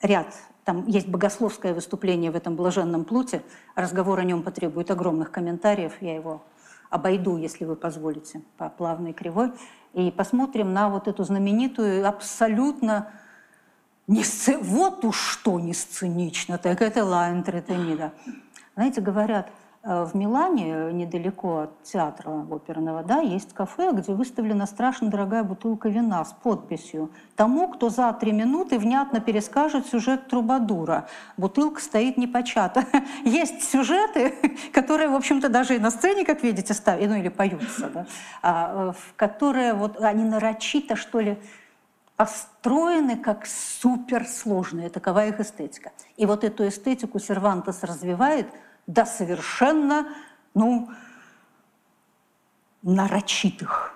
ряд 0.00 0.34
Там 0.64 0.86
есть 0.86 1.08
богословское 1.08 1.74
выступление 1.74 2.30
в 2.30 2.36
этом 2.36 2.54
блаженном 2.54 3.04
плуте. 3.04 3.42
Разговор 3.74 4.20
о 4.20 4.24
нем 4.24 4.42
потребует 4.42 4.90
огромных 4.90 5.30
комментариев. 5.32 5.92
Я 6.00 6.14
его 6.14 6.42
обойду, 6.88 7.36
если 7.36 7.64
вы 7.64 7.74
позволите, 7.74 8.42
по 8.58 8.68
плавной 8.68 9.12
кривой. 9.12 9.52
И 9.92 10.10
посмотрим 10.10 10.72
на 10.72 10.88
вот 10.88 11.08
эту 11.08 11.24
знаменитую, 11.24 12.06
абсолютно 12.06 13.10
не 14.06 14.24
сц... 14.24 14.50
вот 14.60 15.04
уж 15.04 15.16
что 15.16 15.60
не 15.60 15.74
сценично, 15.74 16.58
так 16.58 16.82
это 16.82 17.04
Ла 17.04 17.30
Энтретенида. 17.30 18.12
Знаете, 18.74 19.00
говорят– 19.00 19.50
Э, 19.84 20.04
в 20.04 20.14
Милане, 20.14 20.92
недалеко 20.92 21.62
от 21.62 21.82
театра 21.82 22.46
оперного, 22.50 23.02
да, 23.02 23.18
есть 23.18 23.52
кафе, 23.52 23.90
где 23.92 24.12
выставлена 24.12 24.66
страшно 24.66 25.08
дорогая 25.10 25.42
бутылка 25.42 25.88
вина 25.88 26.24
с 26.24 26.32
подписью 26.32 27.10
«Тому, 27.34 27.66
кто 27.66 27.90
за 27.90 28.12
три 28.12 28.30
минуты 28.30 28.78
внятно 28.78 29.20
перескажет 29.20 29.86
сюжет 29.86 30.28
Трубадура». 30.28 31.08
Бутылка 31.36 31.80
стоит 31.80 32.16
непочата. 32.16 32.84
Есть 33.24 33.64
сюжеты, 33.64 34.34
которые, 34.72 35.08
в 35.08 35.16
общем-то, 35.16 35.48
даже 35.48 35.74
и 35.74 35.80
на 35.80 35.90
сцене, 35.90 36.24
как 36.24 36.44
видите, 36.44 36.74
ставят, 36.74 37.08
ну 37.08 37.16
или 37.16 37.28
поются, 37.28 37.90
да, 37.92 38.06
а, 38.40 38.92
в 38.92 39.14
которые 39.16 39.74
вот 39.74 40.00
они 40.00 40.22
нарочито, 40.22 40.94
что 40.94 41.18
ли, 41.18 41.38
построены 42.22 43.16
как 43.16 43.46
суперсложные. 43.46 44.90
Такова 44.90 45.26
их 45.26 45.40
эстетика. 45.40 45.92
И 46.16 46.26
вот 46.26 46.44
эту 46.44 46.68
эстетику 46.68 47.18
Сервантес 47.18 47.82
развивает– 47.82 48.46
до 48.86 49.04
совершенно, 49.04 50.08
ну, 50.54 50.90
нарочитых, 52.82 53.94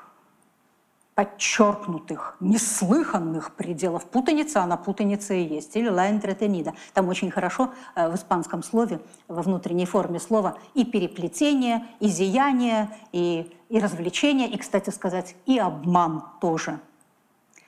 подчеркнутых, 1.15 2.37
неслыханных 2.41 3.55
пределов. 3.55 4.05
Путаница, 4.07 4.63
она 4.63 4.77
путаница 4.77 5.35
и 5.35 5.43
есть. 5.43 5.75
Или 5.77 5.89
ла 5.89 6.09
entreteniда. 6.09 6.75
Там 6.93 7.09
очень 7.09 7.31
хорошо 7.31 7.73
э, 7.95 8.09
в 8.09 8.15
испанском 8.15 8.63
слове, 8.63 9.01
во 9.27 9.43
внутренней 9.43 9.87
форме 9.87 10.21
слова 10.21 10.59
и 10.75 10.85
переплетение, 10.85 11.87
и 12.01 12.09
зияние, 12.09 12.91
и, 13.13 13.51
и 13.71 13.79
развлечение, 13.79 14.49
и, 14.49 14.59
кстати 14.59 14.91
сказать, 14.91 15.35
и 15.47 15.59
обман 15.59 16.23
тоже. 16.41 16.81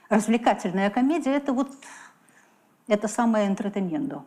Развлекательная 0.08 0.90
комедия– 0.90 1.32
это 1.36 1.52
вот 1.52 1.70
это 2.86 3.08
самое 3.08 3.46
entreteniendo. 3.48 4.22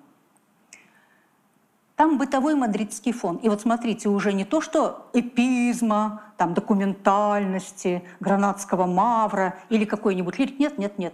Там 1.96 2.18
бытовой 2.18 2.56
мадридский 2.56 3.12
фон. 3.12 3.38
И 3.38 3.50
вот 3.50 3.62
смотрите, 3.62 4.10
уже 4.10 4.34
не 4.34 4.46
то, 4.46 4.62
что 4.62 5.10
эпизма, 5.14 6.22
там, 6.38 6.54
документальности, 6.54 8.04
гранатского 8.20 8.86
мавра 8.86 9.56
или 9.70 9.86
какой-нибудь 9.86 10.40
лирик. 10.40 10.60
Нет, 10.60 10.78
нет, 10.78 10.98
нет. 10.98 11.14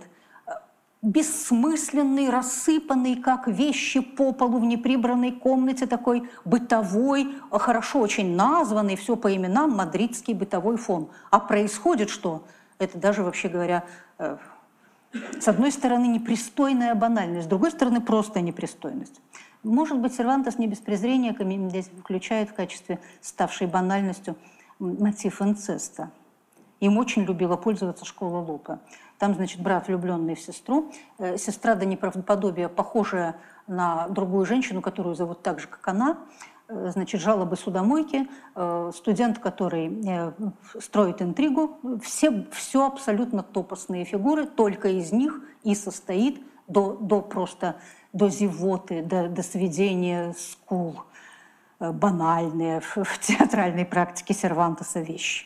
Бессмысленный, 1.01 2.29
рассыпанный, 2.29 3.15
как 3.15 3.47
вещи 3.47 3.99
по 3.99 4.31
полу 4.33 4.59
в 4.59 4.65
неприбранной 4.65 5.31
комнате, 5.31 5.87
такой 5.87 6.29
бытовой, 6.43 7.35
хорошо 7.51 7.99
очень 7.99 8.35
названный, 8.35 8.95
все 8.95 9.15
по 9.15 9.33
именам, 9.33 9.71
мадридский 9.71 10.33
бытовой 10.33 10.77
фон. 10.77 11.09
А 11.31 11.39
происходит 11.39 12.09
что? 12.09 12.43
Это 12.79 12.97
даже, 12.97 13.23
вообще 13.23 13.47
говоря, 13.47 13.83
э, 14.19 14.37
с 15.39 15.47
одной 15.47 15.71
стороны, 15.71 16.05
непристойная 16.07 16.95
банальность, 16.95 17.45
с 17.45 17.49
другой 17.49 17.71
стороны, 17.71 18.01
просто 18.01 18.41
непристойность. 18.41 19.21
Может 19.63 19.99
быть, 19.99 20.13
Сервантес 20.13 20.57
не 20.57 20.67
без 20.67 20.79
презрения 20.79 21.35
здесь 21.69 21.89
включает 21.99 22.49
в 22.49 22.53
качестве 22.53 22.99
ставшей 23.21 23.67
банальностью 23.67 24.35
мотив 24.79 25.41
инцеста. 25.41 26.11
Им 26.79 26.97
очень 26.97 27.23
любила 27.23 27.57
пользоваться 27.57 28.05
школа 28.05 28.39
Лупа. 28.39 28.79
Там, 29.17 29.33
значит, 29.33 29.61
брат, 29.61 29.87
влюбленный 29.87 30.35
в 30.35 30.39
сестру, 30.39 30.91
э, 31.17 31.37
сестра 31.37 31.73
до 31.73 31.85
неправдоподобия, 31.85 32.69
похожая 32.69 33.35
на 33.65 34.07
другую 34.09 34.45
женщину, 34.45 34.81
которую 34.81 35.15
зовут 35.15 35.41
так 35.41 35.59
же, 35.59 35.67
как 35.67 35.87
она, 35.87 36.19
значит, 36.67 37.21
жалобы 37.21 37.55
судомойки, 37.55 38.27
э, 38.55 38.91
студент, 38.95 39.39
который 39.39 40.43
строит 40.79 41.21
интригу, 41.21 41.79
все, 42.03 42.45
все 42.51 42.85
абсолютно 42.85 43.43
топосные 43.43 44.05
фигуры, 44.05 44.45
только 44.45 44.89
из 44.89 45.11
них 45.11 45.41
и 45.63 45.75
состоит 45.75 46.41
до, 46.67 46.93
до 46.93 47.21
просто 47.21 47.75
до 48.13 48.29
зевоты, 48.29 49.01
до, 49.01 49.29
до 49.29 49.43
сведения 49.43 50.33
скул, 50.37 51.03
э, 51.79 51.91
банальные 51.91 52.81
в, 52.81 52.97
в 53.03 53.19
театральной 53.19 53.85
практике 53.85 54.33
Сервантеса 54.33 54.99
вещи. 54.99 55.45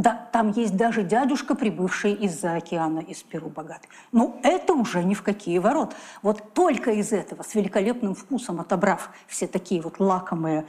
Да, 0.00 0.28
там 0.32 0.52
есть 0.52 0.78
даже 0.78 1.02
дядюшка, 1.02 1.54
прибывший 1.54 2.14
из-за 2.14 2.54
океана, 2.54 3.00
из 3.00 3.22
Перу 3.22 3.50
богатый. 3.50 3.90
Но 4.12 4.40
это 4.42 4.72
уже 4.72 5.04
ни 5.04 5.12
в 5.12 5.22
какие 5.22 5.58
ворот. 5.58 5.94
Вот 6.22 6.54
только 6.54 6.92
из 6.92 7.12
этого, 7.12 7.42
с 7.42 7.54
великолепным 7.54 8.14
вкусом 8.14 8.60
отобрав 8.60 9.10
все 9.26 9.46
такие 9.46 9.82
вот 9.82 10.00
лакомые, 10.00 10.64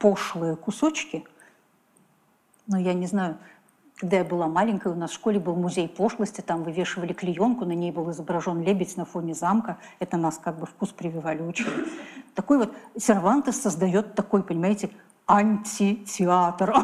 пошлые 0.00 0.56
кусочки, 0.56 1.24
ну, 2.66 2.76
я 2.76 2.92
не 2.92 3.06
знаю, 3.06 3.38
когда 3.94 4.16
я 4.16 4.24
была 4.24 4.48
маленькая, 4.48 4.92
у 4.92 4.96
нас 4.96 5.12
в 5.12 5.14
школе 5.14 5.38
был 5.38 5.54
музей 5.54 5.88
пошлости, 5.88 6.40
там 6.40 6.64
вывешивали 6.64 7.12
клеенку, 7.12 7.64
на 7.64 7.72
ней 7.72 7.92
был 7.92 8.10
изображен 8.10 8.62
лебедь 8.62 8.96
на 8.96 9.04
фоне 9.04 9.32
замка. 9.32 9.78
Это 10.00 10.16
нас 10.16 10.38
как 10.38 10.58
бы 10.58 10.66
вкус 10.66 10.88
прививали, 10.88 11.40
учили. 11.40 11.86
Такой 12.34 12.58
вот 12.58 12.74
Сервантес 12.98 13.60
создает 13.60 14.16
такой, 14.16 14.42
понимаете, 14.42 14.90
антитеатр 15.26 16.74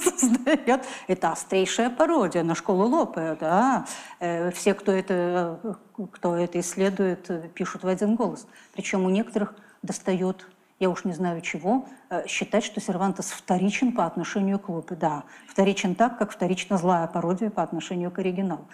создает. 0.00 0.86
Это 1.06 1.32
острейшая 1.32 1.90
пародия 1.90 2.42
на 2.42 2.54
школу 2.54 2.86
Лопе. 2.86 3.36
Да? 3.38 3.86
Э, 4.18 4.50
все, 4.52 4.74
кто 4.74 4.92
это, 4.92 5.76
кто 6.12 6.36
это 6.36 6.60
исследует, 6.60 7.52
пишут 7.54 7.82
в 7.84 7.88
один 7.88 8.16
голос. 8.16 8.46
Причем 8.72 9.04
у 9.04 9.10
некоторых 9.10 9.54
достает 9.82 10.46
я 10.80 10.88
уж 10.88 11.04
не 11.04 11.12
знаю 11.12 11.42
чего, 11.42 11.86
э, 12.08 12.26
считать, 12.26 12.64
что 12.64 12.80
Сервантес 12.80 13.30
вторичен 13.30 13.92
по 13.92 14.06
отношению 14.06 14.58
к 14.58 14.70
Лопе. 14.70 14.94
Да, 14.94 15.24
вторичен 15.46 15.94
так, 15.94 16.18
как 16.18 16.32
вторично 16.32 16.78
злая 16.78 17.06
пародия 17.06 17.50
по 17.50 17.62
отношению 17.62 18.10
к 18.10 18.18
оригиналу. 18.18 18.66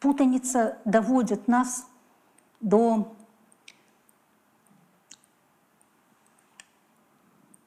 Путаница 0.00 0.78
доводит 0.84 1.46
нас 1.46 1.86
до, 2.60 3.14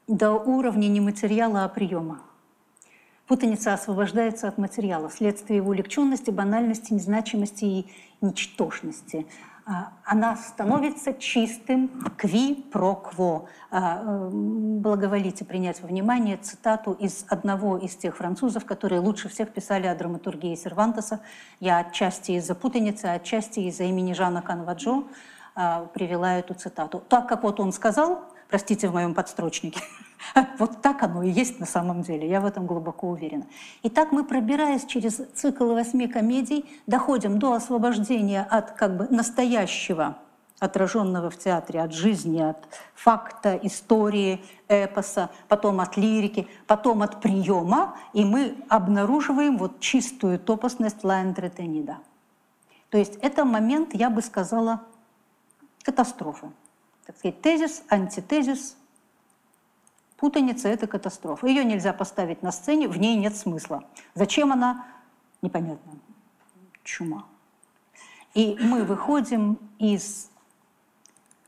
до 0.08 0.34
уровня 0.34 0.88
не 0.88 1.00
материала, 1.00 1.64
а 1.64 1.70
приема. 1.70 2.22
Путаница 3.28 3.74
освобождается 3.74 4.48
от 4.48 4.58
материала 4.58 5.08
вследствие 5.08 5.58
его 5.58 5.72
легченности, 5.72 6.32
банальности, 6.32 6.94
незначимости 6.94 7.64
и 7.64 7.88
ничтожности. 8.20 9.26
А, 9.66 9.94
она 10.04 10.36
становится 10.36 11.14
чистым 11.14 11.88
кви 12.18 12.56
про 12.56 12.96
кво. 12.96 13.46
А, 13.70 14.02
э, 14.04 14.30
благоволите 14.32 15.46
принять 15.46 15.82
во 15.82 15.88
внимание 15.88 16.36
цитату 16.38 16.92
из 16.92 17.26
одного 17.30 17.78
из 17.78 17.96
тех 17.96 18.18
французов, 18.18 18.66
которые 18.66 19.00
лучше 19.00 19.30
всех 19.30 19.54
писали 19.54 19.88
о 19.88 19.96
драматургии 19.96 20.56
Сервантеса. 20.56 21.22
Я 21.60 21.78
отчасти 21.78 22.34
из-за 22.34 22.54
путаницы, 22.54 23.06
отчасти 23.06 23.62
из-за 23.62 23.84
имени 23.86 24.12
Жана 24.12 24.42
Канваджо 24.42 25.04
а, 25.56 25.86
привела 25.94 26.40
эту 26.40 26.54
цитату. 26.54 27.02
Так 27.08 27.30
как 27.30 27.44
вот 27.44 27.60
он 27.60 27.72
сказал, 27.72 28.26
простите 28.52 28.90
в 28.90 28.94
моем 28.94 29.14
подстрочнике, 29.14 29.82
Вот 30.60 30.82
так 30.82 31.02
оно 31.04 31.24
и 31.24 31.30
есть 31.30 31.60
на 31.60 31.66
самом 31.66 32.04
деле, 32.04 32.30
я 32.30 32.42
в 32.42 32.46
этом 32.46 32.68
глубоко 32.68 33.10
уверена. 33.10 33.46
Итак, 33.84 34.12
мы, 34.12 34.24
пробираясь 34.24 34.86
через 34.86 35.22
цикл 35.34 35.74
восьми 35.74 36.08
комедий, 36.08 36.66
доходим 36.88 37.40
до 37.40 37.54
освобождения 37.54 38.44
от 38.44 38.72
как 38.72 38.98
бы 38.98 39.08
настоящего, 39.10 40.18
отраженного 40.60 41.30
в 41.32 41.38
театре, 41.38 41.82
от 41.82 41.94
жизни, 41.94 42.40
от 42.40 42.68
факта, 42.94 43.60
истории, 43.64 44.44
эпоса, 44.68 45.30
потом 45.48 45.80
от 45.80 45.98
лирики, 45.98 46.48
потом 46.68 47.02
от 47.02 47.20
приема, 47.20 47.98
и 48.14 48.24
мы 48.24 48.56
обнаруживаем 48.70 49.58
вот 49.58 49.80
чистую 49.80 50.38
топосность 50.38 51.04
Ла 51.04 51.24
Энтретенида. 51.24 51.98
То 52.90 52.98
есть 52.98 53.16
это 53.22 53.44
момент, 53.46 53.96
я 53.96 54.10
бы 54.10 54.22
сказала, 54.22 54.82
катастрофы. 55.84 56.52
Так 57.12 57.18
сказать, 57.18 57.42
тезис, 57.42 57.84
антитезис, 57.90 58.78
Путаница– 60.16 60.70
это 60.70 60.88
катастрофа. 60.88 61.46
Ее 61.46 61.66
нельзя 61.66 61.92
поставить 61.92 62.42
на 62.42 62.54
сцене, 62.54 62.88
в 62.88 62.98
ней 62.98 63.18
нет 63.18 63.36
смысла. 63.36 63.84
Зачем 64.14 64.54
она? 64.54 64.86
Непонятно. 65.42 65.94
Чума. 66.86 67.26
И 68.34 68.56
мы 68.62 68.86
выходим 68.86 69.60
из 69.78 70.30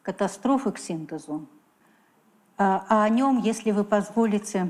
катастрофы 0.01 0.74
к 0.74 0.80
синтезу. 0.80 1.47
А, 2.57 2.86
а 2.89 3.03
о 3.03 3.09
нем, 3.09 3.39
если 3.39 3.72
вы 3.72 3.86
позволите, 3.86 4.70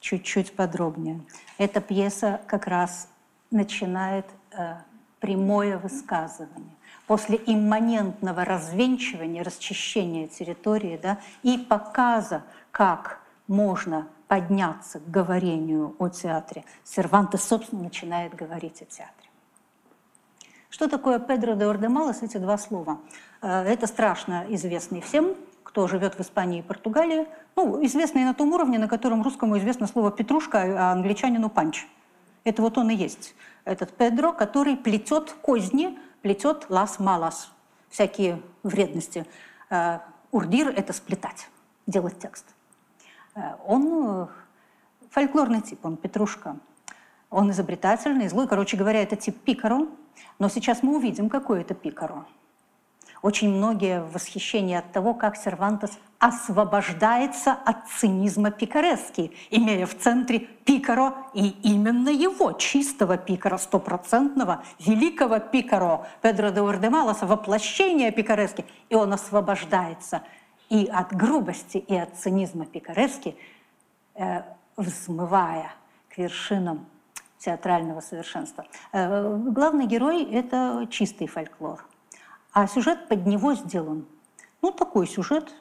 чуть-чуть 0.00 0.56
подробнее. 0.56 1.20
Эта 1.58 1.82
пьеса 1.82 2.40
как 2.46 2.66
раз 2.68 3.08
начинает 3.50 4.24
э, 4.52 4.76
прямое 5.20 5.76
высказывание 5.76 6.77
после 7.08 7.40
имманентного 7.46 8.44
развенчивания, 8.44 9.42
расчищения 9.42 10.28
территории 10.28 11.00
да, 11.02 11.18
и 11.42 11.58
показа, 11.58 12.44
как 12.70 13.20
можно 13.48 14.06
подняться 14.28 15.00
к 15.00 15.10
говорению 15.10 15.96
о 15.98 16.10
театре, 16.10 16.64
Сервантес, 16.84 17.42
собственно, 17.42 17.82
начинает 17.82 18.34
говорить 18.34 18.82
о 18.82 18.84
театре. 18.84 19.28
Что 20.68 20.86
такое 20.86 21.18
Педро 21.18 21.54
де 21.54 21.64
Ордемалес, 21.64 22.22
эти 22.22 22.36
два 22.36 22.58
слова? 22.58 22.98
Э, 23.40 23.62
это 23.62 23.86
страшно 23.86 24.44
известный 24.50 25.00
всем, 25.00 25.34
кто 25.64 25.88
живет 25.88 26.14
в 26.14 26.20
Испании 26.20 26.58
и 26.58 26.62
Португалии. 26.62 27.26
Ну, 27.56 27.82
известный 27.86 28.24
на 28.24 28.34
том 28.34 28.52
уровне, 28.52 28.78
на 28.78 28.86
котором 28.86 29.22
русскому 29.22 29.56
известно 29.56 29.86
слово 29.86 30.10
«петрушка», 30.10 30.60
а 30.60 30.92
англичанину 30.92 31.48
«панч». 31.48 31.86
Это 32.44 32.60
вот 32.60 32.76
он 32.76 32.90
и 32.90 32.94
есть. 32.94 33.34
Этот 33.64 33.92
Педро, 33.96 34.32
который 34.32 34.76
плетет 34.76 35.34
козни, 35.40 35.98
плетет 36.22 36.66
лас 36.68 36.98
малас, 36.98 37.50
всякие 37.90 38.42
вредности. 38.62 39.26
Э, 39.70 40.00
урдир– 40.30 40.68
это 40.76 40.92
сплетать, 40.92 41.48
делать 41.86 42.18
текст. 42.18 42.44
Э, 43.34 43.56
он 43.66 44.28
фольклорный 45.10 45.60
тип, 45.60 45.84
он 45.84 45.96
петрушка. 45.96 46.56
Он 47.30 47.50
изобретательный, 47.50 48.28
злой. 48.28 48.48
Короче 48.48 48.76
говоря, 48.76 49.02
это 49.02 49.16
тип 49.16 49.38
Пикаро. 49.40 49.88
Но 50.38 50.48
сейчас 50.48 50.82
мы 50.82 50.96
увидим, 50.96 51.28
какой 51.28 51.60
это 51.60 51.74
Пикаро. 51.74 52.24
Очень 53.22 53.50
многие 53.50 54.02
в 54.02 54.12
восхищении 54.12 54.76
от 54.76 54.92
того, 54.92 55.14
как 55.14 55.36
Сервантес 55.36 55.98
освобождается 56.18 57.52
от 57.52 57.88
цинизма 57.88 58.50
пикарески, 58.50 59.32
имея 59.50 59.86
в 59.86 59.96
центре 59.96 60.40
Пикаро 60.40 61.14
и 61.32 61.48
именно 61.62 62.08
его, 62.08 62.52
чистого 62.52 63.16
Пикаро, 63.16 63.56
стопроцентного, 63.56 64.64
великого 64.80 65.38
Пикаро, 65.38 66.06
Педро 66.22 66.50
де 66.50 66.60
Уэрдемалоса, 66.60 67.26
воплощение 67.26 68.10
пикарески. 68.10 68.64
И 68.88 68.94
он 68.94 69.12
освобождается 69.12 70.22
и 70.68 70.86
от 70.86 71.14
грубости, 71.14 71.78
и 71.78 71.96
от 71.96 72.16
цинизма 72.16 72.66
пикарески, 72.66 73.36
э, 74.14 74.42
взмывая 74.76 75.72
к 76.08 76.18
вершинам 76.18 76.86
театрального 77.38 78.00
совершенства. 78.00 78.66
Э, 78.92 79.36
главный 79.36 79.86
герой– 79.86 80.24
это 80.32 80.86
чистый 80.90 81.26
фольклор, 81.26 81.84
а 82.58 82.66
сюжет 82.66 83.06
под 83.06 83.24
него 83.24 83.54
сделан. 83.54 84.04
Ну, 84.62 84.72
такой 84.72 85.06
сюжет. 85.06 85.54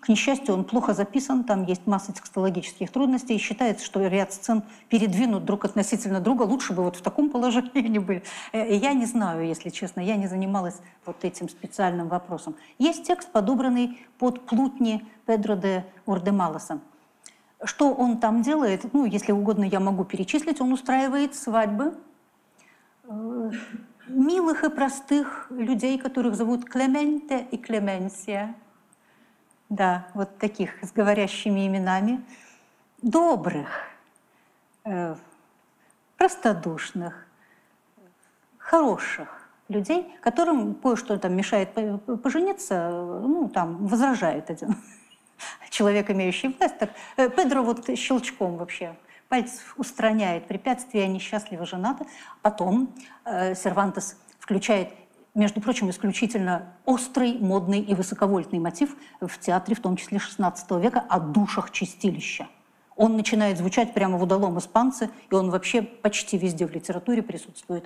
К 0.00 0.08
несчастью, 0.08 0.54
он 0.54 0.64
плохо 0.64 0.94
записан, 0.94 1.44
там 1.44 1.62
есть 1.62 1.86
масса 1.86 2.12
текстологических 2.12 2.90
трудностей, 2.90 3.36
и 3.36 3.38
считается, 3.38 3.84
что 3.84 4.04
ряд 4.04 4.32
сцен 4.32 4.64
передвинут 4.88 5.44
друг 5.44 5.64
относительно 5.64 6.20
друга, 6.20 6.42
лучше 6.42 6.72
бы 6.72 6.82
вот 6.82 6.96
в 6.96 7.02
таком 7.02 7.30
положении 7.30 7.86
они 7.86 8.00
были. 8.00 8.24
Э, 8.52 8.76
я 8.76 8.94
не 8.94 9.06
знаю, 9.06 9.46
если 9.46 9.70
честно, 9.70 10.00
я 10.00 10.16
не 10.16 10.26
занималась 10.26 10.80
вот 11.04 11.24
этим 11.24 11.48
специальным 11.48 12.08
вопросом. 12.08 12.56
Есть 12.78 13.04
текст, 13.04 13.30
подобранный 13.30 14.04
под 14.18 14.44
плутни 14.44 15.06
Педро 15.24 15.54
де 15.54 15.84
Урдемалоса. 16.04 16.80
Что 17.62 17.94
он 17.94 18.18
там 18.18 18.42
делает? 18.42 18.92
Ну, 18.92 19.04
если 19.04 19.30
угодно, 19.30 19.62
я 19.62 19.78
могу 19.78 20.04
перечислить. 20.04 20.60
Он 20.60 20.72
устраивает 20.72 21.36
свадьбы 21.36 21.94
э, 23.04 23.50
милых 24.08 24.64
и 24.64 24.70
простых 24.70 25.46
людей, 25.50 25.98
которых 25.98 26.34
зовут 26.34 26.64
Клементе 26.64 27.46
и 27.50 27.56
Клеменсия. 27.56 28.54
Да, 29.68 30.06
вот 30.14 30.38
таких 30.38 30.82
с 30.82 30.92
говорящими 30.92 31.66
именами. 31.66 32.24
Добрых, 33.02 33.68
э, 34.84 35.16
простодушных, 36.16 37.26
хороших 38.58 39.48
людей, 39.68 40.14
которым 40.20 40.74
кое-что 40.74 41.18
там 41.18 41.36
мешает 41.36 41.70
пожениться, 42.22 42.90
ну, 42.90 43.48
там, 43.48 43.86
возражает 43.86 44.50
один 44.50 44.76
человек, 45.70 46.10
имеющий 46.10 46.48
власть, 46.48 46.78
так 46.78 46.90
э, 47.16 47.28
Педро 47.28 47.62
вот 47.62 47.86
щелчком 47.98 48.56
вообще 48.56 48.96
пальцев 49.28 49.74
устраняет 49.76 50.46
препятствия, 50.46 51.04
они 51.04 51.18
счастливо 51.18 51.66
женаты. 51.66 52.06
Потом 52.42 52.94
э, 53.24 53.54
Сервантес 53.54 54.16
включает, 54.38 54.90
между 55.34 55.60
прочим, 55.60 55.90
исключительно 55.90 56.72
острый, 56.84 57.38
модный 57.38 57.80
и 57.80 57.94
высоковольтный 57.94 58.58
мотив 58.58 58.96
в 59.20 59.38
театре, 59.38 59.74
в 59.76 59.80
том 59.80 59.96
числе 59.96 60.18
XVI 60.18 60.80
века, 60.80 61.04
о 61.08 61.20
душах 61.20 61.70
чистилища. 61.70 62.48
Он 62.96 63.16
начинает 63.16 63.58
звучать 63.58 63.92
прямо 63.92 64.16
в 64.16 64.22
удалом 64.22 64.58
испанце, 64.58 65.10
и 65.30 65.34
он 65.34 65.50
вообще 65.50 65.82
почти 65.82 66.38
везде 66.38 66.66
в 66.66 66.72
литературе 66.72 67.22
присутствует. 67.22 67.84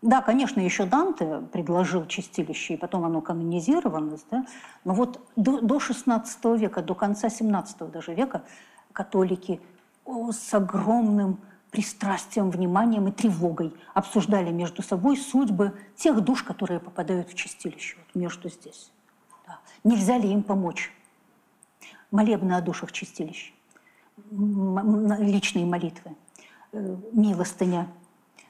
Да, 0.00 0.20
конечно, 0.20 0.60
еще 0.60 0.84
Данте 0.84 1.42
предложил 1.52 2.06
чистилище, 2.06 2.74
и 2.74 2.76
потом 2.76 3.04
оно 3.04 3.20
канонизировалось, 3.20 4.24
да? 4.30 4.44
но 4.84 4.94
вот 4.94 5.20
до, 5.36 5.60
до 5.60 5.78
16 5.78 6.44
века, 6.58 6.82
до 6.82 6.94
конца 6.96 7.28
17 7.28 7.90
даже 7.92 8.12
века 8.12 8.42
католики 8.92 9.60
с 10.06 10.54
огромным 10.54 11.38
пристрастием, 11.70 12.50
вниманием 12.50 13.08
и 13.08 13.12
тревогой 13.12 13.74
обсуждали 13.94 14.50
между 14.50 14.82
собой 14.82 15.16
судьбы 15.16 15.72
тех 15.96 16.20
душ, 16.20 16.42
которые 16.42 16.80
попадают 16.80 17.30
в 17.30 17.34
чистилище, 17.34 17.96
вот 17.98 18.14
между 18.14 18.50
здесь. 18.50 18.92
Да. 19.46 19.58
Нельзя 19.84 20.18
ли 20.18 20.30
им 20.30 20.42
помочь? 20.42 20.92
Молебны 22.10 22.52
о 22.52 22.60
душах 22.60 22.92
чистилищ, 22.92 23.54
личные 24.30 25.64
молитвы, 25.64 26.14
э, 26.72 26.96
милостыня– 27.12 27.88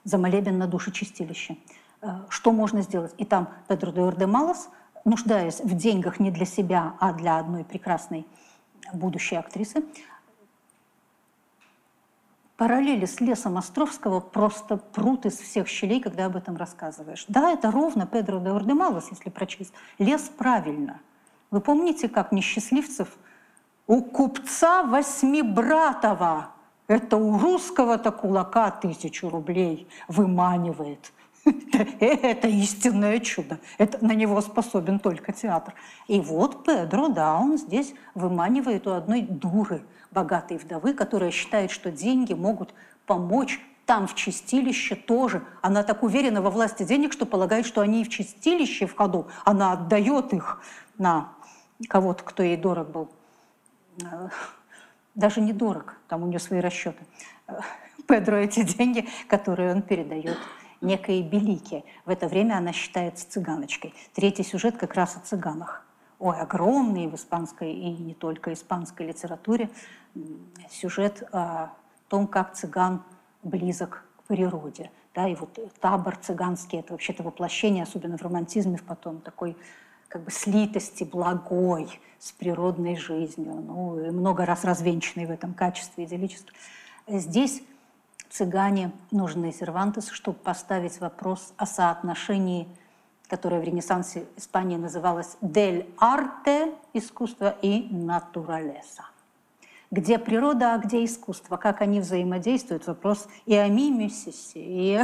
за 0.05 0.19
молебен 0.19 0.59
на 0.59 0.67
душе 0.67 0.91
чистилища. 0.91 1.57
Э, 2.01 2.21
что 2.29 2.53
можно 2.53 2.83
сделать? 2.83 3.15
И 3.19 3.25
там 3.25 3.49
Педро 3.69 3.93
де 3.93 4.01
Ордемалос, 4.01 4.69
нуждаясь 5.05 5.61
в 5.61 5.77
деньгах 5.77 6.21
не 6.21 6.31
для 6.31 6.47
себя, 6.47 6.95
а 7.01 7.13
для 7.13 7.39
одной 7.39 7.65
прекрасной 7.65 8.27
будущей 8.93 9.37
актрисы, 9.37 9.85
параллели 12.63 13.07
с 13.07 13.21
лесом 13.21 13.59
Островского 13.59 14.21
просто 14.21 14.77
прут 14.77 15.27
из 15.27 15.37
всех 15.37 15.67
щелей, 15.67 16.01
когда 16.01 16.27
об 16.27 16.37
этом 16.37 16.57
рассказываешь. 16.57 17.25
Да, 17.27 17.51
это 17.51 17.73
ровно 17.73 18.07
Педро 18.07 18.39
де 18.39 18.51
Ордемалос, 18.51 19.09
если 19.11 19.31
прочесть. 19.31 19.73
Лес 19.99 20.31
правильно. 20.39 21.01
Вы 21.51 21.61
помните, 21.61 22.09
как 22.09 22.31
несчастливцев 22.31 23.09
у 23.89 24.01
купца 24.01 24.85
Восьмибратова 24.85 26.51
это 26.87 27.17
у 27.17 27.37
русского-то 27.37 28.13
кулака 28.13 28.71
тысячу 28.71 29.29
рублей 29.29 29.89
выманивает. 30.07 31.13
Это 31.99 32.47
истинное 32.47 33.19
чудо. 33.19 33.59
Это, 33.79 34.05
на 34.05 34.13
него 34.13 34.41
способен 34.41 35.01
только 35.01 35.33
театр. 35.33 35.75
И 36.07 36.21
вот 36.21 36.65
Педро, 36.65 37.09
да, 37.09 37.37
он 37.37 37.59
здесь 37.59 37.93
выманивает 38.15 38.87
у 38.87 38.93
одной 38.93 39.23
дуры, 39.23 39.83
богатой 40.13 40.59
вдовы, 40.59 40.95
которая 40.95 41.31
считает, 41.31 41.71
что 41.71 41.91
деньги 41.91 42.33
могут 42.33 42.75
помочь 43.07 43.61
там 43.87 44.07
в 44.07 44.15
чистилище 44.15 44.95
тоже. 44.95 45.43
Она 45.61 45.83
так 45.83 46.03
уверена 46.03 46.41
во 46.41 46.51
власти 46.51 46.85
денег, 46.85 47.13
что 47.13 47.27
полагает, 47.27 47.67
что 47.67 47.81
они 47.81 48.03
и 48.03 48.05
в 48.05 48.09
чистилище 48.09 48.87
в 48.87 48.95
ходу. 48.97 49.29
Она 49.45 49.73
отдает 49.73 50.33
их 50.33 50.63
на 50.99 51.33
кого-то, 51.89 52.23
кто 52.23 52.43
ей 52.43 52.57
дорог 52.57 52.91
был 52.91 53.11
даже 55.15 55.41
недорог, 55.41 55.97
там 56.09 56.23
у 56.23 56.27
нее 56.27 56.39
свои 56.39 56.61
расчеты. 56.61 57.05
Педро 58.07 58.37
эти 58.37 58.63
деньги, 58.63 59.09
которые 59.29 59.73
он 59.73 59.83
передает 59.83 60.39
некой 60.81 61.23
Белике. 61.23 61.85
В 62.05 62.11
это 62.11 62.29
время 62.29 62.55
она 62.55 62.73
считается 62.73 63.31
цыганочкой. 63.31 63.95
Третий 64.15 64.43
сюжет 64.43 64.77
как 64.77 64.95
раз 64.95 65.17
о 65.17 65.21
цыганах. 65.21 65.87
Ой, 66.25 66.39
огромный 66.39 67.09
в 67.09 67.17
испанской 67.17 67.73
и 67.73 67.91
не 67.91 68.15
только 68.15 68.53
испанской 68.53 69.09
литературе 69.09 69.71
сюжет 70.71 71.25
о 71.33 71.73
том, 72.07 72.29
как 72.29 72.55
цыган 72.55 73.03
близок 73.43 74.05
к 74.19 74.29
природе. 74.29 74.93
Да, 75.17 75.27
и 75.27 75.35
вот 75.35 75.59
табор 75.81 76.15
цыганский– 76.15 76.79
это 76.81 76.93
вообще-то 76.93 77.25
воплощение, 77.25 77.83
особенно 77.83 78.17
в 78.17 78.23
романтизме, 78.23 78.77
в 78.77 78.85
потом 78.85 79.21
такой 79.21 79.57
как 80.07 80.23
бы 80.23 80.31
слитости 80.31 81.03
благой 81.03 82.01
с 82.21 82.31
природной 82.31 82.95
жизнью, 82.95 83.55
ну, 83.55 83.99
и 83.99 84.11
много 84.11 84.47
раз 84.47 84.63
развенчанной 84.63 85.27
в 85.27 85.33
этом 85.33 85.55
качестве 85.55 86.05
идиллически. 86.05 86.53
Здесь 87.09 87.65
цыгане 88.31 88.93
нужны 89.11 89.53
Сервантесу, 89.53 90.15
чтобы 90.15 90.39
поставить 90.39 91.01
вопрос 91.01 91.53
о 91.57 91.67
соотношении, 91.67 92.69
которое 93.33 93.63
в 93.63 93.65
Ренессансе 93.65 94.27
Испании 94.37 94.77
называлось 94.77 95.39
«дель 95.41 95.89
арте»– 95.97 96.75
искусство 96.93 97.57
и 97.63 97.89
«натуралеса» 97.91 99.05
где 99.91 100.19
природа, 100.19 100.75
а 100.75 100.79
где 100.79 101.05
искусство, 101.05 101.57
как 101.57 101.83
они 101.83 102.01
взаимодействуют, 102.01 102.87
вопрос 102.87 103.29
и 103.45 103.55
о 103.55 103.69
мимесисе, 103.69 104.61
и, 104.61 105.01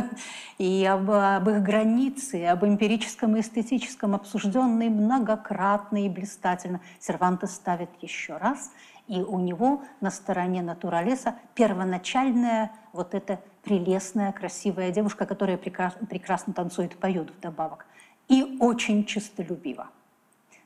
и 0.58 0.84
об, 0.86 1.10
об 1.10 1.48
их 1.48 1.62
границе, 1.62 2.46
об 2.46 2.64
эмпирическом 2.64 3.36
и 3.36 3.40
эстетическом, 3.40 4.14
обсужденный 4.14 4.88
многократно 4.88 6.04
и 6.04 6.08
блистательно. 6.08 6.80
Сервантес 7.00 7.54
ставит 7.54 7.90
еще 8.00 8.38
раз, 8.38 8.72
и 9.06 9.20
у 9.20 9.38
него 9.38 9.82
на 10.00 10.10
стороне 10.10 10.62
натуралеса 10.62 11.34
первоначальная 11.54 12.72
вот 12.94 13.14
эта 13.14 13.40
прелестная, 13.62 14.32
красивая 14.32 14.90
девушка, 14.90 15.26
которая 15.26 15.58
прекрасно, 15.58 16.06
прекрасно 16.06 16.54
танцует 16.54 16.94
и 16.94 16.96
поет 16.96 17.30
вдобавок, 17.30 17.84
и 18.28 18.56
очень 18.60 19.04
чистолюбива. 19.04 19.88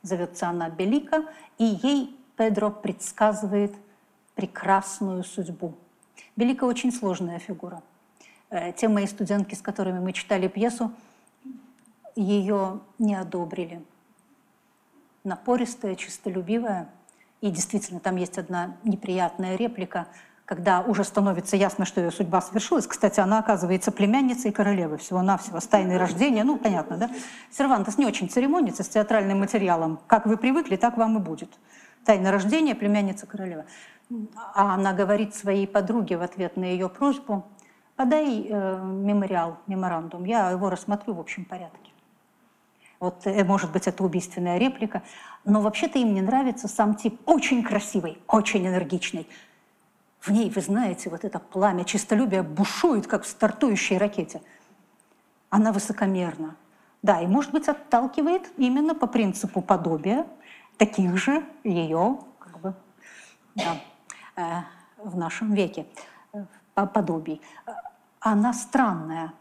Зовется 0.02 0.48
она 0.48 0.68
Белика, 0.68 1.24
и 1.58 1.64
ей 1.64 2.16
Педро 2.36 2.70
предсказывает– 2.70 3.72
прекрасную 4.34 5.24
судьбу. 5.24 5.74
Белика 6.36 6.64
очень 6.64 6.92
сложная 6.92 7.38
фигура. 7.38 7.82
Э, 8.50 8.72
те 8.72 8.88
мои 8.88 9.06
студентки, 9.06 9.54
с 9.54 9.62
которыми 9.62 10.00
мы 10.00 10.12
читали 10.12 10.48
пьесу, 10.48 10.92
ее 12.16 12.80
не 12.98 13.14
одобрили. 13.14 13.82
Напористая, 15.24 15.94
чистолюбивая. 15.94 16.88
И 17.40 17.50
действительно, 17.50 18.00
там 18.00 18.16
есть 18.16 18.38
одна 18.38 18.76
неприятная 18.84 19.56
реплика, 19.56 20.08
когда 20.54 20.82
уже 20.82 21.02
становится 21.02 21.56
ясно, 21.56 21.86
что 21.86 22.02
ее 22.02 22.10
судьба 22.10 22.42
свершилась. 22.42 22.86
Кстати, 22.86 23.20
она 23.20 23.38
оказывается 23.38 23.90
племянницей 23.90 24.52
королевы, 24.52 24.98
всего-навсего, 24.98 25.60
с 25.60 25.66
тайной 25.66 25.96
рождения. 25.96 26.44
Ну, 26.44 26.58
понятно, 26.58 26.98
да? 26.98 27.10
Сервантес 27.50 27.96
не 27.96 28.04
очень 28.04 28.28
церемонится 28.28 28.82
с 28.82 28.88
театральным 28.88 29.40
материалом. 29.40 29.98
Как 30.06 30.26
вы 30.26 30.36
привыкли, 30.36 30.76
так 30.76 30.98
вам 30.98 31.16
и 31.16 31.20
будет. 31.20 31.48
Тайна 32.04 32.30
рождения, 32.30 32.74
племянница 32.74 33.26
королевы. 33.26 33.64
А 34.54 34.74
она 34.74 34.92
говорит 34.92 35.34
своей 35.34 35.66
подруге 35.66 36.18
в 36.18 36.22
ответ 36.22 36.58
на 36.58 36.64
ее 36.64 36.90
просьбу, 36.90 37.46
подай 37.96 38.46
э, 38.46 38.78
мемориал, 38.84 39.56
меморандум, 39.66 40.24
я 40.26 40.50
его 40.50 40.68
рассмотрю 40.68 41.14
в 41.14 41.20
общем 41.20 41.46
порядке. 41.46 41.92
Вот, 43.00 43.26
э, 43.26 43.42
может 43.42 43.72
быть, 43.72 43.86
это 43.86 44.04
убийственная 44.04 44.58
реплика, 44.58 45.02
но 45.46 45.62
вообще-то 45.62 45.98
им 45.98 46.12
не 46.12 46.20
нравится 46.20 46.68
сам 46.68 46.94
тип. 46.94 47.22
Очень 47.24 47.62
красивый, 47.62 48.18
очень 48.28 48.66
энергичный. 48.66 49.26
В 50.22 50.30
ней, 50.30 50.48
вы 50.50 50.60
знаете, 50.60 51.10
вот 51.10 51.24
это 51.24 51.40
пламя 51.40 51.84
чистолюбия 51.84 52.44
бушует, 52.44 53.08
как 53.08 53.24
в 53.24 53.26
стартующей 53.26 53.98
ракете. 53.98 54.40
Она 55.50 55.72
высокомерна. 55.72 56.54
Да, 57.02 57.20
и, 57.20 57.26
может 57.26 57.50
быть, 57.50 57.66
отталкивает 57.66 58.48
именно 58.56 58.94
по 58.94 59.08
принципу 59.08 59.60
подобия 59.60 60.24
таких 60.78 61.16
же 61.16 61.44
ее 61.64 62.20
как 62.38 62.60
бы, 62.60 62.74
да, 63.56 63.80
э, 64.36 64.60
в 64.96 65.16
нашем 65.16 65.54
веке 65.54 65.86
э, 66.32 66.46
подобий. 66.86 67.42
Она 68.20 68.52
странная. 68.52 69.32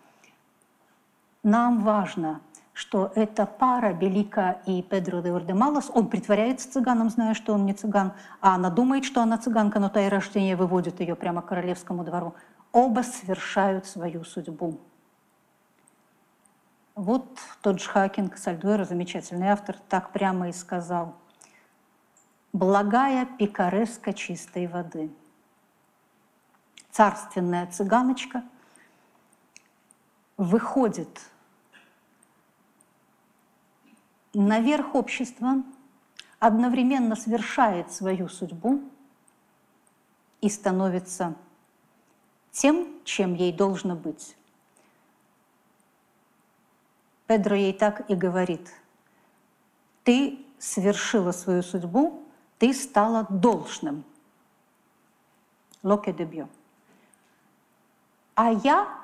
Нам 1.44 1.82
важно– 1.84 2.42
что 2.74 3.11
эта 3.15 3.45
пара 3.45 3.93
Белика 3.93 4.61
и 4.65 4.82
Педро 4.82 5.22
де 5.22 5.32
Урдемалос, 5.32 5.91
он 5.93 6.07
притворяется 6.07 6.72
цыганом, 6.72 7.09
зная, 7.09 7.34
что 7.34 7.53
он 7.53 7.65
не 7.65 7.74
цыган, 7.74 8.13
а 8.39 8.55
она 8.55 8.69
думает, 8.69 9.03
что 9.03 9.22
она 9.22 9.38
цыганка, 9.38 9.80
но 9.80 9.89
та 9.89 10.05
и 10.05 10.09
рождение 10.09 10.55
выводит 10.55 10.99
ее 10.99 11.15
прямо 11.15 11.41
к 11.41 11.47
королевскому 11.47 12.03
двору. 12.03 12.34
Оба 12.72 13.01
совершают 13.01 13.86
свою 13.86 14.24
судьбу. 14.24 14.80
Вот 16.95 17.39
тот 17.61 17.82
же 17.82 17.89
Хакинг 17.89 18.38
Сальдуэра, 18.38 18.86
замечательный 18.86 19.49
автор, 19.49 19.78
так 19.89 20.11
прямо 20.11 20.49
и 20.49 20.53
сказал. 20.53 21.15
«Благая 22.53 23.26
пикареска 23.26 24.13
чистой 24.13 24.67
воды». 24.67 25.09
Царственная 26.91 27.67
цыганочка 27.67 28.43
выходит 30.36 31.31
наверх 34.34 34.96
общества, 34.96 35.64
одновременно 36.40 37.16
совершает 37.16 37.92
свою 37.92 38.28
судьбу 38.30 38.82
и 40.42 40.50
становится 40.50 41.36
тем, 42.52 42.88
чем 43.04 43.36
ей 43.36 43.54
должно 43.54 43.96
быть. 43.96 44.36
Педро 47.28 47.56
ей 47.56 47.74
так 47.74 48.10
и 48.10 48.16
говорит, 48.16 48.74
ты 50.04 50.46
совершила 50.60 51.32
свою 51.32 51.64
судьбу, 51.64 52.24
ты 52.58 52.74
стала 52.74 53.26
должным. 53.30 54.04
Локе 55.84 56.14
дебью. 56.14 56.50
А 58.36 58.52
я 58.52 59.01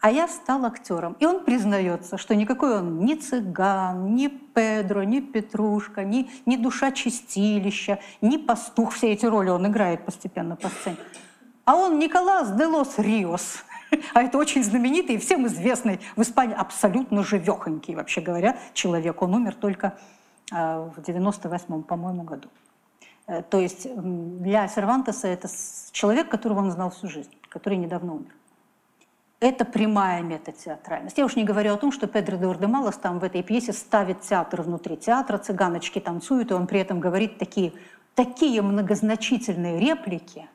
а 0.00 0.10
я 0.10 0.28
стал 0.28 0.64
актером. 0.64 1.16
И 1.18 1.26
он 1.26 1.44
признается, 1.44 2.18
что 2.18 2.34
никакой 2.34 2.78
он 2.78 3.04
ни 3.04 3.14
цыган, 3.14 4.14
ни 4.14 4.28
Педро, 4.28 5.02
ни 5.02 5.20
Петрушка, 5.20 6.04
ни, 6.04 6.30
ни 6.46 6.56
душа 6.56 6.92
чистилища, 6.92 7.98
ни 8.20 8.36
пастух. 8.36 8.92
Все 8.92 9.12
эти 9.12 9.26
роли 9.26 9.50
он 9.50 9.66
играет 9.66 10.04
постепенно 10.04 10.56
по 10.56 10.68
сцене. 10.68 10.98
А 11.64 11.74
он 11.74 11.98
Николас 11.98 12.52
де 12.52 12.66
лос 12.66 12.98
Риос. 12.98 13.64
А 14.12 14.22
это 14.22 14.36
очень 14.36 14.62
знаменитый 14.62 15.14
и 15.14 15.18
всем 15.18 15.46
известный 15.46 15.98
в 16.14 16.20
Испании 16.20 16.54
абсолютно 16.54 17.22
живехонький, 17.22 17.94
вообще 17.94 18.20
говоря, 18.20 18.58
человек. 18.74 19.22
Он 19.22 19.34
умер 19.34 19.54
только 19.54 19.98
а, 20.52 20.90
в 20.94 20.98
98-м, 20.98 21.84
по-моему, 21.84 22.22
году. 22.22 22.48
Э, 23.26 23.42
то 23.42 23.58
есть 23.58 23.88
для 23.94 24.68
Сервантеса 24.68 25.28
это 25.28 25.48
человек, 25.92 26.28
которого 26.28 26.58
он 26.60 26.70
знал 26.70 26.90
всю 26.90 27.08
жизнь, 27.08 27.34
который 27.48 27.78
недавно 27.78 28.14
умер. 28.14 28.37
Это 29.40 29.64
прямая 29.64 30.22
метатеатральность. 30.22 31.16
Я 31.16 31.24
уж 31.24 31.36
не 31.36 31.44
говорю 31.44 31.72
о 31.72 31.76
том, 31.76 31.92
что 31.92 32.08
Педро 32.08 32.36
де 32.36 32.46
Урдемалос 32.46 32.96
там 32.96 33.20
в 33.20 33.24
этой 33.24 33.44
пьесе 33.44 33.72
ставит 33.72 34.22
театр 34.22 34.62
внутри 34.62 34.96
театра, 34.96 35.38
цыганочки 35.38 36.00
танцуют, 36.00 36.50
и 36.50 36.54
он 36.54 36.66
при 36.66 36.80
этом 36.80 36.98
говорит 36.98 37.38
такие, 37.38 37.72
такие 38.16 38.62
многозначительные 38.62 39.78
реплики, 39.78 40.48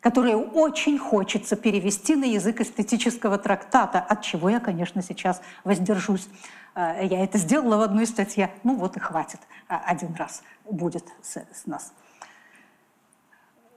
которые 0.00 0.36
очень 0.36 0.98
хочется 0.98 1.56
перевести 1.56 2.14
на 2.14 2.26
язык 2.26 2.60
эстетического 2.60 3.38
трактата, 3.38 4.00
от 4.00 4.20
чего 4.20 4.50
я, 4.50 4.60
конечно, 4.60 5.00
сейчас 5.00 5.40
воздержусь. 5.64 6.28
Э, 6.74 7.06
я 7.06 7.24
это 7.24 7.38
сделала 7.38 7.78
в 7.78 7.80
одной 7.80 8.06
статье, 8.06 8.52
ну 8.64 8.76
вот 8.76 8.98
и 8.98 9.00
хватит, 9.00 9.40
э, 9.70 9.74
один 9.86 10.14
раз 10.14 10.42
будет 10.70 11.06
с, 11.22 11.38
с 11.38 11.64
нас. 11.64 11.94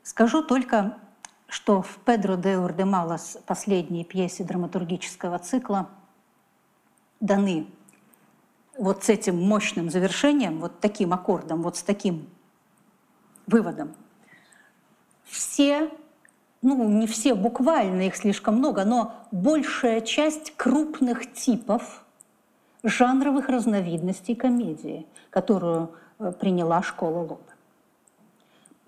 Скажу 0.03 0.43
только 0.43 0.97
что 1.49 1.81
в 1.81 1.97
«Педро 2.05 2.35
де 2.35 2.57
Урдемалас» 2.57 3.39
последней 3.45 4.05
пьесе 4.05 4.43
драматургического 4.43 5.39
цикла 5.39 5.89
даны 7.19 7.67
вот 8.77 9.03
с 9.03 9.09
этим 9.09 9.35
мощным 9.35 9.89
завершением, 9.89 10.59
вот 10.59 10.79
таким 10.79 11.11
аккордом, 11.11 11.63
вот 11.63 11.75
с 11.75 11.83
таким 11.83 12.29
выводом. 13.47 13.93
Все, 15.25 15.91
ну 16.61 16.87
не 16.87 17.07
все 17.07 17.33
буквально, 17.33 18.03
их 18.03 18.15
слишком 18.15 18.57
много, 18.57 18.85
но 18.85 19.15
большая 19.31 20.01
часть 20.01 20.55
крупных 20.55 21.33
типов 21.33 22.05
жанровых 22.83 23.49
разновидностей 23.49 24.35
комедии, 24.35 25.07
которую 25.31 25.91
э, 26.19 26.31
приняла 26.39 26.81
школа 26.81 27.23
Лоб 27.23 27.48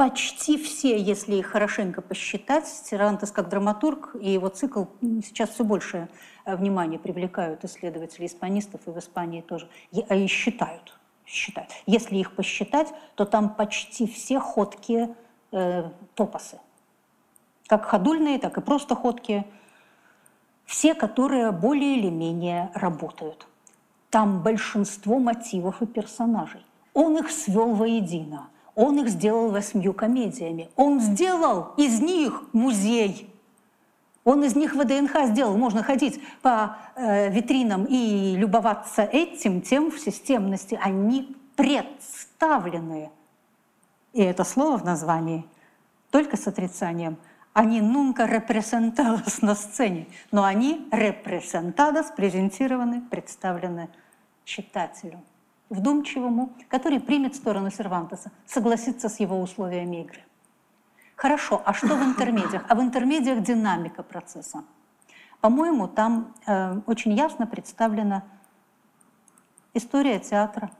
почти 0.02 0.58
все, 0.58 1.00
если 1.00 1.36
их 1.36 1.46
хорошенько 1.46 2.02
посчитать, 2.02 2.66
Тирантес 2.90 3.30
как 3.30 3.50
драматург 3.50 4.16
и 4.20 4.32
его 4.32 4.50
цикл 4.50 4.86
сейчас 5.24 5.52
все 5.52 5.64
больше 5.64 6.10
э, 6.44 6.56
внимания 6.56 6.98
привлекают 6.98 7.64
исследователей 7.64 8.26
испанистов 8.26 8.82
и 8.88 8.90
в 8.90 8.98
Испании 8.98 9.42
тоже, 9.42 9.70
а 10.10 10.16
и 10.16 10.26
считают. 10.26 10.98
считают. 11.28 11.70
Если 11.86 12.16
их 12.18 12.34
посчитать, 12.36 12.88
то 13.14 13.26
там 13.26 13.54
почти 13.54 14.08
все 14.08 14.40
ходкие 14.40 15.14
э, 15.52 15.92
топосы. 16.16 16.58
Как 17.68 17.86
ходульные, 17.86 18.40
так 18.40 18.58
и 18.58 18.62
просто 18.62 18.96
ходкие. 18.96 19.46
Все, 20.66 20.96
которые 20.96 21.52
более 21.52 22.00
или 22.00 22.10
менее 22.10 22.72
работают. 22.74 23.46
Там 24.10 24.42
большинство 24.42 25.20
мотивов 25.20 25.84
и 25.84 25.86
персонажей. 25.86 26.66
Он 26.96 27.20
их 27.20 27.30
свел 27.30 27.76
воедино– 27.76 28.50
он 28.76 29.00
их 29.00 29.10
сделал 29.10 29.52
восьмью 29.52 29.94
комедиями. 29.94 30.70
Он 30.76 31.00
сделал 31.00 31.74
из 31.78 32.00
них 32.00 32.44
музей. 32.54 33.30
Он 34.24 34.44
из 34.44 34.56
них 34.56 34.76
ВДНХ 34.76 35.28
сделал. 35.28 35.58
Можно 35.58 35.84
ходить 35.84 36.22
по 36.42 36.78
э, 36.96 37.30
витринам 37.30 37.86
и 37.86 38.36
любоваться 38.36 39.04
этим, 39.04 39.62
тем 39.62 39.92
в 39.92 40.00
системности. 40.00 40.80
Они 40.82 41.36
представлены. 41.56 43.10
И 44.14 44.22
это 44.22 44.44
слово 44.44 44.78
в 44.78 44.86
названии 44.86 45.46
только 46.12 46.38
с 46.38 46.48
отрицанием. 46.48 47.18
Они 47.54 47.82
нунка 47.82 48.26
репрезенталос 48.26 49.42
на 49.42 49.56
сцене, 49.56 50.08
но 50.32 50.44
они 50.44 50.88
репрезентадос, 50.92 52.12
презентированы, 52.16 53.02
представлены 53.02 53.90
читателю 54.46 55.22
вдумчивому, 55.72 56.54
который 56.68 57.00
примет 57.00 57.36
сторону 57.36 57.72
Сервантеса, 57.72 58.32
согласится 58.46 59.10
с 59.10 59.20
его 59.20 59.42
условиями 59.42 60.02
игры. 60.02 60.22
Хорошо, 61.16 61.62
а 61.66 61.74
что 61.74 61.96
в 61.96 62.04
интермедиях? 62.04 62.64
А 62.68 62.76
в 62.76 62.82
интермедиях 62.82 63.42
динамика 63.42 64.04
процесса. 64.04 64.64
По-моему, 65.40 65.88
там 65.88 66.34
э, 66.46 66.80
очень 66.86 67.14
ясно 67.14 67.48
представлена 67.48 68.24
история 69.74 70.20
театра. 70.20 70.72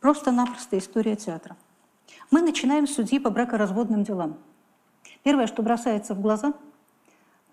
Просто-напросто 0.00 0.78
история 0.78 1.16
театра. 1.16 1.56
Мы 2.30 2.42
начинаем 2.42 2.86
с 2.86 2.94
судьи 2.94 3.18
по 3.18 3.30
бракоразводным 3.30 4.04
делам. 4.04 4.38
Первое, 5.24 5.46
что 5.46 5.62
бросается 5.62 6.14
в 6.14 6.20
глаза, 6.20 6.52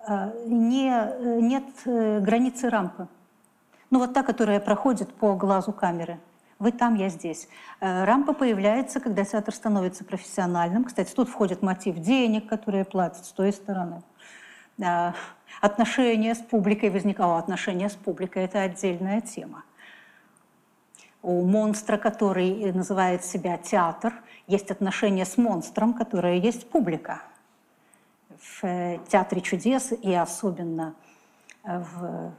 э, 0.08 0.46
не, 0.46 1.42
нет 1.42 1.66
э, 1.86 2.20
границы 2.20 2.70
рампы. 2.70 3.08
Ну 3.96 4.00
вот 4.00 4.14
та, 4.14 4.24
которая 4.24 4.60
проходит 4.60 5.14
по 5.14 5.36
глазу 5.36 5.72
камеры. 5.72 6.20
Вы 6.60 6.74
там, 6.74 6.96
я 6.96 7.08
здесь. 7.08 7.48
Э, 7.80 8.04
рампа 8.04 8.34
появляется, 8.34 9.00
когда 9.00 9.24
театр 9.24 9.56
становится 9.56 10.04
профессиональным. 10.04 10.84
Кстати, 10.84 11.14
тут 11.16 11.30
входит 11.30 11.62
мотив 11.62 12.00
денег, 12.00 12.46
которые 12.50 12.84
платят 12.84 13.26
с 13.26 13.32
той 13.32 13.54
стороны. 13.54 14.04
Э, 14.80 15.14
отношения 15.62 16.36
с 16.36 16.40
публикой 16.40 16.90
возникало. 16.90 17.40
Отношения 17.40 17.88
с 17.88 17.94
публикой– 17.94 18.44
это 18.46 18.64
отдельная 18.64 19.22
тема. 19.22 19.64
У 21.22 21.46
монстра, 21.46 21.96
который 21.96 22.74
называет 22.74 23.24
себя 23.24 23.58
театр, 23.58 24.14
есть 24.46 24.72
отношения 24.72 25.24
с 25.24 25.38
монстром, 25.38 25.94
которое 25.94 26.36
есть 26.36 26.70
публика. 26.70 27.22
В 28.60 29.00
Театре 29.08 29.40
чудес 29.40 29.94
и 29.94 30.14
особенно 30.14 30.96
в 31.64 32.34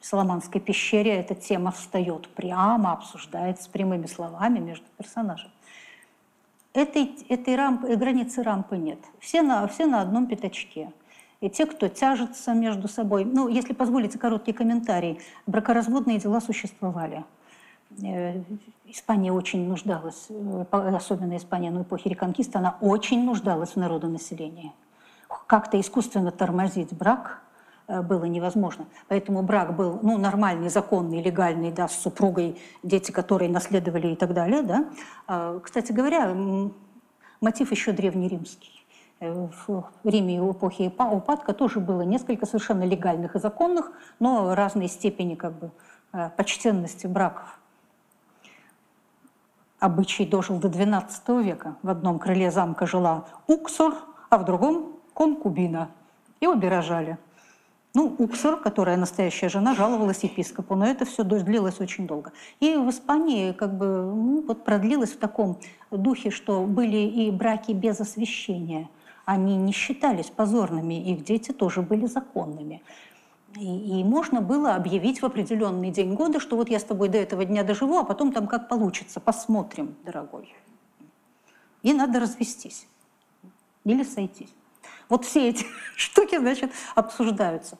Соломанской 0.00 0.60
пещере 0.60 1.12
эта 1.12 1.34
тема 1.34 1.72
встает 1.72 2.28
прямо, 2.28 2.92
обсуждается 2.92 3.68
прямыми 3.68 4.06
словами 4.06 4.58
между 4.58 4.86
персонажами. 4.96 5.52
Этой, 6.72 7.16
этой 7.28 7.56
рампы, 7.56 7.94
границы 7.96 8.42
рампы 8.42 8.76
нет. 8.78 8.98
Все 9.18 9.42
на, 9.42 9.66
все 9.66 9.86
на 9.86 10.00
одном 10.00 10.26
пятачке. 10.26 10.92
И 11.40 11.50
те, 11.50 11.66
кто 11.66 11.88
тяжется 11.88 12.54
между 12.54 12.88
собой. 12.88 13.24
Ну, 13.24 13.48
если 13.48 13.72
позволите 13.72 14.18
короткий 14.18 14.52
комментарий, 14.52 15.20
бракоразводные 15.46 16.18
дела 16.18 16.40
существовали. 16.40 17.24
Э, 18.02 18.42
Испания 18.86 19.32
очень 19.32 19.66
нуждалась, 19.68 20.26
э, 20.30 20.64
особенно 20.70 21.36
Испания 21.36 21.70
на 21.70 21.82
эпохе 21.82 22.08
реконкиста, 22.10 22.58
она 22.58 22.76
очень 22.80 23.24
нуждалась 23.24 23.72
в 23.72 23.76
народонаселении. 23.76 24.72
Как-то 25.46 25.78
искусственно 25.78 26.30
тормозить 26.30 26.94
брак– 26.94 27.42
Э, 27.49 27.49
было 28.02 28.24
невозможно. 28.24 28.86
Поэтому 29.08 29.42
брак 29.42 29.74
был 29.74 29.98
ну, 30.02 30.18
нормальный, 30.18 30.68
законный, 30.68 31.22
легальный, 31.22 31.72
да, 31.72 31.88
с 31.88 32.00
супругой, 32.00 32.60
дети, 32.82 33.10
которые 33.10 33.50
наследовали 33.50 34.08
и 34.08 34.16
так 34.16 34.32
далее. 34.32 34.62
Да. 34.62 34.84
А, 35.26 35.58
кстати 35.60 35.92
говоря, 35.92 36.34
мотив 37.40 37.70
еще 37.70 37.92
древнеримский. 37.92 38.80
Э, 39.20 39.48
в 39.66 39.84
Риме 40.04 40.40
в 40.40 40.52
эпохе 40.52 40.92
упадка 40.98 41.52
тоже 41.52 41.80
было 41.80 42.02
несколько 42.02 42.46
совершенно 42.46 42.84
легальных 42.84 43.36
и 43.36 43.38
законных, 43.38 43.92
но 44.18 44.54
разной 44.54 44.88
степени 44.88 45.34
как 45.34 45.52
бы, 45.52 45.70
э, 46.12 46.30
почтенности 46.36 47.06
браков. 47.06 47.58
Обычай 49.78 50.26
дожил 50.26 50.58
до 50.58 50.68
XII 50.68 51.42
века. 51.42 51.76
В 51.82 51.88
одном 51.88 52.18
крыле 52.18 52.50
замка 52.50 52.86
жила 52.86 53.26
уксор, 53.46 53.94
а 54.28 54.38
в 54.38 54.44
другом– 54.44 54.96
конкубина. 55.14 55.90
И 56.40 56.46
обе 56.46 56.68
рожали. 56.68 57.18
Ну, 57.92 58.14
Уксер, 58.18 58.56
которая 58.56 58.96
настоящая 58.96 59.48
жена, 59.48 59.74
жаловалась 59.74 60.22
епископу, 60.22 60.76
но 60.76 60.86
это 60.86 61.04
все 61.04 61.24
длилось 61.24 61.80
очень 61.80 62.06
долго. 62.06 62.32
И 62.60 62.76
в 62.76 62.88
Испании 62.88 63.50
как 63.52 63.76
бы 63.76 63.86
ну, 63.86 64.44
вот 64.46 64.64
продлилось 64.64 65.10
в 65.10 65.18
таком 65.18 65.58
духе, 65.90 66.30
что 66.30 66.64
были 66.64 66.98
и 66.98 67.30
браки 67.32 67.72
без 67.72 68.00
освящения. 68.00 68.88
Они 69.24 69.56
не 69.56 69.72
считались 69.72 70.26
позорными, 70.26 70.94
их 71.10 71.24
дети 71.24 71.50
тоже 71.50 71.82
были 71.82 72.06
законными. 72.06 72.80
И, 73.56 74.00
и 74.00 74.04
можно 74.04 74.40
было 74.40 74.76
объявить 74.76 75.20
в 75.20 75.26
определенный 75.26 75.90
день 75.90 76.14
года, 76.14 76.38
что 76.38 76.56
вот 76.56 76.70
я 76.70 76.78
с 76.78 76.84
тобой 76.84 77.08
до 77.08 77.18
этого 77.18 77.44
дня 77.44 77.64
доживу, 77.64 77.98
а 77.98 78.04
потом 78.04 78.32
там 78.32 78.46
как 78.46 78.68
получится, 78.68 79.18
посмотрим, 79.18 79.96
дорогой. 80.04 80.54
И 81.82 81.92
надо 81.92 82.20
развестись 82.20 82.86
или 83.84 84.04
сойтись. 84.04 84.54
Вот 85.10 85.26
все 85.26 85.50
эти 85.50 85.66
штуки, 85.96 86.38
значит, 86.38 86.72
обсуждаются. 86.94 87.76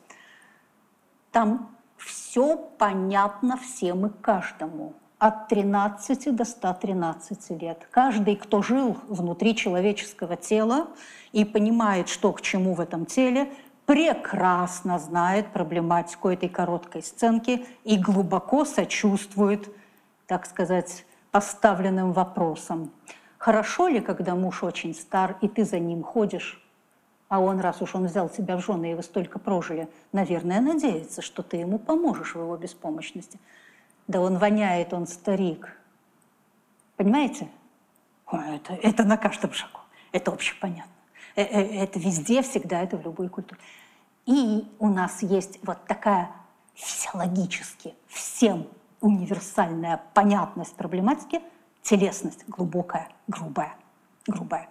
Там 1.32 1.74
все 1.96 2.56
понятно 2.56 3.56
всем 3.56 4.06
и 4.06 4.10
каждому. 4.10 4.94
От 5.18 5.48
13 5.48 6.34
до 6.34 6.44
113 6.44 7.50
лет. 7.60 7.86
Каждый, 7.90 8.36
кто 8.36 8.62
жил 8.62 8.96
внутри 9.06 9.54
человеческого 9.54 10.36
тела 10.36 10.88
и 11.32 11.44
понимает, 11.44 12.08
что 12.08 12.32
к 12.32 12.40
чему 12.40 12.74
в 12.74 12.80
этом 12.80 13.04
теле, 13.04 13.52
прекрасно 13.84 14.98
знает 14.98 15.52
проблематику 15.52 16.30
этой 16.30 16.48
короткой 16.48 17.02
сценки 17.02 17.66
и 17.84 17.98
глубоко 17.98 18.64
сочувствует, 18.64 19.68
так 20.26 20.46
сказать, 20.46 21.04
поставленным 21.32 22.12
вопросам. 22.12 22.90
Хорошо 23.36 23.88
ли, 23.88 24.00
когда 24.00 24.34
муж 24.34 24.62
очень 24.62 24.94
стар, 24.94 25.36
и 25.42 25.48
ты 25.48 25.64
за 25.64 25.78
ним 25.78 26.02
ходишь? 26.02 26.62
А 27.30 27.38
он, 27.38 27.60
раз 27.60 27.80
уж 27.80 27.94
он 27.94 28.06
взял 28.06 28.28
тебя 28.28 28.56
в 28.56 28.60
жены, 28.60 28.90
и 28.90 28.94
вы 28.94 29.04
столько 29.04 29.38
прожили, 29.38 29.88
наверное, 30.10 30.60
надеется, 30.60 31.22
что 31.22 31.44
ты 31.44 31.58
ему 31.58 31.78
поможешь 31.78 32.34
в 32.34 32.40
его 32.40 32.56
беспомощности. 32.56 33.38
Да 34.08 34.20
он 34.20 34.36
воняет, 34.36 34.92
он 34.92 35.06
старик. 35.06 35.80
Понимаете? 36.96 37.48
Это, 38.32 38.74
это 38.74 39.04
на 39.04 39.16
каждом 39.16 39.52
шагу. 39.52 39.78
Это 40.10 40.32
общепонятно. 40.32 40.90
Э, 41.36 41.42
э, 41.42 41.84
это 41.84 42.00
везде, 42.00 42.42
всегда, 42.42 42.82
это 42.82 42.96
в 42.96 43.04
любой 43.04 43.28
культуре. 43.28 43.60
И 44.26 44.68
у 44.80 44.88
нас 44.88 45.22
есть 45.22 45.60
вот 45.62 45.78
такая 45.86 46.32
физиологически 46.74 47.94
всем 48.08 48.66
универсальная 49.00 50.02
понятность 50.14 50.74
проблематики, 50.74 51.40
телесность 51.82 52.44
глубокая, 52.48 53.08
грубая, 53.28 53.76
грубая 54.26 54.68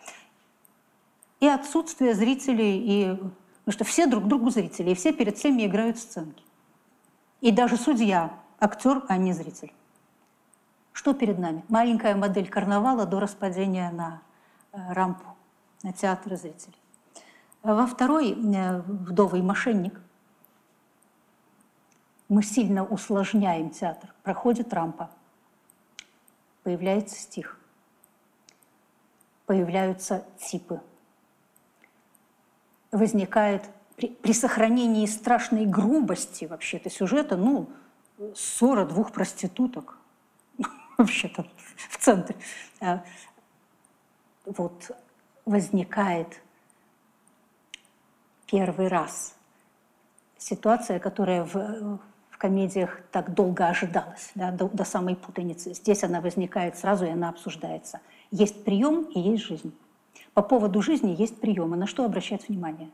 и 1.39 1.47
отсутствие 1.47 2.13
зрителей, 2.13 2.77
и, 2.77 3.15
потому 3.15 3.71
что 3.71 3.83
все 3.83 4.07
друг 4.07 4.27
другу 4.27 4.49
зрители, 4.49 4.91
и 4.91 4.95
все 4.95 5.13
перед 5.13 5.37
всеми 5.37 5.65
играют 5.65 5.97
сценки. 5.97 6.43
И 7.41 7.51
даже 7.51 7.77
судья, 7.77 8.33
актер, 8.59 9.03
а 9.07 9.17
не 9.17 9.33
зритель. 9.33 9.73
Что 10.91 11.13
перед 11.13 11.39
нами? 11.39 11.63
Маленькая 11.69 12.15
модель 12.15 12.49
карнавала 12.49 13.05
до 13.05 13.21
распадения 13.21 13.89
на 13.91 14.21
э, 14.73 14.91
рампу, 14.91 15.35
на 15.81 15.93
театр 15.93 16.35
зрителей. 16.35 16.75
Во 17.63 17.87
второй 17.87 18.31
э, 18.31 18.81
«Вдовый 18.81 19.41
мошенник» 19.41 20.01
мы 22.27 22.43
сильно 22.43 22.83
усложняем 22.85 23.69
театр. 23.69 24.13
Проходит 24.23 24.73
рампа, 24.73 25.09
появляется 26.63 27.15
стих, 27.15 27.57
появляются 29.45 30.25
типы– 30.37 30.81
возникает 32.91 33.69
при, 33.95 34.07
при 34.07 34.33
сохранении 34.33 35.05
страшной 35.05 35.65
грубости 35.65 36.45
вообще-то 36.45 36.89
сюжета, 36.89 37.37
ну, 37.37 37.69
ссора 38.35 38.85
двух 38.85 39.11
проституток 39.11 39.97
вообще-то 40.97 41.45
в 41.89 41.97
центре. 41.97 42.35
А, 42.81 43.03
вот 44.45 44.91
возникает 45.45 46.41
первый 48.45 48.87
раз 48.87 49.35
ситуация, 50.37 50.99
которая 50.99 51.43
в, 51.43 51.99
в 52.29 52.37
комедиях 52.37 53.01
так 53.11 53.33
долго 53.33 53.67
ожидалась, 53.67 54.31
да, 54.35 54.51
до, 54.51 54.67
до 54.69 54.83
самой 54.83 55.15
путаницы. 55.15 55.73
Здесь 55.73 56.03
она 56.03 56.21
возникает 56.21 56.77
сразу, 56.77 57.05
и 57.05 57.09
она 57.09 57.29
обсуждается. 57.29 57.99
Есть 58.31 58.63
прием 58.63 59.03
и 59.03 59.19
есть 59.19 59.43
жизнь. 59.43 59.73
По 60.39 60.43
поводу 60.43 60.81
жизни 60.81 61.13
есть 61.19 61.41
приемы, 61.41 61.75
на 61.75 61.85
что 61.85 62.05
обращать 62.05 62.47
внимание. 62.47 62.89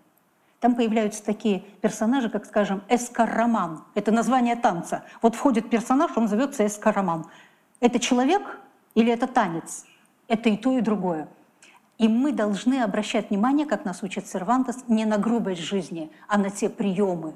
Там 0.60 0.74
появляются 0.74 1.24
такие 1.24 1.60
персонажи, 1.80 2.28
как, 2.28 2.48
скажем, 2.48 2.82
эскароман. 2.90 3.84
Это 3.94 4.12
название 4.12 4.56
танца. 4.56 5.04
Вот 5.22 5.36
входит 5.36 5.70
персонаж, 5.70 6.10
он 6.18 6.28
зовется 6.28 6.66
эскароман. 6.66 7.28
Это 7.82 8.00
человек 8.00 8.60
или 8.96 9.14
это 9.14 9.28
танец? 9.28 9.86
Это 10.28 10.50
и 10.50 10.58
то, 10.58 10.76
и 10.76 10.82
другое. 10.82 11.28
И 12.00 12.08
мы 12.08 12.32
должны 12.32 12.82
обращать 12.82 13.30
внимание, 13.30 13.68
как 13.68 13.86
нас 13.86 14.02
учит 14.02 14.26
Сервантес, 14.26 14.84
не 14.88 15.06
на 15.06 15.20
грубость 15.20 15.62
жизни, 15.62 16.12
а 16.28 16.40
на 16.40 16.50
те 16.50 16.68
приемы, 16.68 17.36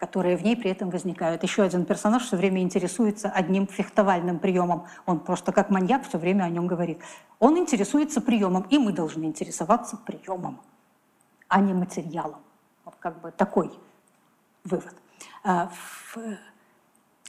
которые 0.00 0.38
в 0.38 0.42
ней 0.42 0.56
при 0.56 0.70
этом 0.70 0.88
возникают. 0.88 1.42
Еще 1.42 1.62
один 1.62 1.84
персонаж 1.84 2.24
все 2.24 2.38
время 2.38 2.62
интересуется 2.62 3.28
одним 3.28 3.66
фехтовальным 3.66 4.38
приемом. 4.38 4.86
Он 5.04 5.20
просто 5.20 5.52
как 5.52 5.68
маньяк 5.68 6.08
все 6.08 6.16
время 6.16 6.44
о 6.44 6.48
нем 6.48 6.66
говорит. 6.66 7.02
Он 7.38 7.58
интересуется 7.58 8.22
приемом, 8.22 8.62
и 8.70 8.78
мы 8.78 8.92
должны 8.92 9.24
интересоваться 9.24 9.98
приемом, 9.98 10.58
а 11.48 11.60
не 11.60 11.74
материалом. 11.74 12.40
Вот 12.86 12.94
как 12.98 13.20
бы 13.20 13.30
такой 13.30 13.70
вывод. 14.64 14.94
А, 15.44 15.70
в 16.14 16.16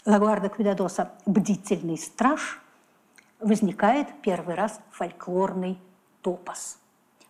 Лагуарда 0.06 0.48
Квидадоса 0.48 1.12
«Бдительный 1.26 1.98
страж» 1.98 2.62
возникает 3.42 4.08
первый 4.22 4.56
раз 4.56 4.80
фольклорный 4.92 5.78
топос. 6.22 6.78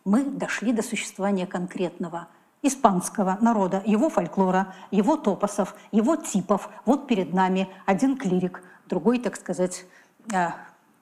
Мы 0.05 0.23
дошли 0.23 0.71
до 0.71 0.83
существования 0.83 1.47
конкретного 1.47 2.27
испанского 2.61 3.37
народа, 3.41 3.81
его 3.85 4.09
фольклора, 4.09 4.73
его 4.91 5.17
топосов, 5.17 5.75
его 5.91 6.15
типов. 6.15 6.69
Вот 6.85 7.07
перед 7.07 7.33
нами 7.33 7.69
один 7.85 8.17
клирик, 8.17 8.63
другой, 8.87 9.19
так 9.19 9.35
сказать, 9.35 9.85
э, 10.33 10.49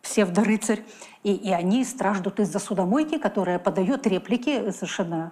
псевдорыцарь. 0.02 0.84
И, 1.24 1.34
и 1.34 1.52
они 1.52 1.84
страждут 1.84 2.40
из-за 2.40 2.60
судомойки, 2.60 3.18
которая 3.18 3.60
подает 3.60 4.08
реплики 4.08 4.72
совершенно 4.72 5.32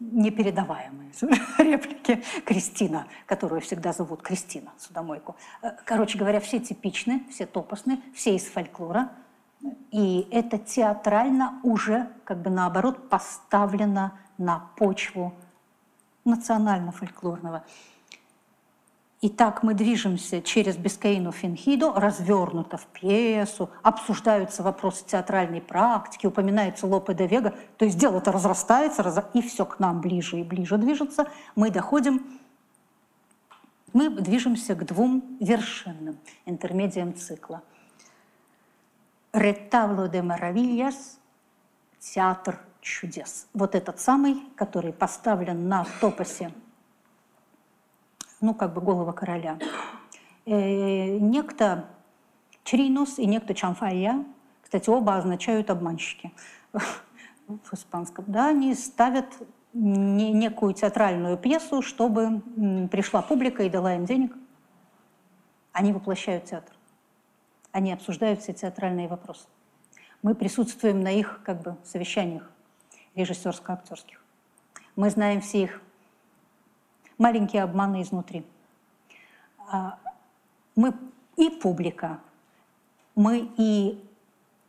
непередаваемые 0.00 1.12
реплики 1.58 2.22
Кристина, 2.44 3.06
которую 3.26 3.60
всегда 3.60 3.92
зовут 3.92 4.22
Кристина, 4.22 4.72
судомойку. 4.78 5.36
Э, 5.62 5.72
короче 5.84 6.18
говоря, 6.18 6.40
все 6.40 6.58
типичны, 6.58 7.24
все 7.30 7.46
топосны, 7.46 8.02
все 8.14 8.34
из 8.34 8.46
фольклора. 8.46 9.12
И 9.90 10.26
это 10.30 10.56
театрально 10.56 11.60
уже, 11.62 12.08
как 12.24 12.40
бы 12.40 12.48
наоборот, 12.48 13.10
поставлено 13.10 14.18
на 14.40 14.70
почву 14.76 15.34
национально-фольклорного. 16.24 17.62
И 19.20 19.28
так 19.28 19.62
мы 19.62 19.74
движемся 19.74 20.40
через 20.40 20.78
Бескаину 20.78 21.30
Финхиду, 21.30 21.92
развернуто 21.92 22.78
в 22.78 22.86
пьесу, 22.86 23.68
обсуждаются 23.82 24.62
вопросы 24.62 25.04
театральной 25.04 25.60
практики, 25.60 26.26
упоминается 26.26 26.86
Лопе 26.86 27.12
де 27.12 27.26
Вега, 27.26 27.54
то 27.76 27.84
есть 27.84 27.98
дело-то 27.98 28.32
разрастается, 28.32 29.02
раз... 29.02 29.22
и 29.34 29.42
все 29.42 29.66
к 29.66 29.78
нам 29.78 30.00
ближе 30.00 30.40
и 30.40 30.42
ближе 30.42 30.78
движется. 30.78 31.28
Мы 31.54 31.70
доходим, 31.70 32.40
мы 33.92 34.08
движемся 34.08 34.74
к 34.74 34.86
двум 34.86 35.36
вершинным 35.38 36.18
интермедиям 36.46 37.14
цикла. 37.14 37.60
Ретавло 39.34 40.08
де 40.08 40.22
Маравильяс, 40.22 41.18
театр 41.98 42.58
чудес. 42.80 43.46
Вот 43.52 43.74
этот 43.74 44.00
самый, 44.00 44.42
который 44.56 44.92
поставлен 44.92 45.68
на 45.68 45.86
топосе 46.00 46.52
ну, 48.40 48.54
как 48.54 48.72
бы 48.72 48.80
голова 48.80 49.12
короля. 49.12 49.58
Э, 50.46 51.18
некто 51.18 51.86
Чринус 52.64 53.18
и 53.18 53.26
некто 53.26 53.54
Чамфая, 53.54 54.24
кстати, 54.62 54.88
оба 54.88 55.16
означают 55.16 55.70
обманщики 55.70 56.32
в 56.72 57.74
испанском, 57.74 58.24
да, 58.28 58.48
они 58.48 58.74
ставят 58.74 59.26
не, 59.72 60.32
некую 60.32 60.74
театральную 60.74 61.36
пьесу, 61.36 61.82
чтобы 61.82 62.40
пришла 62.90 63.22
публика 63.22 63.62
и 63.62 63.70
дала 63.70 63.94
им 63.94 64.04
денег. 64.04 64.36
Они 65.72 65.92
воплощают 65.92 66.46
театр. 66.46 66.74
Они 67.72 67.92
обсуждают 67.92 68.40
все 68.40 68.52
театральные 68.52 69.06
вопросы. 69.06 69.46
Мы 70.22 70.34
присутствуем 70.34 71.00
на 71.00 71.12
их 71.12 71.40
как 71.44 71.62
бы 71.62 71.76
совещаниях 71.84 72.50
режиссерско-актерских. 73.20 74.18
Мы 74.96 75.10
знаем 75.10 75.40
все 75.40 75.64
их 75.64 75.82
маленькие 77.18 77.62
обманы 77.62 78.02
изнутри. 78.02 78.44
А, 79.70 79.98
мы 80.74 80.94
и 81.36 81.50
публика, 81.50 82.20
мы 83.14 83.50
и 83.56 84.02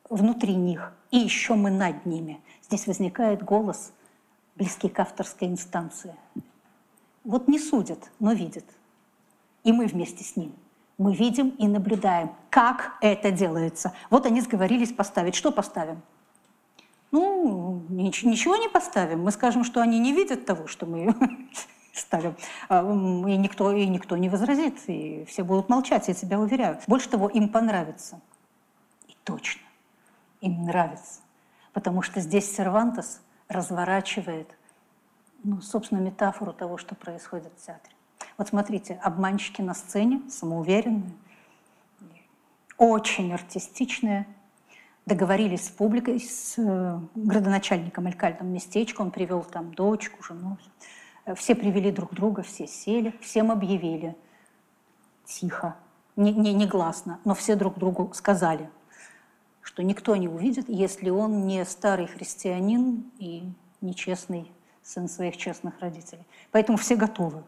внутри 0.10 0.56
них, 0.56 0.93
и 1.10 1.18
еще 1.18 1.56
мы 1.56 1.72
над 1.72 2.06
ними. 2.06 2.41
Здесь 2.64 2.88
возникает 2.88 3.43
голос, 3.43 3.93
близкий 4.56 4.89
к 4.89 4.99
авторской 4.99 5.47
инстанции. 5.47 6.16
Вот 7.24 7.47
не 7.47 7.60
судят, 7.60 8.12
но 8.20 8.34
видят. 8.34 8.66
И 9.64 9.72
мы 9.72 9.88
вместе 9.88 10.24
с 10.24 10.36
ним. 10.36 10.54
Мы 10.97 11.16
видим 11.16 11.49
и 11.49 11.68
наблюдаем, 11.68 12.32
как 12.49 12.97
это 13.02 13.32
делается. 13.32 13.93
Вот 14.10 14.26
они 14.26 14.41
сговорились 14.41 14.91
поставить. 14.91 15.36
Что 15.36 15.52
поставим? 15.52 16.02
Ну, 17.12 17.86
ничего 17.89 18.55
не 18.55 18.70
поставим. 18.70 19.24
Мы 19.24 19.32
скажем, 19.32 19.64
что 19.64 19.82
они 19.82 19.99
не 19.99 20.14
видят 20.14 20.45
того, 20.45 20.68
что 20.68 20.86
мы 20.86 21.14
ставим. 21.93 22.36
А, 22.70 22.82
и 22.82 23.38
никто, 23.38 23.74
и 23.74 23.86
никто 23.88 24.16
не 24.16 24.30
возразит, 24.30 24.78
и 24.88 25.26
все 25.26 25.43
будут 25.43 25.68
молчать, 25.68 26.07
я 26.07 26.14
тебя 26.14 26.39
уверяю. 26.39 26.80
Больше 26.88 27.09
того, 27.09 27.28
им 27.28 27.49
понравится. 27.49 28.22
И 29.07 29.16
точно, 29.26 29.62
им 30.39 30.64
нравится. 30.64 31.20
Потому 31.74 32.01
что 32.01 32.22
здесь 32.22 32.53
Сервантес 32.55 33.22
разворачивает, 33.49 34.49
ну, 35.43 35.62
собственно, 35.62 35.99
метафору 35.99 36.53
того, 36.53 36.78
что 36.78 36.95
происходит 36.95 37.51
в 37.57 37.66
театре. 37.66 37.93
Вот 38.38 38.47
смотрите, 38.47 38.99
обманщики 39.03 39.62
на 39.62 39.74
сцене, 39.74 40.22
самоуверенные, 40.30 41.12
очень 42.78 43.34
артистичные, 43.34 44.26
договорились 45.06 45.66
с 45.66 45.70
публикой, 45.70 46.20
с 46.20 46.56
э, 46.58 46.99
градоначальником 47.16 48.08
Алькальдом 48.08 48.47
местечко, 48.54 49.02
он 49.02 49.12
привел 49.12 49.43
там 49.43 49.74
дочку, 49.74 50.24
жену. 50.24 50.58
Все 51.36 51.56
привели 51.56 51.91
друг 51.91 52.14
друга, 52.14 52.41
все 52.41 52.68
сели, 52.68 53.14
всем 53.22 53.52
объявили. 53.52 54.16
Тихо, 55.26 55.76
не, 56.16 56.34
не, 56.34 56.54
не 56.54 56.66
гласно, 56.66 57.20
но 57.26 57.34
все 57.36 57.56
друг 57.56 57.78
другу 57.78 58.12
сказали, 58.14 58.70
что 59.62 59.84
никто 59.84 60.16
не 60.16 60.28
увидит, 60.28 60.68
если 60.68 61.10
он 61.10 61.45
не 61.45 61.64
старый 61.66 62.08
христианин 62.08 63.12
и 63.18 63.43
нечестный 63.82 64.52
сын 64.82 65.08
своих 65.08 65.38
честных 65.38 65.80
родителей. 65.80 66.26
Поэтому 66.52 66.78
все 66.78 66.95
готовы. 66.95 67.43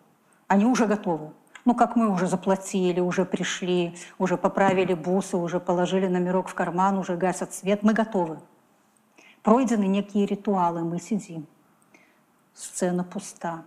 Они 0.47 0.65
уже 0.65 0.85
готовы. 0.85 1.33
Ну, 1.65 1.75
как 1.75 1.95
мы 1.95 2.11
уже 2.11 2.27
заплатили, 2.27 2.99
уже 2.99 3.25
пришли, 3.25 3.95
уже 4.17 4.37
поправили 4.37 4.93
бусы, 4.93 5.37
уже 5.37 5.59
положили 5.59 6.07
номерок 6.07 6.49
в 6.49 6.53
карман, 6.53 6.97
уже 6.97 7.15
гасят 7.15 7.53
свет. 7.53 7.83
Мы 7.83 7.93
готовы. 7.93 8.39
Пройдены 9.43 9.85
некие 9.85 10.25
ритуалы, 10.25 10.83
мы 10.83 10.99
сидим 10.99 11.47
сцена 12.53 13.03
пуста. 13.03 13.63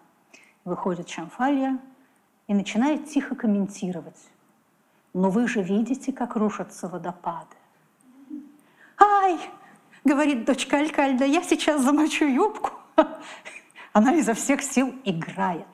Выходит 0.65 1.09
Шамфалья 1.09 1.79
и 2.47 2.55
начинает 2.55 3.09
тихо 3.09 3.35
комментировать. 3.35 4.21
Но 5.13 5.31
вы 5.31 5.49
же 5.49 5.63
видите, 5.63 6.13
как 6.13 6.37
рушатся 6.37 6.89
водопады. 6.89 7.57
«Ай!»— 8.99 9.39
говорит 10.05 10.45
дочка 10.45 10.79
Алькальда, 10.79 11.25
«я 11.25 11.43
сейчас 11.43 11.83
замочу 11.83 12.27
юбку». 12.27 12.71
Она 13.93 14.15
изо 14.17 14.35
всех 14.35 14.63
сил 14.63 14.95
играет. 15.05 15.67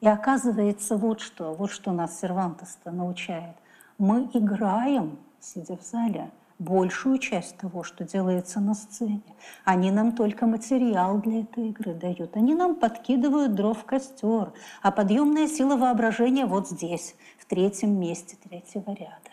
И 0.00 0.08
оказывается 0.08 0.96
вот 0.96 1.20
что, 1.20 1.52
вот 1.52 1.70
что 1.70 1.92
нас 1.92 2.20
Сервантес-то 2.20 2.90
научает. 2.90 3.54
Мы 3.98 4.30
играем, 4.32 5.18
сидя 5.40 5.76
в 5.76 5.82
зале, 5.82 6.30
большую 6.58 7.18
часть 7.18 7.58
того, 7.58 7.82
что 7.82 8.04
делается 8.04 8.60
на 8.60 8.74
сцене. 8.74 9.22
Они 9.64 9.90
нам 9.90 10.12
только 10.12 10.46
материал 10.46 11.18
для 11.18 11.40
этой 11.40 11.68
игры 11.68 11.94
дают. 11.94 12.36
Они 12.36 12.54
нам 12.54 12.76
подкидывают 12.76 13.54
дров 13.54 13.78
в 13.78 13.84
костер. 13.84 14.52
А 14.82 14.90
подъемная 14.90 15.48
сила 15.48 15.76
воображения 15.76 16.46
вот 16.46 16.68
здесь, 16.68 17.14
в 17.38 17.44
третьем 17.44 17.98
месте 17.98 18.36
третьего 18.42 18.90
ряда. 18.92 19.30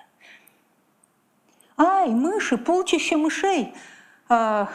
Ай, 1.78 2.10
мыши, 2.10 2.58
полчища 2.58 3.18
мышей. 3.18 3.74
А, 4.30 4.70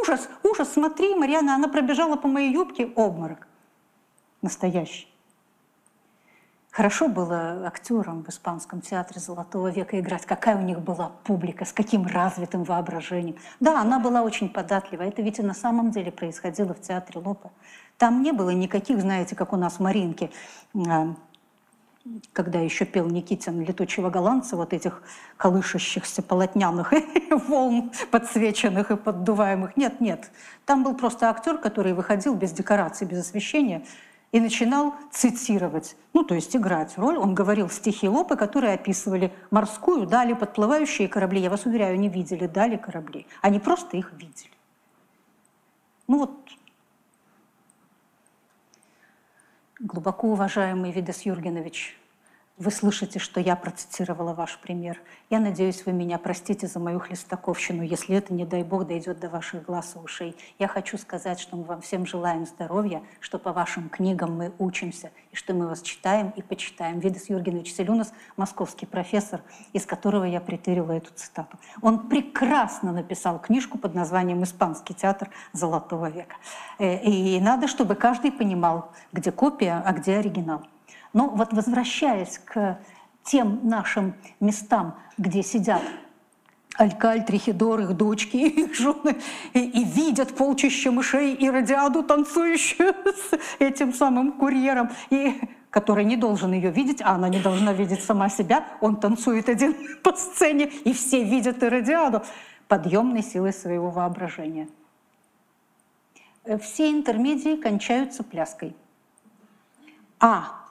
ужас, 0.00 0.28
ужас, 0.44 0.72
смотри, 0.72 1.14
Марьяна, 1.14 1.56
она 1.56 1.68
пробежала 1.68 2.16
по 2.16 2.28
моей 2.28 2.52
юбке, 2.52 2.86
обморок. 2.94 3.48
Настоящий. 4.40 5.08
Хорошо 6.76 7.08
было 7.08 7.66
актерам 7.66 8.22
в 8.22 8.28
испанском 8.28 8.82
театре 8.82 9.18
Золотого 9.18 9.68
века 9.68 9.98
играть. 9.98 10.26
Какая 10.26 10.58
у 10.58 10.60
них 10.60 10.82
была 10.82 11.10
публика, 11.24 11.64
с 11.64 11.72
каким 11.72 12.06
развитым 12.06 12.64
воображением. 12.64 13.36
Да, 13.60 13.80
она 13.80 13.98
была 13.98 14.20
очень 14.20 14.50
податлива. 14.50 15.00
Это 15.00 15.22
ведь 15.22 15.38
и 15.38 15.42
на 15.42 15.54
самом 15.54 15.90
деле 15.90 16.12
происходило 16.12 16.74
в 16.74 16.82
театре 16.82 17.18
Лопа. 17.24 17.50
Там 17.96 18.22
не 18.22 18.32
было 18.32 18.50
никаких, 18.50 19.00
знаете, 19.00 19.34
как 19.34 19.54
у 19.54 19.56
нас 19.56 19.80
Маринки, 19.80 20.30
а, 20.86 21.14
когда 22.34 22.60
еще 22.60 22.84
пел 22.84 23.08
Никитин 23.08 23.62
«Летучего 23.62 24.10
голландца», 24.10 24.56
вот 24.56 24.74
этих 24.74 25.02
колышащихся 25.38 26.20
полотняных 26.20 26.92
волн, 27.48 27.90
подсвеченных 28.10 28.90
и 28.90 28.96
поддуваемых. 28.96 29.78
Нет, 29.78 30.02
нет. 30.02 30.30
Там 30.66 30.84
был 30.84 30.94
просто 30.94 31.30
актер, 31.30 31.56
который 31.56 31.94
выходил 31.94 32.34
без 32.34 32.52
декораций, 32.52 33.06
без 33.06 33.20
освещения, 33.20 33.82
и 34.36 34.40
начинал 34.40 34.94
цитировать, 35.10 35.96
ну, 36.12 36.22
то 36.22 36.34
есть 36.34 36.54
играть 36.54 36.98
роль. 36.98 37.16
Он 37.16 37.34
говорил 37.34 37.70
стихи 37.70 38.06
Лопы, 38.06 38.36
которые 38.36 38.74
описывали 38.74 39.32
морскую, 39.50 40.06
дали 40.06 40.34
подплывающие 40.34 41.08
корабли. 41.08 41.40
Я 41.40 41.48
вас 41.48 41.64
уверяю, 41.64 41.94
они 41.94 42.10
видели 42.10 42.46
дали 42.46 42.76
корабли. 42.76 43.26
Они 43.40 43.58
просто 43.58 43.96
их 43.96 44.12
видели. 44.12 44.50
Ну 46.06 46.18
вот, 46.18 46.36
глубоко 49.80 50.28
уважаемый 50.28 50.92
Видес 50.92 51.22
Юргенович, 51.22 51.98
вы 52.58 52.70
слышите, 52.70 53.18
что 53.18 53.38
я 53.38 53.54
процитировала 53.54 54.32
ваш 54.32 54.58
пример. 54.58 54.98
Я 55.28 55.40
надеюсь, 55.40 55.84
вы 55.84 55.92
меня 55.92 56.18
простите 56.18 56.66
за 56.66 56.80
мою 56.80 57.00
хлестаковщину, 57.00 57.82
если 57.82 58.16
это, 58.16 58.32
не 58.32 58.46
дай 58.46 58.62
бог, 58.62 58.86
дойдет 58.86 59.20
до 59.20 59.28
ваших 59.28 59.66
глаз 59.66 59.94
и 59.94 59.98
ушей. 59.98 60.34
Я 60.58 60.66
хочу 60.66 60.96
сказать, 60.96 61.38
что 61.38 61.56
мы 61.56 61.64
вам 61.64 61.82
всем 61.82 62.06
желаем 62.06 62.46
здоровья, 62.46 63.02
что 63.20 63.38
по 63.38 63.52
вашим 63.52 63.90
книгам 63.90 64.38
мы 64.38 64.52
учимся, 64.58 65.10
и 65.32 65.36
что 65.36 65.52
мы 65.52 65.66
вас 65.66 65.82
читаем 65.82 66.30
и 66.30 66.40
почитаем. 66.40 66.98
Видес 66.98 67.28
Юргенович 67.28 67.74
Селюнас, 67.74 68.14
московский 68.38 68.86
профессор, 68.86 69.42
из 69.74 69.84
которого 69.84 70.24
я 70.24 70.40
притырила 70.40 70.92
эту 70.92 71.12
цитату. 71.14 71.58
Он 71.82 72.08
прекрасно 72.08 72.90
написал 72.90 73.38
книжку 73.38 73.76
под 73.76 73.94
названием 73.94 74.42
«Испанский 74.42 74.94
театр 74.94 75.28
Золотого 75.52 76.08
века». 76.08 76.36
Э, 76.78 77.02
и 77.02 77.38
надо, 77.38 77.68
чтобы 77.68 77.96
каждый 77.96 78.32
понимал, 78.32 78.92
где 79.12 79.30
копия, 79.30 79.82
а 79.84 79.92
где 79.92 80.16
оригинал. 80.16 80.62
Но 81.16 81.28
вот 81.30 81.54
возвращаясь 81.54 82.38
к 82.44 82.78
тем 83.24 83.60
нашим 83.62 84.12
местам, 84.38 84.98
где 85.16 85.42
сидят 85.42 85.80
Алькаль, 86.76 87.24
Трихидор, 87.24 87.80
их 87.80 87.96
дочки, 87.96 88.36
их 88.64 88.74
жены, 88.74 89.16
и, 89.54 89.60
и 89.60 89.82
видят 89.82 90.36
полчища 90.36 90.92
мышей 90.92 91.32
и 91.32 91.48
радиаду, 91.48 92.02
танцующую 92.02 92.94
с 93.06 93.38
этим 93.58 93.94
самым 93.94 94.32
курьером, 94.32 94.90
и 95.08 95.40
который 95.70 96.04
не 96.04 96.18
должен 96.18 96.52
ее 96.52 96.70
видеть, 96.70 97.00
а 97.00 97.12
она 97.12 97.30
не 97.30 97.40
должна 97.40 97.72
видеть 97.72 98.04
сама 98.04 98.28
себя. 98.28 98.66
Он 98.82 98.96
танцует 98.96 99.48
один 99.48 99.74
по 100.02 100.12
сцене, 100.12 100.66
и 100.66 100.92
все 100.92 101.24
видят 101.24 101.62
Иродиаду 101.62 102.24
подъемной 102.68 103.22
силой 103.22 103.54
своего 103.54 103.88
воображения. 103.88 104.68
Э, 106.44 106.58
все 106.58 106.90
интермедии 106.90 107.56
кончаются 107.56 108.22
пляской. 108.22 108.76
А, 110.20 110.65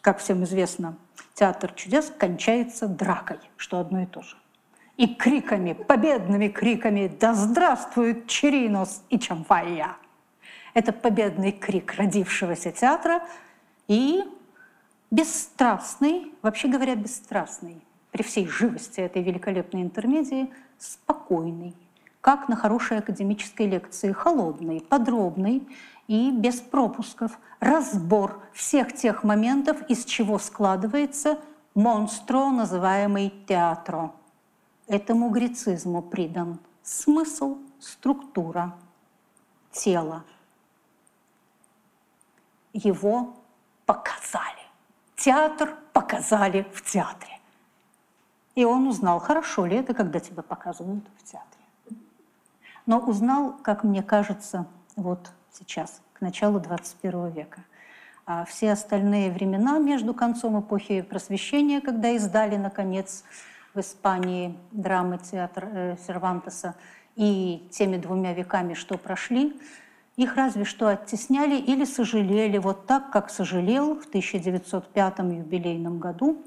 как 0.00 0.18
всем 0.18 0.44
известно, 0.44 0.96
театр 1.34 1.72
чудес 1.72 2.12
кончается 2.16 2.86
дракой, 2.86 3.38
что 3.56 3.78
одно 3.78 4.02
и 4.02 4.06
то 4.06 4.22
же 4.22 4.36
и 4.98 5.06
криками, 5.06 5.72
победными 5.72 6.48
криками 6.48 7.10
«Да 7.20 7.32
здравствует 7.32 8.26
Черинос 8.26 9.04
и 9.08 9.18
Чамфайя!» 9.18 9.96
Это 10.74 10.92
победный 10.92 11.52
крик 11.52 11.94
родившегося 11.94 12.72
театра 12.72 13.22
и 13.86 14.22
бесстрастный, 15.10 16.34
вообще 16.42 16.68
говоря, 16.68 16.96
бесстрастный, 16.96 17.80
при 18.10 18.22
всей 18.22 18.46
живости 18.48 19.00
этой 19.00 19.22
великолепной 19.22 19.82
интермедии, 19.82 20.50
спокойный, 20.78 21.74
как 22.20 22.48
на 22.48 22.56
хорошей 22.56 22.98
академической 22.98 23.66
лекции, 23.66 24.10
холодный, 24.10 24.80
подробный 24.80 25.66
и 26.08 26.32
без 26.32 26.60
пропусков, 26.60 27.38
разбор 27.60 28.42
всех 28.52 28.94
тех 28.94 29.22
моментов, 29.22 29.80
из 29.88 30.04
чего 30.04 30.38
складывается 30.38 31.38
монстро, 31.74 32.48
называемый 32.48 33.30
театро. 33.46 34.12
Этому 34.88 35.28
грецизму 35.28 36.02
придан 36.02 36.58
смысл, 36.82 37.58
структура, 37.78 38.74
тело. 39.70 40.24
Его 42.72 43.36
показали. 43.84 44.56
Театр 45.14 45.76
показали 45.92 46.66
в 46.72 46.82
театре. 46.82 47.38
И 48.54 48.64
он 48.64 48.86
узнал, 48.86 49.20
хорошо 49.20 49.66
ли 49.66 49.76
это, 49.76 49.92
когда 49.92 50.20
тебя 50.20 50.42
показывают 50.42 51.04
в 51.18 51.22
театре. 51.24 52.02
Но 52.86 52.98
узнал, 52.98 53.52
как 53.62 53.84
мне 53.84 54.02
кажется, 54.02 54.66
вот 54.96 55.32
сейчас, 55.52 56.00
к 56.12 56.20
началу 56.20 56.60
21 56.60 57.30
века. 57.30 57.64
А 58.26 58.44
все 58.44 58.72
остальные 58.72 59.30
времена 59.30 59.78
между 59.78 60.14
концом 60.14 60.60
эпохи 60.60 61.00
Просвещения, 61.00 61.80
когда 61.80 62.10
издали, 62.10 62.56
наконец, 62.56 63.24
в 63.74 63.80
Испании 63.80 64.58
драмы 64.72 65.18
театра 65.18 65.68
э, 65.72 65.96
Сервантеса 66.06 66.74
и 67.16 67.66
теми 67.70 67.96
двумя 67.96 68.34
веками, 68.34 68.74
что 68.74 68.98
прошли, 68.98 69.58
их 70.16 70.34
разве 70.34 70.64
что 70.64 70.88
оттесняли 70.88 71.56
или 71.56 71.84
сожалели, 71.84 72.58
вот 72.58 72.86
так, 72.86 73.10
как 73.10 73.30
сожалел 73.30 73.94
в 73.94 74.06
1905 74.06 75.18
юбилейном 75.18 75.98
году 75.98 76.42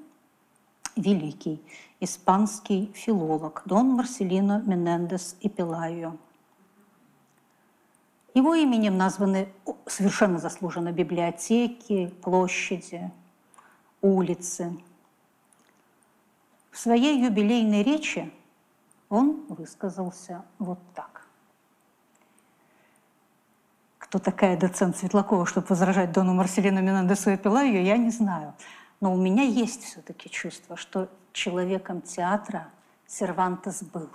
великий 0.95 1.61
испанский 2.01 2.91
филолог 2.93 3.61
Дон 3.65 3.87
Марселино 3.89 4.61
Менендес 4.65 5.37
и 5.39 5.49
Пелайо. 5.49 6.17
Его 8.33 8.55
именем 8.55 8.97
названы 8.97 9.49
совершенно 9.85 10.39
заслуженно 10.39 10.91
библиотеки, 10.91 12.07
площади, 12.21 13.11
улицы– 14.01 14.77
в 16.71 16.79
своей 16.79 17.21
юбилейной 17.21 17.83
речи 17.83 18.31
он 19.09 19.45
высказался 19.49 20.43
вот 20.57 20.79
так. 20.95 21.27
Кто 23.97 24.19
такая 24.19 24.57
доцент 24.57 24.97
Светлакова, 24.97 25.45
чтобы 25.45 25.67
возражать 25.67 26.11
Дону 26.13 26.33
Марселину 26.33 26.81
Менендесу 26.81 27.31
и 27.31 27.37
Пилаю, 27.37 27.83
я 27.83 27.97
не 27.97 28.09
знаю. 28.09 28.53
Но 29.01 29.13
у 29.13 29.17
меня 29.17 29.43
есть 29.43 29.83
все-таки 29.83 30.29
чувство, 30.29 30.77
что 30.77 31.09
человеком 31.33 32.01
театра 32.01 32.69
Сервантес 33.05 33.83
был, 33.83 34.09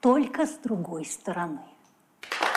только 0.00 0.46
с 0.46 0.52
другой 0.58 1.04
стороны– 1.04 1.60